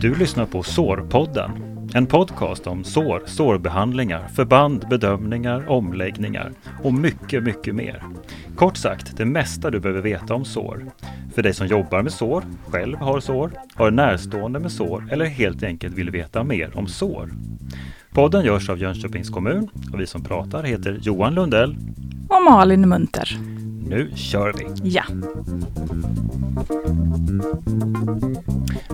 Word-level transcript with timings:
Du 0.00 0.14
lyssnar 0.14 0.46
på 0.46 0.62
Sårpodden, 0.62 1.50
en 1.94 2.06
podcast 2.06 2.66
om 2.66 2.84
sår, 2.84 3.22
sårbehandlingar, 3.26 4.28
förband, 4.28 4.84
bedömningar, 4.90 5.70
omläggningar 5.70 6.52
och 6.82 6.94
mycket, 6.94 7.42
mycket 7.42 7.74
mer. 7.74 8.02
Kort 8.56 8.76
sagt, 8.76 9.16
det 9.16 9.24
mesta 9.24 9.70
du 9.70 9.80
behöver 9.80 10.02
veta 10.02 10.34
om 10.34 10.44
sår. 10.44 10.86
För 11.34 11.42
dig 11.42 11.54
som 11.54 11.66
jobbar 11.66 12.02
med 12.02 12.12
sår, 12.12 12.44
själv 12.66 12.96
har 12.96 13.20
sår, 13.20 13.50
har 13.74 13.90
närstående 13.90 14.58
med 14.58 14.72
sår 14.72 15.08
eller 15.10 15.24
helt 15.24 15.62
enkelt 15.62 15.94
vill 15.94 16.10
veta 16.10 16.44
mer 16.44 16.78
om 16.78 16.86
sår. 16.86 17.30
Podden 18.10 18.44
görs 18.44 18.68
av 18.70 18.78
Jönköpings 18.78 19.30
kommun 19.30 19.68
och 19.92 20.00
vi 20.00 20.06
som 20.06 20.24
pratar 20.24 20.62
heter 20.62 20.98
Johan 21.02 21.34
Lundell. 21.34 21.76
Och 22.28 22.42
Malin 22.42 22.88
Munter. 22.88 23.38
Nu 23.88 24.10
kör 24.14 24.52
vi! 24.52 24.90
Ja. 24.90 25.04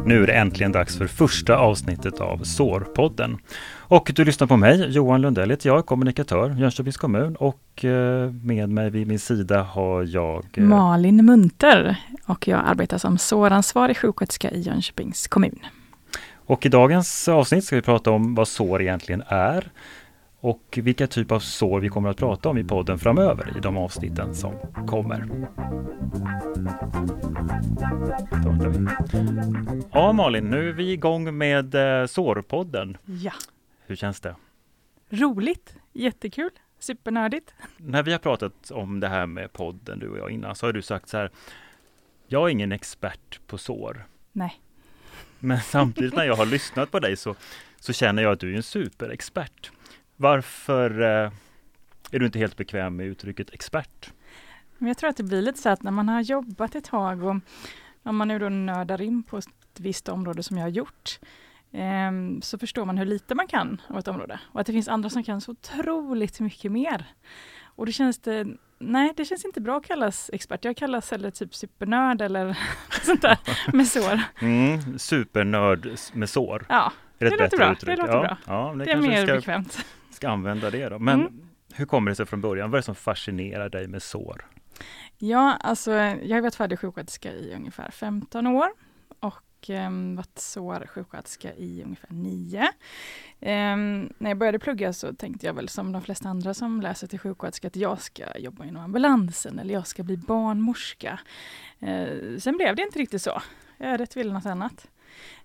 Nu 0.04 0.22
är 0.22 0.26
det 0.26 0.32
äntligen 0.32 0.72
dags 0.72 0.98
för 0.98 1.06
första 1.06 1.56
avsnittet 1.56 2.20
av 2.20 2.38
Sårpodden. 2.38 3.38
Och 3.72 4.12
du 4.14 4.24
lyssnar 4.24 4.46
på 4.46 4.56
mig, 4.56 4.90
Johan 4.90 5.20
Lundell 5.20 5.50
heter 5.50 5.68
jag, 5.68 5.86
kommunikatör, 5.86 6.50
Jönköpings 6.50 6.96
kommun 6.96 7.36
och 7.36 7.84
eh, 7.84 8.30
med 8.30 8.68
mig 8.68 8.90
vid 8.90 9.06
min 9.06 9.18
sida 9.18 9.62
har 9.62 10.04
jag 10.04 10.44
eh, 10.54 10.64
Malin 10.64 11.24
Munter 11.24 11.96
och 12.26 12.48
jag 12.48 12.60
arbetar 12.64 12.98
som 12.98 13.18
såransvarig 13.18 13.96
sjuksköterska 13.96 14.50
i 14.50 14.60
Jönköpings 14.60 15.26
kommun. 15.26 15.58
Och 16.46 16.66
i 16.66 16.68
dagens 16.68 17.28
avsnitt 17.28 17.64
ska 17.64 17.76
vi 17.76 17.82
prata 17.82 18.10
om 18.10 18.34
vad 18.34 18.48
sår 18.48 18.82
egentligen 18.82 19.22
är 19.28 19.70
och 20.44 20.78
vilka 20.82 21.06
typer 21.06 21.34
av 21.34 21.40
sår 21.40 21.80
vi 21.80 21.88
kommer 21.88 22.08
att 22.08 22.16
prata 22.16 22.48
om 22.48 22.58
i 22.58 22.64
podden 22.64 22.98
framöver 22.98 23.56
i 23.56 23.60
de 23.60 23.76
avsnitten 23.76 24.34
som 24.34 24.54
kommer. 24.86 25.46
Ja 29.92 30.12
Malin, 30.12 30.50
nu 30.50 30.68
är 30.68 30.72
vi 30.72 30.92
igång 30.92 31.38
med 31.38 31.74
eh, 31.74 32.06
Sårpodden. 32.06 32.96
Ja. 33.04 33.32
Hur 33.86 33.96
känns 33.96 34.20
det? 34.20 34.36
Roligt, 35.10 35.76
jättekul, 35.92 36.50
supernördigt. 36.78 37.54
När 37.76 38.02
vi 38.02 38.12
har 38.12 38.18
pratat 38.18 38.70
om 38.70 39.00
det 39.00 39.08
här 39.08 39.26
med 39.26 39.52
podden 39.52 39.98
du 39.98 40.08
och 40.08 40.18
jag 40.18 40.30
innan 40.30 40.56
så 40.56 40.66
har 40.66 40.72
du 40.72 40.82
sagt 40.82 41.08
så 41.08 41.16
här. 41.16 41.30
Jag 42.26 42.46
är 42.46 42.48
ingen 42.48 42.72
expert 42.72 43.40
på 43.46 43.58
sår. 43.58 44.06
Nej. 44.32 44.60
Men 45.38 45.60
samtidigt 45.60 46.14
när 46.14 46.24
jag 46.24 46.36
har 46.36 46.46
lyssnat 46.46 46.90
på 46.90 47.00
dig 47.00 47.16
så, 47.16 47.34
så 47.80 47.92
känner 47.92 48.22
jag 48.22 48.32
att 48.32 48.40
du 48.40 48.52
är 48.52 48.56
en 48.56 48.62
superexpert. 48.62 49.70
Varför 50.16 51.00
eh, 51.00 51.32
är 52.10 52.18
du 52.18 52.26
inte 52.26 52.38
helt 52.38 52.56
bekväm 52.56 52.96
med 52.96 53.06
uttrycket 53.06 53.50
expert? 53.50 54.12
Men 54.78 54.88
jag 54.88 54.98
tror 54.98 55.10
att 55.10 55.16
det 55.16 55.22
blir 55.22 55.42
lite 55.42 55.58
så 55.58 55.68
att 55.68 55.82
när 55.82 55.90
man 55.90 56.08
har 56.08 56.20
jobbat 56.20 56.74
ett 56.74 56.84
tag 56.84 57.22
och 57.22 57.36
om 58.02 58.16
man 58.16 58.28
nu 58.28 58.38
då 58.38 58.48
nördar 58.48 59.02
in 59.02 59.22
på 59.22 59.38
ett 59.38 59.46
visst 59.78 60.08
område 60.08 60.42
som 60.42 60.56
jag 60.58 60.64
har 60.64 60.70
gjort, 60.70 61.18
eh, 61.72 62.40
så 62.42 62.58
förstår 62.58 62.84
man 62.84 62.98
hur 62.98 63.06
lite 63.06 63.34
man 63.34 63.46
kan 63.46 63.80
av 63.88 63.98
ett 63.98 64.08
område 64.08 64.40
och 64.52 64.60
att 64.60 64.66
det 64.66 64.72
finns 64.72 64.88
andra 64.88 65.10
som 65.10 65.24
kan 65.24 65.40
så 65.40 65.50
otroligt 65.50 66.40
mycket 66.40 66.72
mer. 66.72 67.06
Och 67.76 67.86
då 67.86 67.92
känns 67.92 68.18
det, 68.18 68.46
nej 68.78 69.12
det 69.16 69.24
känns 69.24 69.44
inte 69.44 69.60
bra 69.60 69.76
att 69.76 69.86
kallas 69.86 70.30
expert. 70.32 70.64
Jag 70.64 70.76
kallas 70.76 71.10
hellre 71.10 71.30
typ 71.30 71.54
supernörd 71.54 72.20
eller 72.22 72.58
sånt 73.02 73.22
där 73.22 73.38
med 73.76 73.86
sår. 73.86 74.20
Mm, 74.40 74.98
supernörd 74.98 75.98
med 76.12 76.30
sår. 76.30 76.66
Ja, 76.68 76.92
det, 77.18 77.24
det 77.24 77.36
låter 77.36 77.56
bra. 77.56 77.76
Det 77.80 77.96
låter 77.96 78.12
ja, 78.12 78.20
bra. 78.20 78.36
Ja, 78.46 78.74
det, 78.84 78.90
är 78.90 78.96
mer 78.96 79.26
ska, 79.26 79.34
bekvämt. 79.34 79.84
Ska 80.14 80.28
använda 80.28 80.70
det 80.70 80.88
då. 80.88 80.98
Men 80.98 81.20
Mm. 81.20 81.48
hur 81.74 81.86
kommer 81.86 82.10
det 82.10 82.14
sig 82.14 82.26
från 82.26 82.40
början? 82.40 82.70
Vad 82.70 82.78
är 82.78 82.82
det 82.82 82.84
som 82.86 82.94
fascinerar 82.94 83.68
dig 83.68 83.86
med 83.88 84.02
sår? 84.02 84.46
Ja, 85.18 85.56
alltså 85.60 85.92
jag 85.92 86.36
har 86.36 86.40
varit 86.42 86.54
färdig 86.54 86.78
sjuksköterska 86.78 87.32
i 87.32 87.54
ungefär 87.56 87.90
15 87.90 88.46
år 88.46 88.68
och 89.20 89.70
eh, 89.70 89.90
varit 90.16 90.38
sårsjuksköterska 90.38 91.54
i 91.54 91.82
ungefär 91.84 92.08
9. 92.12 92.68
Ehm, 93.40 94.12
när 94.18 94.30
jag 94.30 94.38
började 94.38 94.58
plugga 94.58 94.92
så 94.92 95.14
tänkte 95.14 95.46
jag 95.46 95.54
väl 95.54 95.68
som 95.68 95.92
de 95.92 96.02
flesta 96.02 96.28
andra 96.28 96.54
som 96.54 96.80
läser 96.80 97.06
till 97.06 97.18
sjuksköterska 97.18 97.66
att 97.68 97.76
jag 97.76 98.00
ska 98.00 98.38
jobba 98.38 98.64
inom 98.64 98.84
ambulansen 98.84 99.58
eller 99.58 99.74
jag 99.74 99.86
ska 99.86 100.02
bli 100.02 100.16
barnmorska. 100.16 101.20
Eh, 101.80 102.06
sen 102.38 102.56
blev 102.56 102.76
det 102.76 102.82
inte 102.82 102.98
riktigt 102.98 103.22
så. 103.22 103.42
Jag 103.78 103.86
hade 103.90 104.02
rätt 104.02 104.16
ville 104.16 104.32
något 104.32 104.46
annat. 104.46 104.86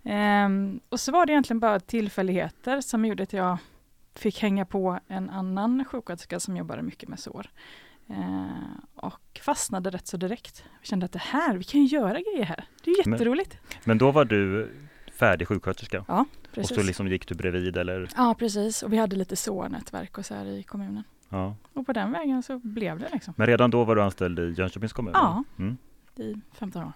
Ehm, 0.03 0.79
och 0.89 0.99
så 0.99 1.11
var 1.11 1.25
det 1.25 1.31
egentligen 1.31 1.59
bara 1.59 1.79
tillfälligheter 1.79 2.81
som 2.81 3.05
gjorde 3.05 3.23
att 3.23 3.33
jag 3.33 3.57
fick 4.19 4.41
hänga 4.41 4.65
på 4.65 4.99
en 5.07 5.29
annan 5.29 5.85
sjuksköterska 5.85 6.39
som 6.39 6.57
jobbade 6.57 6.81
mycket 6.81 7.09
med 7.09 7.19
sår. 7.19 7.47
Eh, 8.09 8.45
och 8.95 9.39
fastnade 9.41 9.89
rätt 9.89 10.07
så 10.07 10.17
direkt. 10.17 10.63
Jag 10.79 10.87
kände 10.87 11.05
att 11.05 11.11
det 11.11 11.19
här, 11.21 11.57
vi 11.57 11.63
kan 11.63 11.81
ju 11.81 11.87
göra 11.97 12.19
grejer 12.21 12.45
här. 12.45 12.65
Det 12.83 12.91
är 12.91 12.95
ju 12.95 13.01
Men- 13.05 13.13
jätteroligt. 13.13 13.57
Men 13.83 13.97
då 13.97 14.11
var 14.11 14.25
du 14.25 14.69
färdig 15.19 15.47
sjuksköterska 15.47 16.25
Precis. 16.53 16.71
och 16.71 16.77
så 16.77 16.83
liksom 16.83 17.07
gick 17.07 17.27
du 17.27 17.35
bredvid 17.35 17.77
eller? 17.77 18.09
Ja, 18.17 18.35
precis. 18.39 18.83
Och 18.83 18.93
vi 18.93 18.97
hade 18.97 19.15
lite 19.15 19.35
sårnätverk 19.35 20.17
och 20.17 20.25
så 20.25 20.35
här 20.35 20.45
i 20.45 20.63
kommunen. 20.63 21.03
Ja. 21.29 21.55
Och 21.73 21.85
på 21.85 21.93
den 21.93 22.11
vägen 22.11 22.43
så 22.43 22.59
blev 22.59 22.99
det 22.99 23.09
liksom. 23.13 23.33
Men 23.37 23.47
redan 23.47 23.71
då 23.71 23.83
var 23.83 23.95
du 23.95 24.01
anställd 24.03 24.39
i 24.39 24.53
Jönköpings 24.57 24.93
kommun? 24.93 25.13
Ja. 25.13 25.43
Mm. 25.59 25.77
I 26.15 26.35
15 26.53 26.83
år. 26.83 26.93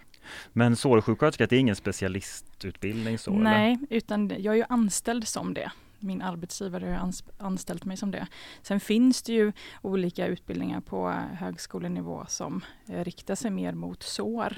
Men 0.54 0.76
sårsjuksköterska, 0.76 1.48
det 1.48 1.56
är 1.56 1.60
ingen 1.60 1.76
specialistutbildning 1.76 3.18
så? 3.18 3.32
Eller? 3.32 3.42
Nej, 3.44 3.80
utan 3.90 4.30
jag 4.30 4.54
är 4.54 4.58
ju 4.58 4.66
anställd 4.70 5.28
som 5.28 5.54
det. 5.54 5.72
Min 6.04 6.22
arbetsgivare 6.22 6.86
har 6.86 7.08
ans- 7.08 7.30
anställt 7.38 7.86
mig 7.86 7.98
som 7.98 8.12
det. 8.12 8.28
Sen 8.62 8.80
finns 8.80 9.22
det 9.22 9.34
ju 9.34 9.52
olika 9.82 10.28
utbildningar 10.28 10.82
på 10.82 11.10
högskolenivå 11.12 12.26
som 12.28 12.62
eh, 12.88 13.04
riktar 13.04 13.36
sig 13.36 13.52
mer 13.52 13.74
mot 13.74 14.04
sår. 14.04 14.56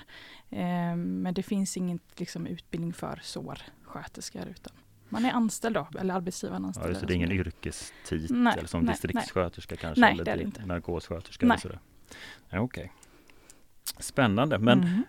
Eh, 0.49 0.95
men 0.95 1.33
det 1.33 1.43
finns 1.43 1.77
ingen 1.77 1.99
liksom, 2.15 2.47
utbildning 2.47 2.93
för 2.93 3.19
sårsköterskor 3.23 4.47
utan 4.47 4.73
man 5.09 5.25
är 5.25 5.31
anställd 5.31 5.75
då, 5.75 5.87
eller 5.99 6.13
arbetsgivaren 6.13 6.61
Ja, 6.61 6.67
anställer. 6.67 6.89
just 6.89 7.01
det, 7.01 7.07
det 7.07 7.13
är 7.13 7.15
ingen 7.15 7.31
yrkestitel 7.31 8.27
Nej, 8.29 8.67
som 8.67 8.81
nej, 8.83 8.93
distriktssköterska 8.93 9.75
kanske? 9.75 10.01
Nej, 10.01 10.11
eller 10.13 10.25
det 10.25 10.31
är 10.31 10.37
det 10.37 10.43
inte. 10.43 10.65
Narkossköterska 10.65 11.45
Nej. 11.45 11.53
eller 11.53 11.61
sådär? 11.61 11.79
Ja, 12.49 12.59
Okej. 12.59 12.91
Spännande, 13.99 14.59
men, 14.59 14.79
Mm. 14.83 15.03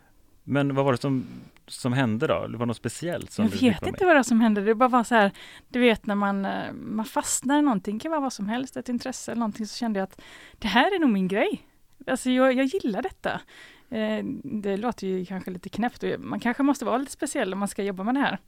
Men 0.48 0.74
vad 0.74 0.84
var 0.84 0.92
det 0.92 0.98
som, 0.98 1.26
som 1.66 1.92
hände 1.92 2.26
då? 2.26 2.46
Det 2.46 2.56
var 2.56 2.66
något 2.66 2.76
speciellt? 2.76 3.30
Som 3.30 3.44
Jag 3.44 3.52
du 3.52 3.58
vet 3.58 3.86
inte 3.86 4.06
vad 4.06 4.16
det 4.16 4.24
som 4.24 4.40
hände. 4.40 4.60
Det 4.60 4.74
bara 4.74 4.88
var 4.88 5.04
så 5.04 5.14
här, 5.14 5.30
du 5.68 5.80
vet 5.80 6.06
när 6.06 6.14
man, 6.14 6.44
eh, 6.44 6.72
man 6.72 7.04
fastnar 7.04 7.58
i 7.58 7.62
någonting, 7.62 7.98
det 7.98 8.02
kan 8.02 8.10
vara 8.10 8.20
vad 8.20 8.32
som 8.32 8.48
helst, 8.48 8.76
ett 8.76 8.88
intresse 8.88 9.32
eller 9.32 9.38
någonting, 9.38 9.66
så 9.66 9.76
kände 9.76 9.98
jag 9.98 10.04
att 10.04 10.20
det 10.58 10.68
här 10.68 10.94
är 10.94 10.98
nog 10.98 11.10
min 11.10 11.28
grej. 11.28 11.66
Alltså 12.06 12.30
jag, 12.30 12.52
jag 12.52 12.66
gillar 12.66 13.02
detta. 13.02 13.40
Eh, 13.90 14.24
det 14.44 14.76
låter 14.76 15.06
ju 15.06 15.24
kanske 15.24 15.50
lite 15.50 15.68
knäppt 15.68 16.02
och 16.02 16.20
man 16.20 16.40
kanske 16.40 16.62
måste 16.62 16.84
vara 16.84 16.98
lite 16.98 17.12
speciell 17.12 17.52
om 17.52 17.58
man 17.58 17.68
ska 17.68 17.82
jobba 17.82 18.04
med 18.04 18.14
det 18.14 18.20
här. 18.20 18.38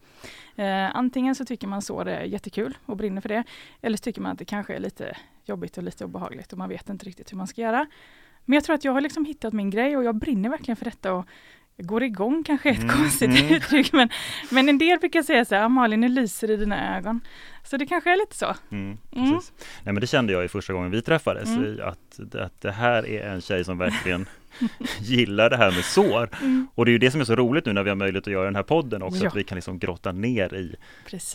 Eh, 0.57 0.97
antingen 0.97 1.35
så 1.35 1.45
tycker 1.45 1.67
man 1.67 1.83
så 1.83 2.05
det 2.05 2.17
är 2.17 2.25
jättekul 2.25 2.79
och 2.87 2.97
brinner 2.97 3.21
för 3.21 3.29
det, 3.29 3.45
eller 3.81 3.97
så 3.97 4.03
tycker 4.03 4.21
man 4.21 4.33
att 4.33 4.39
det 4.39 4.45
kanske 4.45 4.75
är 4.75 4.81
lite 4.81 5.17
jobbigt 5.45 5.79
och 5.79 5.85
lite 5.85 6.05
obehagligt 6.05 6.53
och 6.53 6.59
man 6.59 6.69
vet 6.69 6.89
inte 6.89 7.07
riktigt 7.07 7.33
hur 7.33 7.37
man 7.37 7.47
ska 7.47 7.61
göra. 7.61 7.87
Men 8.45 8.55
jag 8.55 8.65
tror 8.65 8.75
att 8.75 8.85
jag 8.85 8.93
har 8.93 9.01
liksom 9.01 9.25
hittat 9.25 9.53
min 9.53 9.71
grej 9.71 9.97
och 9.97 10.05
jag 10.05 10.15
brinner 10.15 10.49
verkligen 10.49 10.77
för 10.77 10.85
detta 10.85 11.13
och 11.13 11.27
går 11.79 12.03
igång 12.03 12.45
kanske 12.45 12.69
är 12.69 12.73
ett 12.73 12.83
Mm, 12.83 12.97
konstigt 12.97 13.41
mm. 13.41 13.55
uttryck, 13.55 13.93
men, 13.93 14.09
men 14.51 14.69
en 14.69 14.79
del 14.79 14.99
brukar 14.99 15.23
säga 15.23 15.45
så 15.45 15.55
här, 15.55 15.63
"Ah, 15.65 15.69
Malin, 15.69 16.01
det 16.01 16.09
lyser 16.09 16.51
i 16.51 16.57
dina 16.57 16.97
ögon. 16.99 17.21
Så 17.65 17.77
det 17.77 17.87
kanske 17.87 18.13
är 18.13 18.17
lite 18.17 18.37
så. 18.37 18.55
Mm, 18.71 18.99
Mm. 19.13 19.31
Nej, 19.33 19.41
men 19.85 19.95
det 19.95 20.07
kände 20.07 20.33
jag 20.33 20.43
ju 20.43 20.49
första 20.49 20.73
gången 20.73 20.91
vi 20.91 21.03
träffades, 21.03 21.49
Mm. 21.49 21.65
i 21.65 21.81
att, 21.81 22.35
att 22.35 22.61
det 22.61 22.71
här 22.73 23.07
är 23.07 23.29
en 23.31 23.41
tjej 23.41 23.65
som 23.65 23.79
verkligen 23.79 24.27
gillar 25.01 25.51
det 25.51 25.57
här 25.57 25.71
med 25.71 25.85
sår. 25.85 26.29
Mm. 26.41 26.69
Och 26.75 26.85
det 26.85 26.91
är 26.91 26.93
ju 26.93 26.99
det 26.99 27.11
som 27.11 27.21
är 27.21 27.25
så 27.25 27.37
roligt 27.37 27.67
nu 27.67 27.73
när 27.73 27.83
vi 27.83 27.89
har 27.91 27.97
möjlighet 27.97 28.27
att 28.27 28.33
göra 28.33 28.45
den 28.45 28.57
här 28.57 28.63
podden 28.63 29.03
också, 29.03 29.23
Ja. 29.25 29.29
att 29.29 29.37
vi 29.37 29.45
kan 29.45 29.57
liksom 29.57 29.79
grotta 29.79 30.13
ner 30.13 30.55
i, 30.55 30.77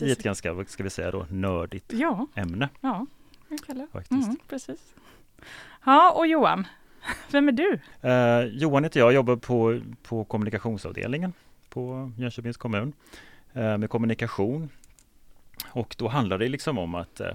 i 0.00 0.10
ett 0.12 0.22
ganska, 0.22 0.52
vad 0.52 0.68
ska 0.68 0.82
vi 0.82 0.90
säga 0.90 1.10
då, 1.10 1.26
nördigt 1.30 1.92
Ja, 1.92 2.26
ämne 2.34 2.68
ja. 2.80 3.06
jag 3.48 3.58
kallar. 3.66 3.86
faktiskt. 3.92 4.48
Precis. 4.48 4.80
Ja, 5.84 6.10
och 6.12 6.26
Johan, 6.26 6.66
vem 7.30 7.48
är 7.48 7.52
du? 7.52 7.78
Eh, 8.00 8.44
Johan 8.44 8.84
heter 8.84 9.00
jag, 9.00 9.12
jobbar 9.12 9.36
på, 9.36 9.80
på 10.02 10.24
kommunikationsavdelningen 10.24 11.32
på 11.68 12.12
Jönköpings 12.18 12.56
kommun 12.56 12.92
eh, 13.52 13.78
med 13.78 13.90
kommunikation. 13.90 14.68
Och 15.66 15.94
då 15.98 16.08
handlar 16.08 16.38
det 16.38 16.48
liksom 16.48 16.78
om 16.78 16.94
att 16.94 17.20
eh, 17.20 17.32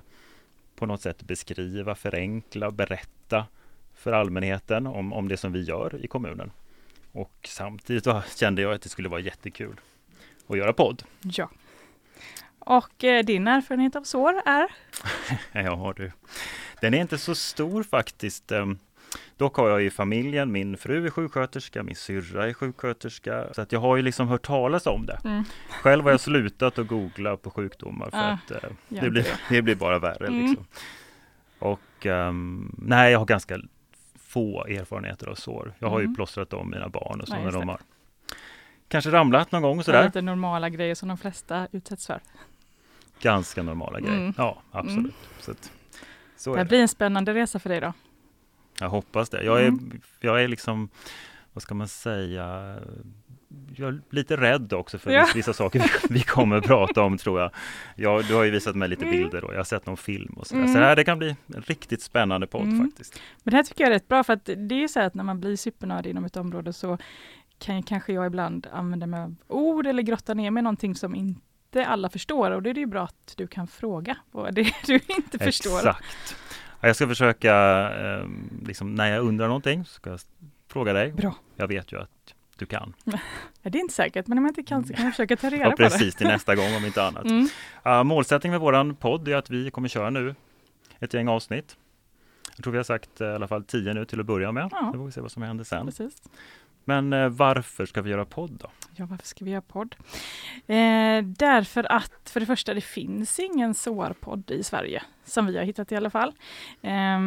på 0.75 0.85
något 0.85 1.01
sätt 1.01 1.23
beskriva, 1.23 1.95
förenkla, 1.95 2.71
berätta 2.71 3.45
för 3.93 4.11
allmänheten 4.11 4.87
om, 4.87 5.13
om 5.13 5.27
det 5.27 5.37
som 5.37 5.53
vi 5.53 5.63
gör 5.63 6.05
i 6.05 6.07
kommunen. 6.07 6.51
Och 7.11 7.31
samtidigt 7.43 8.07
kände 8.35 8.61
jag 8.61 8.73
att 8.73 8.81
det 8.81 8.89
skulle 8.89 9.09
vara 9.09 9.19
jättekul 9.19 9.79
att 10.47 10.57
göra 10.57 10.73
podd. 10.73 11.03
Ja. 11.21 11.49
Och 12.59 13.03
eh, 13.03 13.25
din 13.25 13.47
erfarenhet 13.47 13.95
av 13.95 14.03
sår 14.03 14.41
är? 14.45 14.67
Ja 15.63 15.93
du. 15.95 16.11
Den 16.81 16.93
är 16.93 17.01
inte 17.01 17.17
så 17.17 17.35
stor 17.35 17.83
faktiskt. 17.83 18.51
Dock 19.37 19.55
har 19.57 19.69
jag 19.69 19.83
i 19.83 19.89
familjen, 19.89 20.51
min 20.51 20.77
fru 20.77 21.05
är 21.05 21.09
sjuksköterska, 21.09 21.83
min 21.83 21.95
syrra 21.95 22.47
är 22.49 22.53
sjuksköterska. 22.53 23.53
Så 23.53 23.61
att 23.61 23.71
jag 23.71 23.79
har 23.79 23.95
ju 23.95 24.01
liksom 24.01 24.27
hört 24.27 24.41
talas 24.45 24.87
om 24.87 25.05
det. 25.05 25.19
Mm. 25.25 25.43
Själv 25.69 26.03
har 26.03 26.11
jag 26.11 26.19
slutat 26.19 26.79
att 26.79 26.87
googla 26.87 27.37
på 27.37 27.49
sjukdomar 27.51 28.09
för 28.09 28.17
Ah, 28.17 28.21
att 28.21 28.51
eh, 28.51 28.69
det, 28.87 29.09
blir, 29.09 29.27
det 29.49 29.61
blir 29.61 29.75
bara 29.75 29.99
värre. 29.99 30.27
Mm. 30.27 30.39
Liksom. 30.45 30.65
Och 31.59 32.05
ehm, 32.05 32.75
nej, 32.77 33.11
jag 33.11 33.19
har 33.19 33.25
ganska 33.25 33.59
få 34.19 34.65
erfarenheter 34.65 35.27
av 35.27 35.35
sår. 35.35 35.73
Jag 35.79 35.89
har 35.89 35.99
ju 35.99 36.05
Mm. 36.05 36.15
plåstrat 36.15 36.53
om 36.53 36.69
mina 36.69 36.89
barn 36.89 37.21
och 37.21 37.27
så 37.27 37.35
Ja, 37.35 37.43
när 37.43 37.51
de 37.51 37.69
har 37.69 37.79
kanske 38.87 39.11
ramlat 39.11 39.51
någon 39.51 39.61
gång 39.61 39.77
Det 39.77 39.81
är 39.81 39.83
sådär. 39.83 40.03
lite 40.05 40.21
normala 40.21 40.69
grejer 40.69 40.95
som 40.95 41.07
de 41.09 41.17
flesta 41.17 41.67
utsätts 41.71 42.07
för. 42.07 42.19
Ganska 43.21 43.63
normala 43.63 43.99
grejer. 43.99 44.17
Mm. 44.17 44.33
Ja, 44.37 44.61
absolut. 44.71 45.15
Så, 45.39 45.51
att, 45.51 45.71
så 46.37 46.55
det. 46.55 46.65
blir 46.65 46.81
en 46.81 46.87
spännande 46.87 47.33
resa 47.33 47.59
för 47.59 47.69
dig 47.69 47.79
då. 47.81 47.93
Jag 48.79 48.89
hoppas 48.89 49.29
det. 49.29 49.43
Jag 49.43 49.61
är, 49.61 49.67
Mm. 49.67 50.01
jag 50.19 50.43
är 50.43 50.47
liksom, 50.47 50.89
vad 51.53 51.61
ska 51.61 51.75
man 51.75 51.87
säga, 51.87 52.77
jag 53.75 53.89
är 53.89 54.01
lite 54.09 54.37
rädd 54.37 54.73
också 54.73 54.97
för 54.97 55.11
Ja. 55.11 55.27
vissa, 55.35 55.53
saker 55.53 55.79
vi, 55.79 56.13
vi 56.13 56.21
kommer 56.23 56.55
att 56.57 56.63
prata 56.63 57.01
om 57.01 57.17
tror 57.17 57.39
jag. 57.39 57.51
jag. 57.95 58.25
Du 58.25 58.33
har 58.35 58.43
ju 58.43 58.51
visat 58.51 58.75
mig 58.75 58.89
lite 58.89 59.05
Mm. 59.05 59.17
bilder 59.17 59.43
och 59.43 59.53
jag 59.53 59.59
har 59.59 59.63
sett 59.63 59.85
någon 59.85 59.97
film 59.97 60.33
och 60.33 60.47
sådär. 60.47 60.61
Mm. 60.61 60.73
Så 60.73 60.79
det 60.79 60.85
här 60.85 60.95
det 60.95 61.03
kan 61.03 61.17
bli 61.17 61.35
en 61.55 61.61
riktigt 61.61 62.01
spännande 62.01 62.47
podd 62.47 62.61
Mm. 62.63 62.85
faktiskt. 62.89 63.21
Men 63.43 63.51
det 63.51 63.55
här 63.57 63.63
tycker 63.63 63.83
jag 63.83 63.89
är 63.89 63.93
rätt 63.93 64.07
bra 64.07 64.23
för 64.23 64.33
att 64.33 64.45
det 64.45 64.83
är 64.83 64.87
så 64.87 64.99
att 64.99 65.13
när 65.13 65.23
man 65.23 65.39
blir 65.39 65.55
supernördig 65.55 66.09
inom 66.09 66.25
ett 66.25 66.37
område 66.37 66.73
så 66.73 66.97
kan 67.59 67.83
kanske 67.83 68.13
jag 68.13 68.25
ibland 68.27 68.67
använda 68.73 69.07
mig 69.07 69.19
av 69.19 69.35
ord 69.47 69.87
eller 69.87 70.03
grotta 70.03 70.33
ner 70.33 70.51
mig 70.51 70.63
någonting 70.63 70.95
som 70.95 71.15
inte 71.15 71.85
alla 71.85 72.09
förstår 72.09 72.51
och 72.51 72.61
då 72.63 72.69
är 72.69 72.73
det 72.73 72.79
ju 72.79 72.85
bra 72.85 73.03
att 73.03 73.33
du 73.37 73.47
kan 73.47 73.67
fråga 73.67 74.17
vad 74.31 74.55
det 74.55 74.61
är 74.61 74.73
du 74.87 74.99
inte 75.07 75.39
förstår. 75.39 75.77
Exakt. 75.77 76.35
Ja, 76.81 76.87
Jag 76.87 76.95
ska 76.95 77.07
försöka, 77.07 77.53
eh, 77.91 78.25
liksom, 78.65 78.95
när 78.95 79.11
jag 79.11 79.23
undrar 79.25 79.47
någonting, 79.47 79.85
så 79.85 79.93
ska 79.93 80.09
jag 80.09 80.19
fråga 80.67 80.93
dig. 80.93 81.11
Bra. 81.11 81.35
Jag 81.55 81.67
vet 81.67 81.91
ju 81.91 82.01
att 82.01 82.33
du 82.57 82.65
kan. 82.65 82.93
Det 83.61 83.77
är 83.77 83.81
inte 83.81 83.93
säkert, 83.93 84.27
men 84.27 84.37
om 84.37 84.45
jag 84.45 84.51
inte 84.51 84.63
kan 84.63 84.83
så 84.85 84.93
kan 84.93 85.03
jag 85.05 85.13
försöka 85.13 85.37
ta 85.37 85.49
reda 85.49 85.63
Ja, 85.63 85.71
på 85.71 85.75
det. 85.81 85.89
precis, 85.89 86.15
till 86.15 86.27
nästa 86.27 86.55
gång 86.55 86.75
om 86.75 86.85
inte 86.85 87.03
annat. 87.07 87.25
Mm. 87.25 87.47
Uh, 87.87 88.03
målsättningen 88.03 88.51
med 88.51 88.61
våran 88.61 88.95
podd 88.95 89.27
är 89.27 89.35
att 89.35 89.49
vi 89.49 89.71
kommer 89.71 89.87
köra 89.87 90.09
nu 90.09 90.35
ett 90.99 91.13
gäng 91.13 91.27
avsnitt. 91.27 91.77
Jag 92.59 92.63
tror 92.63 92.71
vi 92.71 92.77
har 92.77 92.83
sagt 92.83 93.21
eh, 93.21 93.27
i 93.27 93.31
alla 93.31 93.47
fall 93.47 93.63
tio 93.63 93.93
nu 93.93 94.05
till 94.05 94.19
att 94.19 94.25
börja 94.25 94.51
med. 94.51 94.69
Ja. 94.71 94.91
Nu 94.91 94.97
får 94.97 95.05
vi 95.05 95.11
se 95.11 95.21
vad 95.21 95.31
som 95.31 95.41
händer 95.41 95.63
sen. 95.63 95.85
Precis. 95.85 96.21
Men 96.85 97.13
eh, 97.13 97.29
varför 97.29 97.85
ska 97.85 98.01
vi 98.01 98.09
göra 98.09 98.25
podd 98.25 98.51
då? 98.51 98.67
Ja, 98.95 99.05
varför 99.05 99.27
ska 99.27 99.45
vi 99.45 99.51
göra 99.51 99.61
podd? 99.61 99.95
Eh, 100.67 101.23
därför 101.23 101.91
att 101.91 102.29
för 102.29 102.39
det 102.39 102.45
första, 102.45 102.73
det 102.73 102.81
finns 102.81 103.39
ingen 103.39 103.73
SOAR-podd 103.73 104.51
i 104.51 104.63
Sverige, 104.63 105.03
som 105.25 105.45
vi 105.45 105.57
har 105.57 105.63
hittat 105.63 105.91
i 105.91 105.95
alla 105.95 106.09
fall. 106.09 106.33
Eh, 106.81 107.19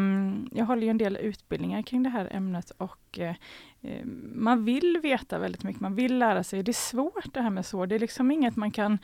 jag 0.53 0.65
håller 0.65 0.83
ju 0.83 0.89
en 0.89 0.99
del 0.99 1.17
utbildningar 1.17 1.83
kring 1.83 2.03
det 2.03 2.11
här 2.11 2.29
ämnet 2.33 2.73
och 2.77 3.19
eh, 3.19 3.35
eh, 3.83 4.05
man 4.35 4.65
vill 4.65 4.99
veta 5.03 5.39
väldigt 5.39 5.63
mycket, 5.63 5.81
man 5.81 5.95
vill 5.95 6.19
lära 6.19 6.45
sig. 6.45 6.63
Det 6.63 6.71
är 6.71 6.73
svårt 6.73 7.35
det 7.35 7.41
här 7.41 7.51
med 7.51 7.67
SOAR, 7.67 7.87
det 7.87 7.95
är 7.95 7.99
liksom 7.99 8.31
inget 8.31 8.57
man 8.57 8.71
kan 8.71 8.99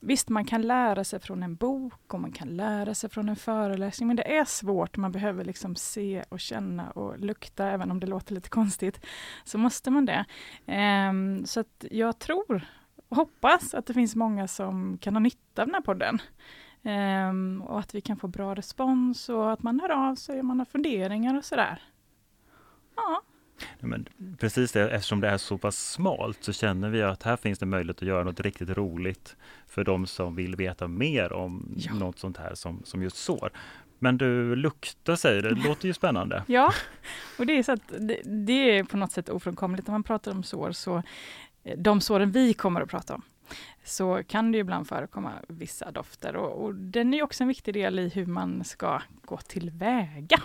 Visst, 0.00 0.28
man 0.28 0.44
kan 0.44 0.62
lära 0.62 1.04
sig 1.04 1.20
från 1.20 1.42
en 1.42 1.54
bok 1.54 2.14
och 2.14 2.20
man 2.20 2.32
kan 2.32 2.48
lära 2.56 2.94
sig 2.94 3.10
från 3.10 3.28
en 3.28 3.36
föreläsning, 3.36 4.06
men 4.06 4.16
det 4.16 4.36
är 4.36 4.44
svårt. 4.44 4.96
Man 4.96 5.12
behöver 5.12 5.44
liksom 5.44 5.76
se 5.76 6.24
och 6.28 6.40
känna 6.40 6.90
och 6.90 7.18
lukta, 7.18 7.70
även 7.70 7.90
om 7.90 8.00
det 8.00 8.06
låter 8.06 8.34
lite 8.34 8.48
konstigt, 8.48 9.06
så 9.44 9.58
måste 9.58 9.90
man 9.90 10.06
det. 10.06 10.24
Um, 11.10 11.46
så 11.46 11.60
att 11.60 11.84
jag 11.90 12.18
tror 12.18 12.66
och 13.08 13.16
hoppas 13.16 13.74
att 13.74 13.86
det 13.86 13.94
finns 13.94 14.16
många 14.16 14.48
som 14.48 14.98
kan 14.98 15.14
ha 15.14 15.20
nytta 15.20 15.62
av 15.62 15.68
den 15.68 15.74
här 15.74 15.82
podden. 15.82 16.18
Um, 16.82 17.62
och 17.62 17.78
att 17.78 17.94
vi 17.94 18.00
kan 18.00 18.16
få 18.16 18.28
bra 18.28 18.54
respons 18.54 19.28
och 19.28 19.52
att 19.52 19.62
man 19.62 19.80
hör 19.80 19.90
av 19.90 20.14
sig 20.14 20.40
om 20.40 20.46
man 20.46 20.58
har 20.58 20.66
funderingar 20.66 21.36
och 21.36 21.44
sådär. 21.44 21.82
Ja, 22.96 23.22
men 23.80 24.08
precis 24.38 24.72
det, 24.72 24.90
eftersom 24.90 25.20
det 25.20 25.28
är 25.28 25.38
så 25.38 25.58
pass 25.58 25.90
smalt 25.90 26.44
så 26.44 26.52
känner 26.52 26.90
vi 26.90 27.02
att 27.02 27.22
här 27.22 27.36
finns 27.36 27.58
det 27.58 27.66
möjlighet 27.66 28.02
att 28.02 28.08
göra 28.08 28.24
något 28.24 28.40
riktigt 28.40 28.70
roligt 28.70 29.36
för 29.66 29.84
de 29.84 30.06
som 30.06 30.34
vill 30.34 30.56
veta 30.56 30.88
mer 30.88 31.32
om 31.32 31.74
Ja. 31.76 31.94
något 31.94 32.18
sånt 32.18 32.36
här 32.36 32.54
som, 32.54 32.82
som 32.84 33.02
just 33.02 33.16
sår. 33.16 33.50
Men 33.98 34.18
du, 34.18 34.56
lukta 34.56 35.16
säger 35.16 35.42
det, 35.42 35.54
det 35.54 35.68
låter 35.68 35.86
ju 35.88 35.94
spännande. 35.94 36.42
ja. 36.48 36.72
och 37.38 37.46
det 37.46 37.58
är 37.58 37.62
så 37.62 37.72
att 37.72 37.88
det, 37.98 38.20
det 38.24 38.78
är 38.78 38.84
på 38.84 38.96
något 38.96 39.12
sätt 39.12 39.28
ofrånkomligt. 39.28 39.86
När 39.86 39.92
man 39.92 40.02
pratar 40.02 40.32
om 40.32 40.42
sår 40.42 40.72
så, 40.72 41.02
eh, 41.64 41.78
de 41.78 42.00
såren 42.00 42.30
vi 42.30 42.54
kommer 42.54 42.80
att 42.80 42.88
prata 42.90 43.14
om, 43.14 43.22
så 43.84 44.22
kan 44.26 44.52
det 44.52 44.56
ju 44.56 44.60
ibland 44.60 44.88
förekomma 44.88 45.32
vissa 45.48 45.90
dofter 45.90 46.36
och, 46.36 46.64
och 46.64 46.74
den 46.74 47.14
är 47.14 47.22
också 47.22 47.44
en 47.44 47.48
viktig 47.48 47.74
del 47.74 47.98
i 47.98 48.08
hur 48.08 48.26
man 48.26 48.64
ska 48.64 49.02
gå 49.24 49.36
tillväga. 49.36 50.42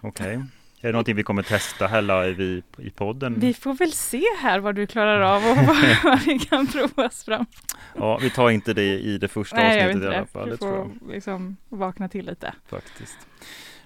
Okej. 0.00 0.42
Är 0.84 0.88
det 0.88 0.92
någonting 0.92 1.16
vi 1.16 1.22
kommer 1.22 1.42
testa 1.42 1.86
här 1.86 2.02
live 2.02 2.44
i, 2.44 2.62
i 2.78 2.90
podden? 2.90 3.40
Vi 3.40 3.54
får 3.54 3.74
väl 3.74 3.92
se 3.92 4.22
här 4.38 4.58
vad 4.58 4.74
du 4.74 4.86
klarar 4.86 5.20
av 5.20 5.42
och 5.50 5.56
vad, 5.56 6.20
vi 6.26 6.38
kan 6.38 6.66
prova 6.66 7.06
oss 7.06 7.24
fram. 7.24 7.46
Ja, 7.94 8.18
vi 8.22 8.30
tar 8.30 8.50
inte 8.50 8.74
det 8.74 8.98
i 8.98 9.18
det 9.18 9.28
första 9.28 9.56
Nej, 9.56 9.78
jag 9.78 9.86
avsnittet 9.86 9.94
inte 9.94 10.14
i 10.14 10.16
alla 10.16 10.26
fall. 10.26 10.50
Du 10.50 10.56
får 10.56 10.90
liksom 11.12 11.56
vakna 11.68 12.08
till 12.08 12.26
lite. 12.26 12.54
faktiskt. 12.66 13.18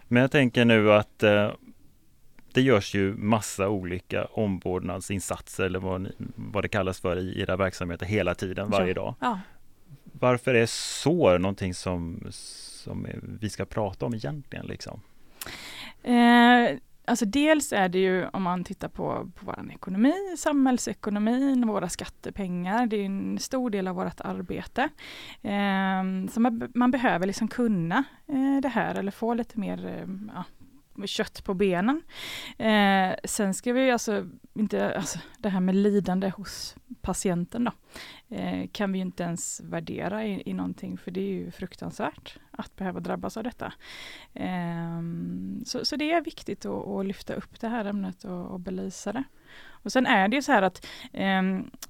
Men 0.09 0.21
jag 0.21 0.31
tänker 0.31 0.65
nu 0.65 0.93
att 0.93 1.23
eh, 1.23 1.51
det 2.53 2.63
görs 2.63 2.95
ju 2.95 3.15
massa 3.15 3.69
olika 3.69 4.25
omvårdnadsinsatser 4.25 5.65
eller 5.65 5.79
vad, 5.79 6.01
ni, 6.01 6.11
vad 6.35 6.65
det 6.65 6.69
kallas 6.69 7.01
för 7.01 7.17
i 7.17 7.41
era 7.41 7.57
verksamheter 7.57 8.07
hela 8.07 8.35
tiden, 8.35 8.71
varje 8.71 8.95
dag. 8.95 9.15
Ja. 9.21 9.41
Varför 10.13 10.55
är 10.55 10.67
sår 10.67 11.39
någonting 11.39 11.75
som, 11.75 12.27
som 12.31 13.07
vi 13.41 13.51
ska 13.51 13.65
prata 13.65 14.07
om 14.07 14.15
egentligen? 14.15 14.67
Liksom? 14.67 15.01
Eh, 16.03 16.79
alltså 17.05 17.25
dels 17.25 17.73
är 17.73 17.89
det 17.89 17.99
ju 17.99 18.27
om 18.29 18.43
man 18.43 18.65
tittar 18.65 18.89
på, 18.89 19.31
på 19.35 19.47
vår 19.47 19.73
ekonomi, 19.73 20.15
samhällsekonomin, 20.39 21.67
våra 21.67 21.89
skattepengar. 21.89 22.87
Det 22.87 22.97
är 22.97 23.05
en 23.05 23.39
stor 23.39 23.71
del 23.71 23.89
av 23.89 23.95
vårt 23.95 24.21
arbete. 24.21 24.89
Eh, 25.43 26.31
så 26.33 26.41
man, 26.41 26.71
man 26.75 26.91
behöver 26.91 27.27
liksom 27.27 27.49
kunna 27.49 28.05
eh, 28.27 28.61
det 28.63 28.69
här 28.69 28.95
eller 28.95 29.13
få 29.13 29.35
lite 29.35 29.61
mer 29.61 29.87
eh, 29.87 30.33
ja, 30.35 30.45
kött 31.07 31.45
på 31.45 31.55
benen. 31.55 32.03
Eh, 32.59 33.17
sen 33.25 33.55
ska 33.55 33.73
vi 33.73 33.91
alltså 33.91 34.27
inte, 34.55 34.97
alltså 34.97 35.19
det 35.39 35.49
här 35.49 35.61
med 35.61 35.75
lidande 35.75 36.29
hos 36.29 36.77
patienten 37.01 37.65
då, 37.65 37.73
eh, 38.37 38.69
kan 38.73 38.93
vi 38.93 38.99
ju 38.99 39.05
inte 39.05 39.23
ens 39.23 39.61
värdera 39.61 40.25
i, 40.25 40.43
i 40.47 40.53
någonting 40.53 40.99
för 40.99 41.11
det 41.11 41.21
är 41.21 41.33
ju 41.33 41.51
fruktansvärt 41.51 42.39
att 42.51 42.77
behöva 42.77 43.01
drabbas 43.01 43.37
av 43.37 43.45
detta. 43.45 43.73
Eh, 44.35 45.03
så, 45.65 45.85
så 45.85 45.97
det 45.97 46.13
är 46.13 46.25
viktigt 46.25 46.67
att, 46.67 46.87
att 46.89 47.07
lyfta 47.07 47.35
upp 47.35 47.61
det 47.61 47.69
här 47.69 47.85
ämnet 47.85 48.25
och, 48.25 48.47
och 48.47 48.61
belysa 48.61 49.13
det. 49.13 49.25
Och 49.83 49.93
sen 49.93 50.07
är 50.07 50.29
det 50.29 50.37
ju 50.37 50.43
så 50.43 50.53
här 50.53 50.63
att 50.63 50.87
eh, 51.13 51.43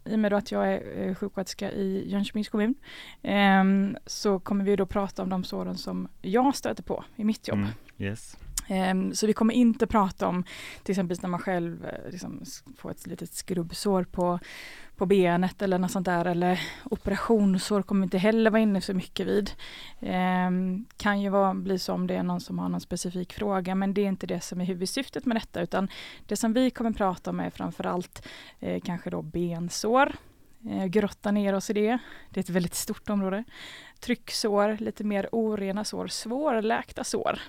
i 0.04 0.14
och 0.14 0.18
med 0.18 0.32
då 0.32 0.36
att 0.36 0.52
jag 0.52 0.72
är 0.72 1.08
eh, 1.08 1.14
sjuksköterska 1.14 1.72
i 1.72 2.10
Jönköpings 2.10 2.48
kommun 2.48 2.74
eh, 3.22 3.64
så 4.06 4.40
kommer 4.40 4.64
vi 4.64 4.76
då 4.76 4.86
prata 4.86 5.22
om 5.22 5.28
de 5.28 5.44
såren 5.44 5.78
som 5.78 6.08
jag 6.22 6.56
stöter 6.56 6.82
på 6.82 7.04
i 7.16 7.24
mitt 7.24 7.48
jobb. 7.48 7.58
Mm, 7.58 7.70
yes. 7.98 8.36
Ehm, 8.68 9.14
så 9.14 9.26
vi 9.26 9.32
kommer 9.32 9.54
inte 9.54 9.86
prata 9.86 10.28
om 10.28 10.44
till 10.82 10.92
exempel 10.92 11.16
när 11.22 11.28
man 11.28 11.40
själv 11.40 11.84
eh, 11.84 12.10
liksom 12.10 12.42
får 12.76 12.90
ett 12.90 13.06
litet 13.06 13.32
skrubbsår 13.32 14.04
på, 14.04 14.38
på 14.96 15.06
benet 15.06 15.62
eller 15.62 15.78
något 15.78 15.90
sånt 15.90 16.06
där 16.06 16.24
eller 16.24 16.60
operationssår 16.84 17.82
kommer 17.82 18.00
vi 18.00 18.04
inte 18.04 18.18
heller 18.18 18.50
vara 18.50 18.62
inne 18.62 18.80
så 18.80 18.94
mycket 18.94 19.26
vid. 19.26 19.50
Ehm, 20.00 20.84
kan 20.96 21.20
ju 21.20 21.28
vara, 21.28 21.54
bli 21.54 21.78
så 21.78 21.92
om 21.92 22.06
det 22.06 22.14
är 22.14 22.22
någon 22.22 22.40
som 22.40 22.58
har 22.58 22.68
någon 22.68 22.80
specifik 22.80 23.32
fråga 23.32 23.74
men 23.74 23.94
det 23.94 24.00
är 24.00 24.08
inte 24.08 24.26
det 24.26 24.40
som 24.40 24.60
är 24.60 24.64
huvudsyftet 24.64 25.26
med 25.26 25.36
detta 25.36 25.60
utan 25.60 25.88
det 26.26 26.36
som 26.36 26.52
vi 26.52 26.70
kommer 26.70 26.92
prata 26.92 27.30
om 27.30 27.40
är 27.40 27.50
framförallt 27.50 28.26
eh, 28.60 28.80
kanske 28.80 29.10
då 29.10 29.22
bensår, 29.22 30.12
eh, 30.70 30.86
grotta 30.86 31.30
ner 31.30 31.54
oss 31.54 31.70
i 31.70 31.72
det. 31.72 31.98
Det 32.30 32.40
är 32.40 32.42
ett 32.42 32.50
väldigt 32.50 32.74
stort 32.74 33.10
område. 33.10 33.44
Trycksår, 34.00 34.76
lite 34.80 35.04
mer 35.04 35.28
orena 35.32 35.84
sår, 35.84 36.06
svårläkta 36.06 37.04
sår. 37.04 37.40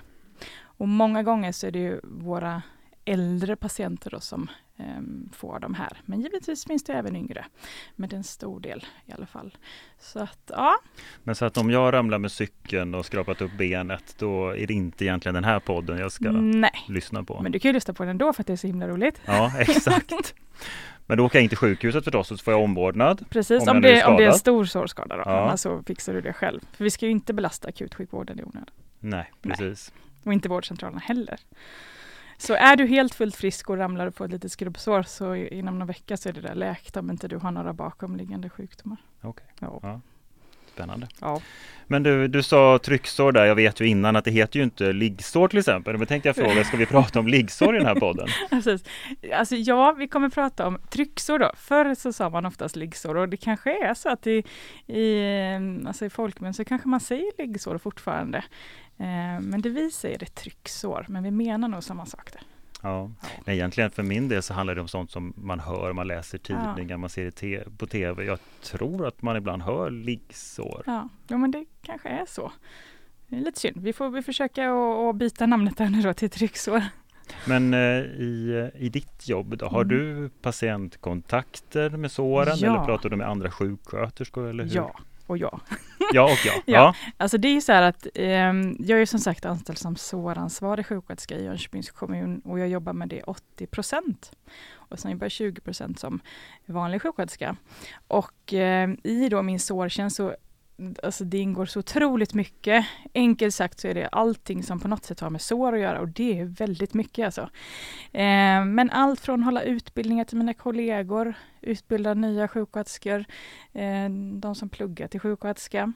Och 0.80 0.88
många 0.88 1.22
gånger 1.22 1.52
så 1.52 1.66
är 1.66 1.70
det 1.70 1.78
ju 1.78 2.00
våra 2.02 2.62
äldre 3.04 3.56
patienter 3.56 4.10
då 4.10 4.20
som 4.20 4.50
em, 4.76 5.30
får 5.32 5.58
de 5.58 5.74
här. 5.74 6.00
Men 6.04 6.20
givetvis 6.20 6.64
finns 6.64 6.84
det 6.84 6.92
även 6.92 7.16
yngre. 7.16 7.44
Men 7.96 8.08
det 8.08 8.14
är 8.14 8.18
en 8.18 8.24
stor 8.24 8.60
del 8.60 8.86
i 9.06 9.12
alla 9.12 9.26
fall. 9.26 9.56
Så 9.98 10.20
att 10.20 10.50
ja, 10.56 10.78
Men 11.22 11.34
så 11.34 11.44
att 11.44 11.56
om 11.56 11.70
jag 11.70 11.92
ramlar 11.92 12.18
med 12.18 12.32
cykeln 12.32 12.94
och 12.94 13.06
skrapat 13.06 13.40
upp 13.40 13.52
benet, 13.58 14.14
då 14.18 14.48
är 14.48 14.66
det 14.66 14.74
inte 14.74 15.04
egentligen 15.04 15.34
den 15.34 15.44
här 15.44 15.60
podden 15.60 15.98
jag 15.98 16.12
ska 16.12 16.32
nej. 16.32 16.84
lyssna 16.88 17.24
på. 17.24 17.42
Men 17.42 17.52
du 17.52 17.58
kan 17.58 17.68
ju 17.68 17.72
lyssna 17.72 17.94
på 17.94 18.02
den 18.02 18.10
ändå 18.10 18.32
för 18.32 18.42
att 18.42 18.46
det 18.46 18.52
är 18.52 18.56
så 18.56 18.66
himla 18.66 18.88
roligt. 18.88 19.20
Ja, 19.24 19.52
exakt. 19.58 20.34
Men 21.06 21.18
då 21.18 21.26
åker 21.26 21.38
jag 21.38 21.42
in 21.42 21.48
till 21.48 21.58
sjukhuset 21.58 22.04
förstås 22.04 22.30
och 22.30 22.38
så 22.38 22.44
får 22.44 22.52
jag 22.52 22.62
omvårdnad. 22.62 23.24
Precis, 23.30 23.62
Om 23.62 23.76
om, 23.76 23.82
det, 23.82 24.04
om 24.04 24.16
det 24.16 24.24
är 24.24 24.28
en 24.28 24.34
stor 24.34 24.64
sårskada 24.64 25.16
då. 25.16 25.22
Ja. 25.26 25.44
Annars 25.44 25.60
så 25.60 25.82
fixar 25.86 26.12
du 26.12 26.20
det 26.20 26.32
själv. 26.32 26.60
För 26.72 26.84
vi 26.84 26.90
ska 26.90 27.06
ju 27.06 27.12
inte 27.12 27.32
belasta 27.34 27.68
akutsjukvården 27.68 28.38
i 28.38 28.42
onödan. 28.42 28.70
Nej, 29.00 29.32
Nej. 29.42 29.74
Och 30.24 30.32
inte 30.32 30.48
vårdcentralerna 30.48 31.00
heller. 31.00 31.40
Så 32.38 32.54
är 32.54 32.76
du 32.76 32.86
helt 32.86 33.14
fullt 33.14 33.36
frisk 33.36 33.70
och 33.70 33.76
ramlar 33.76 34.06
och 34.06 34.14
får 34.14 34.24
ett 34.24 34.30
litet 34.30 34.52
skrubbsår 34.52 35.02
så 35.02 35.34
inom 35.34 35.78
någon 35.78 35.88
vecka 35.88 36.16
så 36.16 36.28
är 36.28 36.32
det 36.32 36.40
där 36.40 36.54
läkt 36.54 36.96
om 36.96 37.10
inte 37.10 37.28
du 37.28 37.36
har 37.36 37.50
några 37.50 37.72
bakomliggande 37.72 38.50
sjukdomar. 38.50 38.98
Okej. 39.20 39.46
Ja. 39.58 39.78
Ja. 39.82 40.00
Spännande. 40.74 41.08
ja. 41.20 41.40
Men 41.90 42.02
du, 42.02 42.28
du 42.28 42.42
sa 42.42 42.78
trycksår 42.78 43.32
där. 43.32 43.44
Jag 43.44 43.54
vet 43.54 43.80
ju 43.80 43.86
innan 43.86 44.16
att 44.16 44.24
det 44.24 44.30
heter 44.30 44.58
ju 44.58 44.64
inte 44.64 44.92
liggsår 44.92 45.48
till 45.48 45.58
exempel. 45.58 45.98
Men 45.98 46.06
tänkte 46.06 46.28
jag 46.28 46.36
fråga, 46.36 46.64
ska 46.64 46.76
vi 46.76 46.86
prata 46.86 47.18
om 47.18 47.28
liggsår 47.28 47.74
i 47.74 47.78
den 47.78 47.86
här 47.86 47.94
podden? 47.94 48.28
Precis. 48.50 48.84
Alltså 49.34 49.56
ja, 49.56 49.92
vi 49.92 50.08
kommer 50.08 50.28
prata 50.28 50.66
om 50.66 50.78
trycksår 50.90 51.38
då. 51.38 51.52
Förr 51.56 51.94
så 51.94 52.12
sa 52.12 52.30
man 52.30 52.46
oftast 52.46 52.76
liggsår 52.76 53.16
och 53.16 53.28
det 53.28 53.36
kanske 53.36 53.88
är 53.88 53.94
så 53.94 54.08
att 54.08 54.26
i, 54.26 54.44
i, 54.86 55.20
eh, 55.20 55.88
alltså 55.88 56.04
i 56.04 56.10
folkmun 56.10 56.54
så 56.54 56.64
kanske 56.64 56.88
man 56.88 57.00
säger 57.00 57.32
liggsår 57.38 57.78
fortfarande. 57.78 58.38
Eh, 58.98 59.40
men 59.40 59.60
det 59.62 59.68
vi 59.68 59.90
säger 59.90 60.22
är 60.22 60.26
trycksår, 60.26 61.06
men 61.08 61.22
vi 61.22 61.30
menar 61.30 61.68
nog 61.68 61.84
samma 61.84 62.06
sak 62.06 62.32
där. 62.32 62.42
Ja. 62.82 63.10
Nej, 63.44 63.56
egentligen 63.56 63.90
för 63.90 64.02
min 64.02 64.28
del 64.28 64.42
så 64.42 64.54
handlar 64.54 64.74
det 64.74 64.80
om 64.80 64.88
sånt 64.88 65.10
som 65.10 65.32
man 65.36 65.60
hör, 65.60 65.92
man 65.92 66.06
läser 66.06 66.38
tidningar, 66.38 66.96
man 66.96 67.10
ser 67.10 67.32
det 67.40 67.78
på 67.78 67.86
tv. 67.86 68.24
Jag 68.24 68.38
tror 68.62 69.06
att 69.06 69.22
man 69.22 69.36
ibland 69.36 69.62
hör 69.62 69.90
liggsår. 69.90 70.82
Ja, 70.86 71.08
ja 71.28 71.38
men 71.38 71.50
det 71.50 71.64
kanske 71.82 72.08
är 72.08 72.26
så. 72.28 72.52
Det 73.26 73.36
är 73.36 73.40
lite 73.40 73.60
synd. 73.60 73.76
Vi 73.80 73.92
får 73.92 74.10
vi 74.10 74.22
försöka 74.22 74.72
att 74.72 75.16
byta 75.16 75.46
namnet 75.46 75.76
där 75.76 75.90
nu 75.90 76.02
då 76.02 76.14
till 76.14 76.30
trycksår. 76.30 76.82
Men 77.46 77.74
eh, 77.74 78.00
i, 78.00 78.70
i 78.74 78.88
ditt 78.88 79.28
jobb, 79.28 79.58
då, 79.58 79.66
har 79.66 79.84
mm. 79.84 79.88
du 79.88 80.30
patientkontakter 80.42 81.90
med 81.90 82.10
såren 82.10 82.56
ja. 82.58 82.74
eller 82.74 82.84
pratar 82.84 83.08
du 83.08 83.16
med 83.16 83.28
andra 83.28 83.50
sjuksköterskor? 83.50 84.48
Eller 84.48 84.64
hur? 84.64 84.74
Ja, 84.74 84.94
och 85.30 85.38
ja. 85.38 85.60
Ja 86.12 86.24
och 86.24 86.38
ja. 86.46 86.52
ja. 86.54 86.62
ja. 86.66 86.94
Alltså 87.16 87.38
det 87.38 87.48
är 87.48 87.52
ju 87.52 87.60
så 87.60 87.72
här 87.72 87.82
att 87.82 88.06
eh, 88.14 88.52
jag 88.78 89.02
är 89.02 89.06
som 89.06 89.20
sagt 89.20 89.44
anställd 89.44 89.78
som 89.78 89.96
såransvarig 89.96 90.86
sjuksköterska 90.86 91.36
i 91.36 91.44
Jönköpings 91.44 91.90
kommun 91.90 92.40
och 92.44 92.58
jag 92.58 92.68
jobbar 92.68 92.92
med 92.92 93.08
det 93.08 93.22
80 93.22 93.66
procent. 93.66 94.32
Och 94.72 94.98
sen 94.98 95.10
jobbar 95.10 95.24
jag 95.24 95.32
20 95.32 95.60
procent 95.60 95.98
som 95.98 96.20
vanlig 96.66 97.02
sjuksköterska. 97.02 97.56
Och 98.08 98.54
eh, 98.54 98.90
i 99.04 99.28
då 99.28 99.42
min 99.42 99.60
sårtjänst 99.60 100.16
så 100.16 100.34
alltså 101.02 101.24
det 101.24 101.38
ingår 101.38 101.66
så 101.66 101.78
otroligt 101.78 102.34
mycket. 102.34 102.86
Enkelt 103.14 103.54
sagt 103.54 103.80
så 103.80 103.88
är 103.88 103.94
det 103.94 104.08
allting 104.08 104.62
som 104.62 104.80
på 104.80 104.88
något 104.88 105.04
sätt 105.04 105.20
har 105.20 105.30
med 105.30 105.40
sår 105.40 105.72
att 105.72 105.80
göra 105.80 106.00
och 106.00 106.08
det 106.08 106.40
är 106.40 106.44
väldigt 106.44 106.94
mycket 106.94 107.24
alltså. 107.24 107.42
Eh, 108.12 108.64
men 108.64 108.90
allt 108.90 109.20
från 109.20 109.42
hålla 109.42 109.62
utbildningar 109.62 110.24
till 110.24 110.38
mina 110.38 110.54
kollegor, 110.54 111.34
utbilda 111.60 112.14
nya 112.14 112.48
sjuksköterskor, 112.48 113.24
eh, 113.72 114.10
de 114.34 114.54
som 114.54 114.68
pluggar 114.68 115.08
till 115.08 115.20
sjuksköterska. 115.20 115.92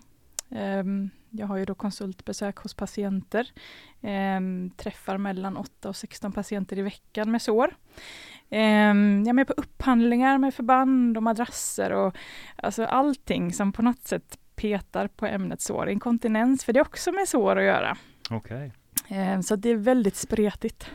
Eh, 0.50 0.84
jag 1.30 1.46
har 1.46 1.56
ju 1.56 1.64
då 1.64 1.74
konsultbesök 1.74 2.56
hos 2.56 2.74
patienter, 2.74 3.52
eh, 4.00 4.40
träffar 4.76 5.18
mellan 5.18 5.56
8 5.56 5.88
och 5.88 5.96
16 5.96 6.32
patienter 6.32 6.78
i 6.78 6.82
veckan 6.82 7.30
med 7.30 7.42
sår. 7.42 7.76
Eh, 8.50 8.60
jag 8.60 9.28
är 9.28 9.32
med 9.32 9.46
på 9.46 9.54
upphandlingar 9.56 10.38
med 10.38 10.54
förband 10.54 11.16
och 11.16 11.22
madrasser 11.22 11.92
och 11.92 12.16
alltså 12.56 12.84
allting 12.84 13.52
som 13.52 13.72
på 13.72 13.82
något 13.82 14.02
sätt 14.02 14.38
petar 14.56 15.08
på 15.08 15.26
ämnet 15.26 15.60
sår. 15.60 15.88
Inkontinens, 15.88 16.64
för 16.64 16.72
det 16.72 16.78
är 16.78 16.84
också 16.84 17.12
med 17.12 17.28
sår 17.28 17.58
att 17.58 17.64
göra. 17.64 17.96
Okay. 18.30 18.70
Eh, 19.08 19.40
så 19.40 19.56
det 19.56 19.70
är 19.70 19.76
väldigt 19.76 20.16
spretigt. 20.16 20.90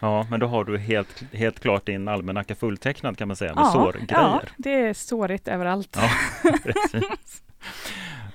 Ja, 0.00 0.26
men 0.30 0.40
då 0.40 0.46
har 0.46 0.64
du 0.64 0.78
helt, 0.78 1.32
helt 1.32 1.60
klart 1.60 1.86
din 1.86 2.08
almanacka 2.08 2.54
fulltecknad 2.54 3.18
kan 3.18 3.28
man 3.28 3.36
säga 3.36 3.54
med 3.54 3.62
ja, 3.64 3.72
sårgrejer. 3.72 4.06
Ja, 4.08 4.42
det 4.56 4.70
är 4.70 4.94
sårigt 4.94 5.48
överallt. 5.48 5.96
Ja, 5.96 6.10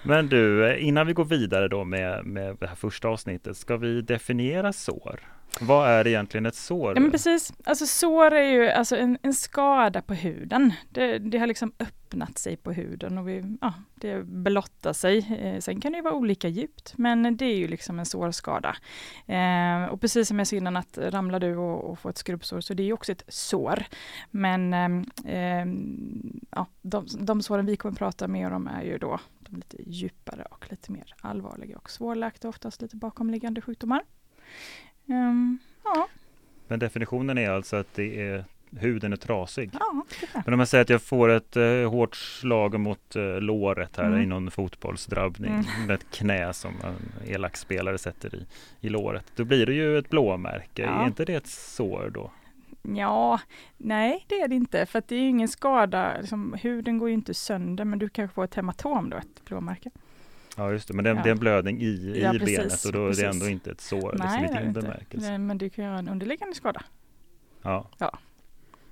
Men 0.03 0.27
du, 0.27 0.67
eh, 0.67 0.87
innan 0.87 1.07
vi 1.07 1.13
går 1.13 1.25
vidare 1.25 1.67
då 1.67 1.83
med, 1.83 2.25
med 2.25 2.57
det 2.59 2.67
här 2.67 2.75
första 2.75 3.07
avsnittet, 3.07 3.57
ska 3.57 3.77
vi 3.77 4.01
definiera 4.01 4.73
sår? 4.73 5.19
Vad 5.61 5.89
är 5.89 6.07
egentligen 6.07 6.45
ett 6.45 6.55
sår? 6.55 6.93
Ja, 6.95 7.01
men 7.01 7.11
precis. 7.11 7.53
Alltså, 7.63 7.85
sår 7.85 8.33
är 8.33 8.51
ju 8.51 8.69
alltså 8.69 8.97
en, 8.97 9.17
en 9.21 9.33
skada 9.33 10.01
på 10.01 10.13
huden. 10.13 10.73
Det, 10.89 11.17
det, 11.17 11.37
har 11.37 11.47
liksom 11.47 11.71
öppnat 11.79 12.37
sig 12.37 12.57
på 12.57 12.71
huden 12.71 13.17
och 13.17 13.29
vi, 13.29 13.57
ja, 13.61 13.73
det 13.95 14.23
blottar 14.23 14.93
sig. 14.93 15.17
Eh, 15.39 15.59
sen 15.59 15.81
kan 15.81 15.91
det 15.91 16.01
vara 16.01 16.13
olika 16.13 16.47
djupt, 16.47 16.93
men 16.97 17.37
det 17.37 17.45
är 17.45 17.55
ju 17.55 17.67
liksom 17.67 17.99
en 17.99 18.05
sårskada. 18.05 18.75
Eh, 19.27 19.85
och 19.85 20.01
precis 20.01 20.27
som 20.27 20.39
jag 20.39 20.47
sa 20.47 20.55
innan 20.55 20.77
att 20.77 20.97
ramlar 20.97 21.39
du 21.39 21.55
och, 21.55 21.91
och 21.91 21.99
får 21.99 22.09
ett 22.09 22.17
skrubbsår 22.17 22.61
så 22.61 22.73
det 22.73 22.83
är 22.83 22.87
ju 22.87 22.93
också 22.93 23.11
ett 23.11 23.23
sår. 23.27 23.83
Men 24.31 24.73
eh, 25.25 25.65
ja, 26.51 26.67
de, 26.81 27.07
de 27.19 27.41
såren 27.41 27.65
vi 27.65 27.77
kommer 27.77 27.93
att 27.93 27.99
prata 27.99 28.27
mer 28.27 28.51
om 28.51 28.67
är 28.67 28.83
ju 28.83 28.97
då 28.97 29.19
de 29.49 29.55
lite 29.55 29.77
djupare 29.89 30.43
och 30.51 30.65
lite 30.69 30.91
mer 30.91 31.13
allvarliga 31.21 31.77
och 31.77 31.89
svårläkta, 31.89 32.49
oftast 32.49 32.81
lite 32.81 32.95
bakomliggande 32.95 33.61
sjukdomar. 33.61 34.01
Um, 35.05 35.59
ja. 35.83 36.07
Men 36.67 36.79
definitionen 36.79 37.37
är 37.37 37.49
alltså 37.49 37.75
att 37.75 37.93
det 37.93 38.21
är 38.21 38.45
huden 38.71 39.13
är 39.13 39.17
trasig. 39.17 39.69
Ja, 39.73 40.05
Men 40.45 40.53
om 40.53 40.57
man 40.57 40.67
säger 40.67 40.81
att 40.81 40.89
jag 40.89 41.01
får 41.01 41.29
ett 41.29 41.57
eh, 41.57 41.89
hårt 41.89 42.15
slag 42.15 42.79
mot 42.79 43.15
eh, 43.15 43.41
låret 43.41 43.97
här 43.97 44.05
mm. 44.05 44.21
i 44.21 44.25
någon 44.25 44.51
fotbollsdrabbning 44.51 45.51
mm. 45.51 45.65
med 45.87 45.95
ett 45.95 46.11
knä 46.11 46.53
som 46.53 46.73
en 46.83 47.29
elak 47.29 47.57
spelare 47.57 47.97
sätter 47.97 48.35
i, 48.35 48.45
i 48.79 48.89
låret. 48.89 49.25
Då 49.35 49.43
blir 49.43 49.65
det 49.65 49.73
ju 49.73 49.97
ett 49.97 50.09
blåmärke. 50.09 50.81
Ja. 50.81 51.01
Är 51.01 51.07
inte 51.07 51.25
det 51.25 51.35
ett 51.35 51.47
sår 51.47 52.11
då? 52.13 52.31
Ja, 52.81 53.39
nej 53.77 54.25
det 54.27 54.41
är 54.41 54.47
det 54.47 54.55
inte 54.55 54.85
för 54.85 55.03
det 55.07 55.15
är 55.15 55.29
ingen 55.29 55.47
skada. 55.47 56.17
Liksom, 56.19 56.55
huden 56.61 56.97
går 56.97 57.09
ju 57.09 57.13
inte 57.13 57.33
sönder 57.33 57.85
men 57.85 57.99
du 57.99 58.09
kanske 58.09 58.35
får 58.35 58.43
ett 58.43 58.55
hematom 58.55 59.09
då, 59.09 59.17
ett 59.17 59.45
blåmärke. 59.45 59.89
Ja 60.57 60.71
just 60.71 60.87
det, 60.87 60.93
men 60.93 61.03
det, 61.03 61.09
ja. 61.09 61.21
det 61.23 61.29
är 61.29 61.31
en 61.31 61.39
blödning 61.39 61.81
i, 61.81 62.19
ja, 62.23 62.33
i 62.33 62.39
benet 62.39 62.85
och 62.85 62.91
då 62.91 63.07
precis. 63.07 63.23
är 63.23 63.27
det 63.27 63.33
ändå 63.33 63.47
inte 63.47 63.71
ett 63.71 63.81
sår 63.81 64.15
Nej, 64.19 64.41
liksom, 64.41 64.57
i 64.57 64.63
din 64.63 64.73
bemärkelse. 64.73 65.29
Nej, 65.29 65.37
men 65.37 65.57
du 65.57 65.69
kan 65.69 65.85
göra 65.85 65.99
en 65.99 66.09
underliggande 66.09 66.55
skada. 66.55 66.83
Ja. 67.61 67.89
ja. 67.97 68.17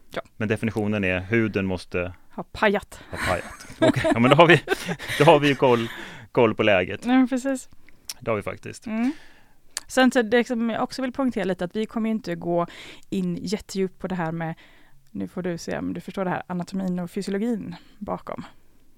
ja. 0.10 0.22
Men 0.38 0.48
definitionen 0.48 1.04
är 1.04 1.20
huden 1.20 1.66
måste 1.66 2.14
ha 2.30 2.44
pajat. 2.44 3.00
Ha 3.12 3.18
pajat. 3.18 3.68
Okay. 3.82 4.12
ja, 4.14 4.20
men 4.20 4.30
då 4.30 4.36
har 4.36 4.48
vi, 4.48 4.62
då 5.20 5.24
har 5.24 5.40
vi 5.40 5.56
koll, 5.56 5.88
koll 6.32 6.56
på 6.56 6.64
läget. 6.64 7.06
Ja, 7.06 7.28
precis. 7.30 7.70
Det 8.20 8.32
har 8.32 8.36
vi 8.36 8.44
faktiskt. 8.44 8.88
Mm. 8.88 9.12
Sen 9.88 10.12
så 10.12 10.22
det 10.22 10.48
som 10.48 10.70
jag 10.70 10.84
också 10.84 11.02
vill 11.02 11.12
poängtera 11.12 11.44
lite 11.44 11.66
att 11.66 11.76
vi 11.76 11.86
kommer 11.86 12.10
inte 12.10 12.36
gå 12.36 12.68
in 13.10 13.38
jättedjupt 13.42 14.00
på 14.00 14.08
det 14.08 14.16
här 14.16 14.32
med, 14.32 14.56
nu 15.12 15.28
får 15.28 15.42
du 15.42 15.58
se 15.58 15.78
om 15.78 15.94
du 15.94 16.02
förstår 16.02 16.26
det 16.26 16.32
här, 16.32 16.44
anatomin 16.48 17.00
och 17.00 17.12
fysiologin 17.12 17.76
bakom. 17.98 18.46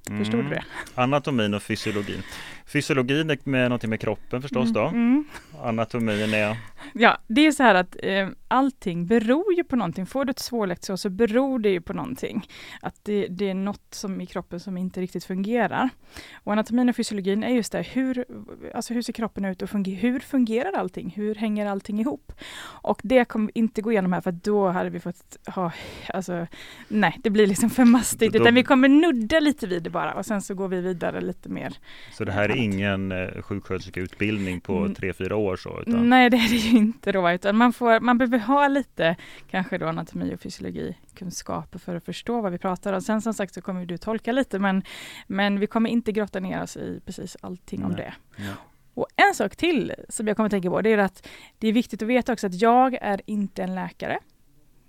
Förstod 0.07 0.39
mm. 0.39 0.49
du 0.49 0.55
det? 0.55 0.63
Anatomin 0.95 1.53
och 1.53 1.63
fysiologin. 1.63 2.23
Fysiologin 2.65 3.29
är 3.29 3.37
med 3.43 3.69
någonting 3.69 3.89
med 3.89 3.99
kroppen 3.99 4.41
förstås 4.41 4.69
då. 4.69 4.81
Mm. 4.81 4.95
mm. 4.95 5.25
Anatomin 5.63 6.33
är? 6.33 6.57
Ja, 6.93 7.17
det 7.27 7.47
är 7.47 7.51
så 7.51 7.63
här 7.63 7.75
att 7.75 7.95
eh, 8.03 8.27
allting 8.47 9.05
beror 9.05 9.53
ju 9.53 9.63
på 9.63 9.75
någonting. 9.75 10.05
Får 10.05 10.25
du 10.25 10.31
ett 10.31 10.39
svårläkt 10.39 10.83
så, 10.83 10.97
så 10.97 11.09
beror 11.09 11.59
det 11.59 11.69
ju 11.69 11.81
på 11.81 11.93
någonting. 11.93 12.47
Att 12.81 12.95
det, 13.03 13.27
det, 13.27 13.49
är 13.49 13.53
något 13.53 13.93
som 13.93 14.21
i 14.21 14.25
kroppen 14.25 14.59
som 14.59 14.77
inte 14.77 15.01
riktigt 15.01 15.23
fungerar. 15.23 15.89
Och 16.33 16.51
anatomin 16.51 16.89
och 16.89 16.95
fysiologin 16.95 17.43
är 17.43 17.49
just 17.49 17.71
det, 17.71 17.81
hur, 17.81 18.25
alltså 18.75 18.93
hur 18.93 19.01
ser 19.01 19.13
kroppen 19.13 19.45
ut 19.45 19.61
och 19.61 19.69
funger, 19.69 19.95
hur 19.95 20.19
fungerar 20.19 20.73
allting? 20.73 21.13
Hur 21.15 21.35
hänger 21.35 21.65
allting 21.65 21.99
ihop? 21.99 22.31
Och 22.61 23.01
det 23.03 23.25
kommer 23.25 23.57
inte 23.57 23.81
gå 23.81 23.91
igenom 23.91 24.13
här 24.13 24.21
för 24.21 24.31
då 24.31 24.69
hade 24.69 24.89
vi 24.89 24.99
fått 24.99 25.37
ha, 25.47 25.71
alltså 26.13 26.47
nej, 26.87 27.19
det 27.23 27.29
blir 27.29 27.47
liksom 27.47 27.69
för 27.69 27.85
mastigt. 27.85 28.35
Utan 28.35 28.55
vi 28.55 28.63
kommer 28.63 28.89
nudda 28.89 29.39
lite 29.39 29.67
vid 29.67 29.83
det 29.83 29.88
bara 29.89 30.13
och 30.13 30.25
sen 30.25 30.41
så 30.41 30.53
går 30.53 30.67
vi 30.67 30.81
vidare 30.81 31.21
lite 31.21 31.49
mer. 31.49 31.77
Så 32.11 32.25
det 32.25 32.31
här 32.31 32.49
är 32.49 32.55
ingen 32.55 33.11
eh, 33.11 33.41
sjuksköterskeutbildning 33.41 34.61
på 34.61 34.77
mm. 34.77 34.95
tre, 34.95 35.13
fyra 35.13 35.35
år 35.35 35.55
så? 35.55 35.81
Utan... 35.81 36.09
Nej, 36.09 36.29
det 36.29 36.37
är 36.37 36.49
det 36.49 36.55
ju 36.55 36.77
inte 36.77 37.11
då, 37.11 37.31
utan 37.31 37.57
man, 37.57 37.73
får, 37.73 37.99
man 37.99 38.17
behöver 38.17 38.39
ha 38.39 38.67
lite 38.67 39.15
kanske 39.51 39.77
då 39.77 39.87
anatomi 39.87 40.35
och 40.35 40.39
fysiologi 40.39 40.95
kunskaper 41.15 41.79
för 41.79 41.95
att 41.95 42.05
förstå 42.05 42.41
vad 42.41 42.51
vi 42.51 42.57
pratar 42.57 42.93
om. 42.93 43.01
Sen 43.01 43.21
som 43.21 43.33
sagt 43.33 43.53
så 43.53 43.61
kommer 43.61 43.85
du 43.85 43.97
tolka 43.97 44.31
lite, 44.31 44.59
men, 44.59 44.83
men 45.27 45.59
vi 45.59 45.67
kommer 45.67 45.89
inte 45.89 46.11
grotta 46.11 46.39
ner 46.39 46.63
oss 46.63 46.77
i 46.77 47.01
precis 47.05 47.37
allting 47.41 47.79
Nej. 47.79 47.89
om 47.89 47.95
det. 47.95 48.13
Ja. 48.35 48.53
Och 48.93 49.07
en 49.15 49.35
sak 49.35 49.55
till 49.55 49.93
som 50.09 50.27
jag 50.27 50.37
kommer 50.37 50.47
att 50.47 50.51
tänka 50.51 50.69
på, 50.69 50.81
det 50.81 50.93
är 50.93 50.97
att 50.97 51.27
det 51.57 51.67
är 51.67 51.73
viktigt 51.73 52.01
att 52.01 52.07
veta 52.07 52.33
också 52.33 52.47
att 52.47 52.61
jag 52.61 52.93
är 52.93 53.21
inte 53.25 53.63
en 53.63 53.75
läkare. 53.75 54.19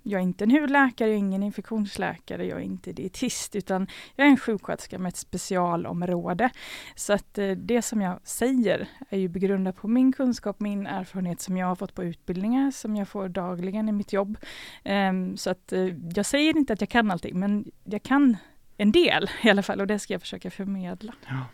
Jag 0.03 0.19
är 0.19 0.23
inte 0.23 0.43
en 0.43 0.51
hudläkare, 0.51 1.09
jag 1.09 1.15
är 1.15 1.19
ingen 1.19 1.43
infektionsläkare, 1.43 2.45
jag 2.45 2.59
är 2.59 2.63
inte 2.63 2.93
dietist, 2.93 3.55
utan 3.55 3.87
jag 4.15 4.27
är 4.27 4.31
en 4.31 4.37
sjuksköterska 4.37 4.99
med 4.99 5.09
ett 5.09 5.17
specialområde. 5.17 6.49
Så 6.95 7.13
att 7.13 7.37
eh, 7.37 7.51
det 7.51 7.81
som 7.81 8.01
jag 8.01 8.19
säger 8.23 8.87
är 9.09 9.17
ju 9.17 9.27
begrundat 9.27 9.75
på 9.75 9.87
min 9.87 10.13
kunskap, 10.13 10.59
min 10.59 10.87
erfarenhet 10.87 11.41
som 11.41 11.57
jag 11.57 11.67
har 11.67 11.75
fått 11.75 11.95
på 11.95 12.03
utbildningar, 12.03 12.71
som 12.71 12.95
jag 12.95 13.07
får 13.07 13.29
dagligen 13.29 13.89
i 13.89 13.91
mitt 13.91 14.13
jobb. 14.13 14.37
Um, 14.85 15.37
så 15.37 15.49
att 15.49 15.73
uh, 15.73 15.95
jag 16.15 16.25
säger 16.25 16.57
inte 16.57 16.73
att 16.73 16.81
jag 16.81 16.89
kan 16.89 17.11
allting, 17.11 17.39
men 17.39 17.71
jag 17.83 18.03
kan 18.03 18.37
en 18.77 18.91
del 18.91 19.29
i 19.41 19.49
alla 19.49 19.63
fall 19.63 19.81
och 19.81 19.87
det 19.87 19.99
ska 19.99 20.13
jag 20.13 20.21
försöka 20.21 20.51
förmedla. 20.51 21.13
Ja, 21.27 21.45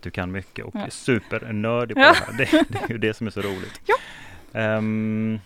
du 0.00 0.10
kan 0.10 0.32
mycket 0.32 0.64
och 0.64 0.74
ja. 0.74 0.86
är 0.86 0.90
supernördig 0.90 1.96
på 1.96 2.00
ja. 2.00 2.14
det 2.38 2.44
här. 2.44 2.64
Det, 2.64 2.64
det, 2.68 2.84
är 2.84 2.88
ju 2.88 2.98
det 2.98 3.14
som 3.14 3.26
är 3.26 3.30
så 3.30 3.40
roligt. 3.40 3.80
Ja. 3.84 4.76
Um, 4.76 5.40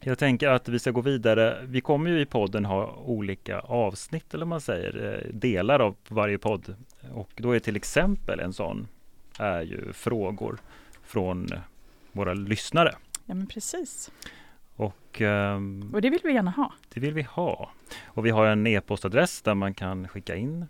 jag 0.00 0.18
tänker 0.18 0.48
att 0.48 0.68
vi 0.68 0.78
ska 0.78 0.90
gå 0.90 1.00
vidare. 1.00 1.64
Vi 1.64 1.80
kommer 1.80 2.10
ju 2.10 2.20
i 2.20 2.26
podden 2.26 2.64
ha 2.64 2.94
olika 2.94 3.60
avsnitt 3.60 4.34
eller 4.34 4.46
man 4.46 4.60
säger 4.60 5.14
eh, 5.14 5.34
delar 5.34 5.80
av 5.80 5.96
varje 6.08 6.38
podd. 6.38 6.74
Och 7.12 7.30
då 7.36 7.52
är 7.52 7.58
till 7.58 7.76
exempel 7.76 8.40
en 8.40 8.52
sån 8.52 8.88
är 9.38 9.62
ju 9.62 9.92
frågor 9.92 10.58
från 11.02 11.48
våra 12.12 12.34
lyssnare. 12.34 12.94
Ja 13.26 13.34
men 13.34 13.46
precis. 13.46 14.10
Och, 14.76 15.20
um, 15.20 15.90
och 15.94 16.02
det 16.02 16.10
vill 16.10 16.20
vi 16.24 16.32
gärna 16.32 16.50
ha. 16.50 16.72
Det 16.94 17.00
vill 17.00 17.14
vi 17.14 17.22
ha. 17.22 17.70
Och 18.04 18.26
vi 18.26 18.30
har 18.30 18.46
en 18.46 18.66
e-postadress 18.66 19.42
där 19.42 19.54
man 19.54 19.74
kan 19.74 20.08
skicka 20.08 20.36
in 20.36 20.66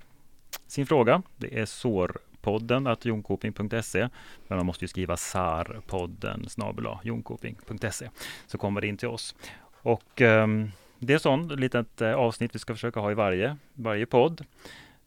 sin 0.66 0.86
fråga. 0.86 1.22
Det 1.36 1.58
är 1.60 1.66
sår 1.66 2.18
podden 2.42 2.86
att 2.86 3.04
jonkoping.se. 3.04 4.08
Men 4.48 4.56
man 4.58 4.66
måste 4.66 4.84
ju 4.84 4.88
skriva 4.88 5.16
sarpodden 5.16 6.48
snabel 6.48 6.86
jonkoping.se 7.02 8.10
så 8.46 8.58
kommer 8.58 8.80
det 8.80 8.86
in 8.86 8.96
till 8.96 9.08
oss. 9.08 9.34
Och 9.82 10.20
um, 10.20 10.70
det 10.98 11.14
är 11.14 11.18
sånt 11.18 11.52
litet 11.52 12.02
uh, 12.02 12.14
avsnitt 12.14 12.54
vi 12.54 12.58
ska 12.58 12.74
försöka 12.74 13.00
ha 13.00 13.10
i 13.10 13.14
varje, 13.14 13.56
varje 13.74 14.06
podd. 14.06 14.44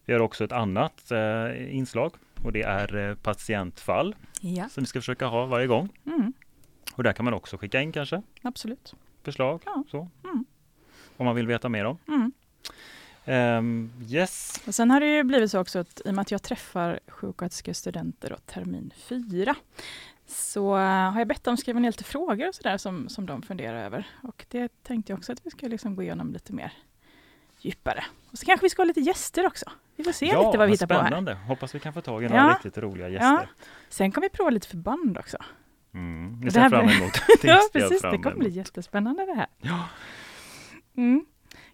Vi 0.06 0.14
har 0.14 0.20
också 0.20 0.44
ett 0.44 0.52
annat 0.52 1.12
uh, 1.12 1.76
inslag 1.76 2.14
och 2.44 2.52
det 2.52 2.62
är 2.62 2.96
uh, 2.96 3.16
patientfall 3.16 4.16
ja. 4.42 4.70
som 4.70 4.84
vi 4.84 4.88
ska 4.88 5.00
försöka 5.00 5.26
ha 5.26 5.46
varje 5.46 5.68
gång. 5.68 5.90
Mm. 6.06 6.34
Och 6.96 7.04
där 7.04 7.14
kan 7.14 7.26
man 7.26 7.34
också 7.34 7.58
skicka 7.58 7.82
in 7.82 7.92
kanske. 7.92 8.22
Absolut. 8.42 8.96
förslag. 9.24 9.62
Ja. 9.66 9.84
Så. 9.92 10.10
Mm. 10.24 10.46
Om 11.18 11.26
man 11.26 11.36
vill 11.36 11.48
veta 11.48 11.70
mer 11.70 11.86
om. 11.86 11.98
Mm. 12.08 12.32
Ehm, 13.26 13.92
yes, 14.10 14.62
Och 14.68 14.76
sen 14.76 14.92
har 14.92 15.00
det 15.00 15.16
ju 15.16 15.24
blivit 15.24 15.52
så 15.52 15.60
också 15.60 15.80
att 15.80 16.02
i 16.06 16.10
och 16.10 16.14
med 16.14 16.22
att 16.22 16.32
jag 16.32 16.44
träffar 16.44 17.00
sjuksköterskestudenter 17.08 18.38
termin 18.46 18.94
fyra 18.98 19.56
så 20.28 20.74
har 20.76 21.20
jag 21.20 21.28
bett 21.28 21.44
dem 21.44 21.58
skriva 21.58 21.80
ner 21.80 21.90
lite 21.90 22.04
frågor 22.04 22.48
och 22.48 22.56
sådär 22.56 22.78
som, 22.78 23.10
som 23.10 23.26
de 23.26 23.42
funderar 23.42 23.78
över. 23.86 24.08
Och 24.24 24.46
det 24.50 24.84
tänkte 24.84 25.12
jag 25.12 25.18
också 25.18 25.32
att 25.32 25.46
vi 25.46 25.50
ska 25.50 25.68
liksom 25.68 25.96
gå 25.96 26.04
igenom 26.04 26.34
lite 26.34 26.54
mer 26.54 26.74
djupare. 27.60 28.04
Och 28.32 28.38
så 28.38 28.46
kanske 28.46 28.66
vi 28.66 28.70
ska 28.70 28.82
ha 28.82 28.86
lite 28.88 29.02
gäster 29.02 29.48
också. 29.48 29.66
Vi 29.96 30.04
får 30.04 30.12
se 30.12 30.26
lite 30.26 30.58
vad 30.58 30.66
vi 30.66 30.72
hittar 30.72 30.88
på 30.88 30.94
här. 30.94 31.02
spännande. 31.02 31.34
Hoppas 31.34 31.76
vi 31.76 31.80
kan 31.80 31.94
få 31.94 32.02
tag 32.02 32.24
i 32.24 32.28
några 32.28 32.42
Ja. 32.42 32.50
riktigt 32.54 32.78
roliga 32.78 33.10
gäster. 33.10 33.50
Sen 33.90 34.12
kan 34.12 34.22
vi 34.22 34.30
prova 34.30 34.50
lite 34.50 34.68
förband 34.68 35.18
också. 35.18 35.38
Mm, 35.94 36.42
Det 36.46 36.52
ser 36.52 36.60
jag 36.62 36.70
fram 36.72 36.90
emot. 36.90 37.14
Ja, 37.44 37.60
precis. 37.74 38.02
Det 38.02 38.18
kommer 38.18 38.36
bli 38.36 38.50
jättespännande 38.50 39.26
det 39.26 39.34
här. 39.34 39.48
Ja. 39.58 39.88
Mm. 40.98 41.26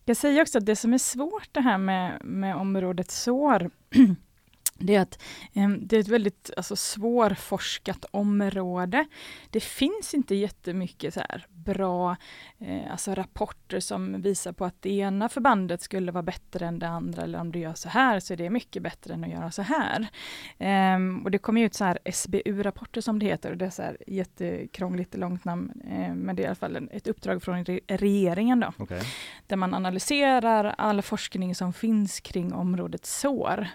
Jag 0.09 0.17
säger 0.17 0.41
också 0.41 0.57
att 0.57 0.65
det 0.65 0.75
som 0.75 0.93
är 0.93 0.97
svårt 0.97 1.49
det 1.51 1.61
här 1.61 1.77
med, 1.77 2.25
med 2.25 2.55
området 2.55 3.11
sår, 3.11 3.69
det 4.79 4.95
är 4.95 5.01
att 5.01 5.21
eh, 5.53 5.69
det 5.69 5.95
är 5.95 5.99
ett 5.99 6.07
väldigt 6.07 6.51
alltså, 6.57 6.75
svårforskat 6.75 8.05
område. 8.11 9.05
Det 9.49 9.59
finns 9.59 10.13
inte 10.13 10.35
jättemycket 10.35 11.13
så 11.13 11.19
här 11.19 11.45
bra 11.49 12.15
eh, 12.59 12.91
alltså 12.91 13.15
rapporter 13.15 13.79
som 13.79 14.21
visar 14.21 14.51
på 14.51 14.65
att 14.65 14.81
det 14.81 14.89
ena 14.89 15.29
förbandet 15.29 15.81
skulle 15.81 16.11
vara 16.11 16.23
bättre 16.23 16.65
än 16.67 16.79
det 16.79 16.87
andra, 16.87 17.21
eller 17.21 17.39
om 17.39 17.51
du 17.51 17.59
gör 17.59 17.73
så 17.73 17.89
här 17.89 18.19
så 18.19 18.33
är 18.33 18.37
det 18.37 18.49
mycket 18.49 18.83
bättre 18.83 19.13
än 19.13 19.23
att 19.23 19.29
göra 19.29 19.51
så 19.51 19.61
här. 19.61 20.07
Ehm, 20.57 21.21
och 21.23 21.31
det 21.31 21.37
kommer 21.37 21.61
ut 21.61 21.73
så 21.73 21.83
här 21.83 21.99
SBU-rapporter 22.05 23.01
som 23.01 23.19
det 23.19 23.25
heter, 23.25 23.51
och 23.51 23.57
det 23.57 23.65
är 23.65 23.69
så 23.69 23.81
här 23.81 23.97
jättekrångligt 24.07 25.15
långt 25.15 25.45
namn, 25.45 25.81
eh, 25.83 26.15
men 26.15 26.35
det 26.35 26.41
är 26.41 26.43
i 26.43 26.47
alla 26.47 26.55
fall 26.55 26.75
en, 26.75 26.89
ett 26.91 27.07
uppdrag 27.07 27.43
från 27.43 27.65
re- 27.65 27.81
regeringen 27.87 28.59
då 28.59 28.73
Okej. 28.77 29.01
där 29.47 29.55
man 29.55 29.73
analyserar 29.73 30.75
all 30.77 31.01
forskning 31.01 31.55
som 31.55 31.73
finns 31.73 32.19
kring 32.19 32.53
området 32.53 33.05
sår. 33.05 33.67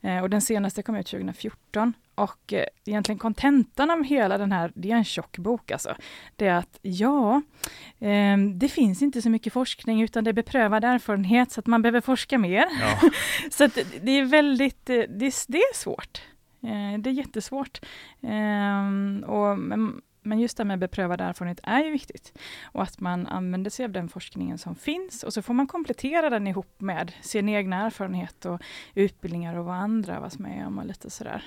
Eh, 0.00 0.18
och 0.22 0.30
den 0.30 0.40
senaste 0.40 0.82
kom 0.82 0.96
ut 0.96 1.06
2014. 1.06 1.92
Och 2.14 2.52
eh, 2.52 2.64
egentligen 2.86 3.18
kontentan 3.18 3.90
av 3.90 4.04
hela 4.04 4.38
den 4.38 4.52
här, 4.52 4.72
det 4.74 4.90
är 4.90 4.96
en 4.96 5.04
tjock 5.04 5.38
bok 5.38 5.70
alltså. 5.70 5.94
Det 6.36 6.46
är 6.46 6.54
att 6.54 6.78
ja, 6.82 7.42
eh, 7.98 8.38
det 8.54 8.68
finns 8.68 9.02
inte 9.02 9.22
så 9.22 9.30
mycket 9.30 9.52
forskning 9.52 10.02
utan 10.02 10.24
det 10.24 10.30
är 10.30 10.32
beprövad 10.32 10.84
erfarenhet 10.84 11.52
så 11.52 11.60
att 11.60 11.66
man 11.66 11.82
behöver 11.82 12.00
forska 12.00 12.38
mer. 12.38 12.64
Ja. 12.80 13.10
Så 13.50 13.64
att 13.64 13.78
det 14.02 14.10
är 14.12 14.24
väldigt, 14.24 14.90
eh, 14.90 14.96
det 14.96 15.26
är, 15.26 15.52
det 15.52 15.58
är 15.58 15.74
svårt. 15.74 16.22
Eh, 16.62 16.98
Det 16.98 17.10
är 17.10 17.14
jättesvårt. 17.14 17.80
Ehm, 18.22 19.24
Och, 19.26 19.58
men, 20.26 20.38
just 20.40 20.56
det 20.56 20.60
här 20.62 20.66
med 20.66 20.78
beprövad 20.78 21.20
erfarenhet 21.20 21.60
är 21.62 21.84
ju 21.84 21.90
viktigt. 21.90 22.38
Och 22.64 22.82
att 22.82 23.00
man 23.00 23.26
använder 23.26 23.70
sig 23.70 23.84
av 23.84 23.90
den 23.92 24.08
forskningen 24.08 24.58
som 24.58 24.74
finns 24.74 25.22
och 25.22 25.32
så 25.34 25.42
får 25.42 25.54
man 25.54 25.66
komplettera 25.66 26.30
den 26.30 26.46
ihop 26.46 26.80
med 26.80 27.12
sin 27.20 27.48
egna 27.48 27.86
erfarenhet 27.86 28.44
och 28.44 28.60
utbildningar 28.94 29.56
och 29.56 29.64
vad 29.64 29.74
andra 29.76 30.14
har 30.14 30.20
varit 30.20 30.38
med 30.38 30.66
om 30.66 30.78
och 30.78 30.86
lite 30.86 31.10
sådär. 31.10 31.44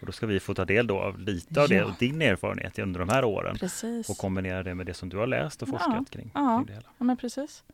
Och 0.00 0.06
då 0.06 0.12
ska 0.12 0.26
vi 0.26 0.40
få 0.40 0.54
ta 0.54 0.64
del 0.64 0.86
då 0.86 1.00
av 1.00 1.18
lite 1.18 1.62
av 1.62 1.68
det 1.68 1.74
Ja. 1.74 1.84
och 1.84 1.92
din 1.98 2.22
erfarenhet 2.22 2.78
under 2.78 3.00
de 3.00 3.08
här 3.08 3.24
åren 3.24 3.56
Precis. 3.58 4.08
och 4.10 4.16
kombinera 4.18 4.62
det 4.62 4.74
med 4.74 4.86
det 4.86 4.94
som 4.94 5.08
du 5.08 5.16
har 5.16 5.26
läst 5.26 5.62
och 5.62 5.68
forskat 5.68 5.94
Ja. 5.98 6.04
kring, 6.10 6.30
Ja. 6.34 6.56
kring 6.58 6.66
det 6.66 6.72
hela. 6.72 6.88
Ja, 6.98 7.04
men 7.04 7.16
precis. 7.16 7.64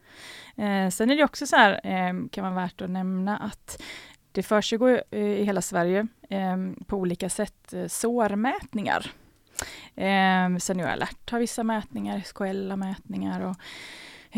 Eh, 0.56 0.88
sen 0.90 1.10
är 1.10 1.16
det 1.16 1.24
också 1.24 1.46
så 1.46 1.56
här, 1.56 1.80
eh, 1.84 2.28
kan 2.30 2.44
vara 2.44 2.54
värt 2.54 2.80
att 2.80 2.90
nämna 2.90 3.36
att 3.38 3.82
det 4.32 4.42
försiggår 4.42 5.02
eh, 5.10 5.20
i 5.20 5.44
hela 5.44 5.62
Sverige 5.62 6.06
eh, 6.30 6.56
på 6.86 6.96
olika 6.96 7.28
sätt 7.28 7.72
eh, 7.72 7.86
sårmätningar. 7.86 9.10
Eh, 9.94 10.56
Senior 10.58 10.88
alert 10.88 11.30
har 11.30 11.38
vissa 11.38 11.64
mätningar, 11.64 12.20
SKL 12.20 12.70
har 12.70 12.76
mätningar 12.76 13.40
och 13.40 13.56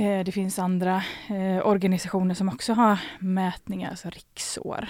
eh, 0.00 0.24
det 0.24 0.32
finns 0.32 0.58
andra 0.58 1.02
eh, 1.28 1.66
organisationer 1.66 2.34
som 2.34 2.48
också 2.48 2.72
har 2.72 2.98
mätningar, 3.18 3.90
alltså 3.90 4.10
riksår. 4.10 4.88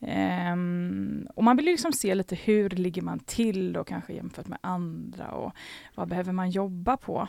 Ehm, 0.00 1.28
och 1.34 1.44
man 1.44 1.56
vill 1.56 1.66
ju 1.66 1.72
liksom 1.72 1.92
se 1.92 2.14
lite 2.14 2.34
hur 2.34 2.70
ligger 2.70 3.02
man 3.02 3.18
till 3.18 3.72
då 3.72 3.84
kanske 3.84 4.12
jämfört 4.12 4.48
med 4.48 4.58
andra 4.60 5.30
och 5.30 5.52
vad 5.94 6.08
behöver 6.08 6.32
man 6.32 6.50
jobba 6.50 6.96
på? 6.96 7.28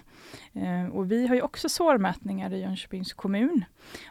Eh, 0.53 0.85
och 0.85 1.11
vi 1.11 1.27
har 1.27 1.35
ju 1.35 1.41
också 1.41 1.69
sårmätningar 1.69 2.53
i 2.53 2.61
Jönköpings 2.61 3.13
kommun 3.13 3.65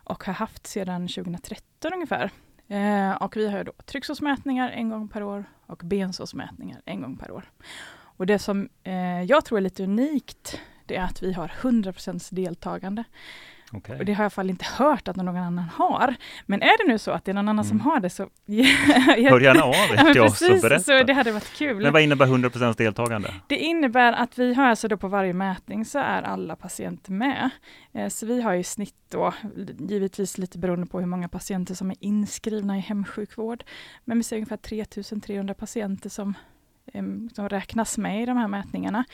och 0.05 0.25
har 0.25 0.33
haft 0.33 0.67
sedan 0.67 1.09
2013 1.09 1.93
ungefär. 1.93 2.31
Eh, 2.69 3.13
och 3.13 3.37
vi 3.37 3.49
har 3.49 3.65
då 3.65 3.73
trycksårsmätningar 3.85 4.71
en 4.71 4.91
gång 4.91 5.09
per 5.09 5.23
år 5.23 5.45
och 5.67 5.83
bensårsmätningar 5.85 6.83
en 6.85 7.03
gång 7.03 7.17
per 7.17 7.31
år. 7.31 7.51
Och 8.17 8.27
det 8.27 8.39
som 8.39 8.69
eh, 8.85 9.23
jag 9.23 9.45
tror 9.45 9.59
är 9.59 9.63
lite 9.63 9.83
unikt 9.85 10.61
det 10.87 10.97
är 10.97 11.03
att 11.05 11.23
vi 11.23 11.33
har 11.33 11.49
100% 11.61 12.35
deltagande. 12.35 13.05
Okej. 13.73 13.99
Och 13.99 14.05
det 14.05 14.13
har 14.13 14.25
jag 14.25 14.25
i 14.25 14.27
alla 14.27 14.31
fall 14.31 14.51
inte 14.51 14.65
hört 14.79 15.09
att 15.09 15.17
någon 15.17 15.29
annan 15.37 15.59
har. 15.59 16.15
Men 16.47 16.63
är 16.63 16.85
det 16.87 16.93
nu 16.93 16.99
så 16.99 17.11
att 17.11 17.25
det 17.25 17.31
är 17.31 17.35
någon 17.35 17.49
annan 17.49 17.65
som 17.65 17.77
Mm. 17.77 17.87
har 17.87 18.01
det 18.01 18.11
så... 18.11 18.23
Hör 19.31 19.41
gärna 19.41 19.63
av 19.65 19.75
er 19.75 20.13
till 20.13 20.23
oss 20.23 20.43
och 20.43 20.61
berätta. 20.63 20.83
så 20.83 21.03
det 21.03 21.13
hade 21.13 21.33
varit 21.33 21.53
kul. 21.57 21.83
Men 21.83 21.93
vad 21.93 22.03
innebär 22.03 22.27
100% 22.27 22.77
deltagande? 22.77 23.35
Det 23.49 23.57
innebär 23.57 24.13
att 24.13 24.39
vi 24.39 24.55
har 24.55 24.65
alltså 24.65 24.89
då 24.89 24.97
på 24.97 25.09
varje 25.09 25.33
mätning 25.33 25.85
så 25.85 25.99
är 25.99 26.23
alla 26.23 26.57
patienter 26.57 27.13
med. 27.13 27.51
Eh, 27.93 28.09
Så 28.09 28.27
vi 28.27 28.43
har 28.43 28.55
i 28.55 28.65
snitt 28.65 28.95
då, 29.11 29.35
givetvis 29.89 30.39
lite 30.39 30.59
beroende 30.59 30.87
på 30.87 31.01
hur 31.01 31.07
många 31.07 31.29
patienter 31.29 31.75
som 31.75 31.91
är 31.91 31.97
inskrivna 32.01 32.77
i 32.77 32.81
hemsjukvård, 32.81 33.65
men 34.05 34.17
vi 34.19 34.23
ser 34.25 34.37
ungefär 34.37 34.57
3300 34.57 35.55
patienter 35.55 36.09
som, 36.11 36.35
som 37.35 37.49
räknas 37.49 37.99
med 37.99 38.23
i 38.23 38.27
de 38.27 38.37
här 38.37 38.49
mätningarna. 38.49 39.05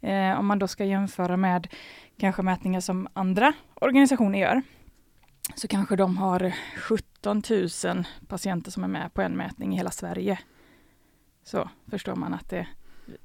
Eh, 0.00 0.38
Om 0.38 0.46
man 0.46 0.58
då 0.58 0.68
ska 0.68 0.84
jämföra 0.84 1.36
med 1.36 1.66
kanske 2.18 2.42
mätningar 2.42 2.80
som 2.80 3.08
andra 3.12 3.52
organisationer 3.74 4.38
gör, 4.38 4.62
så 5.54 5.68
kanske 5.68 5.96
de 5.96 6.16
har 6.16 6.52
17 6.76 7.42
000 7.84 8.04
patienter 8.28 8.70
som 8.70 8.84
är 8.84 8.88
med 8.88 9.14
på 9.14 9.22
en 9.22 9.32
mätning 9.36 9.74
i 9.74 9.76
hela 9.76 9.90
Sverige. 9.90 10.38
Så 11.44 11.70
förstår 11.90 12.14
man 12.14 12.34
att 12.34 12.50
det, 12.50 12.66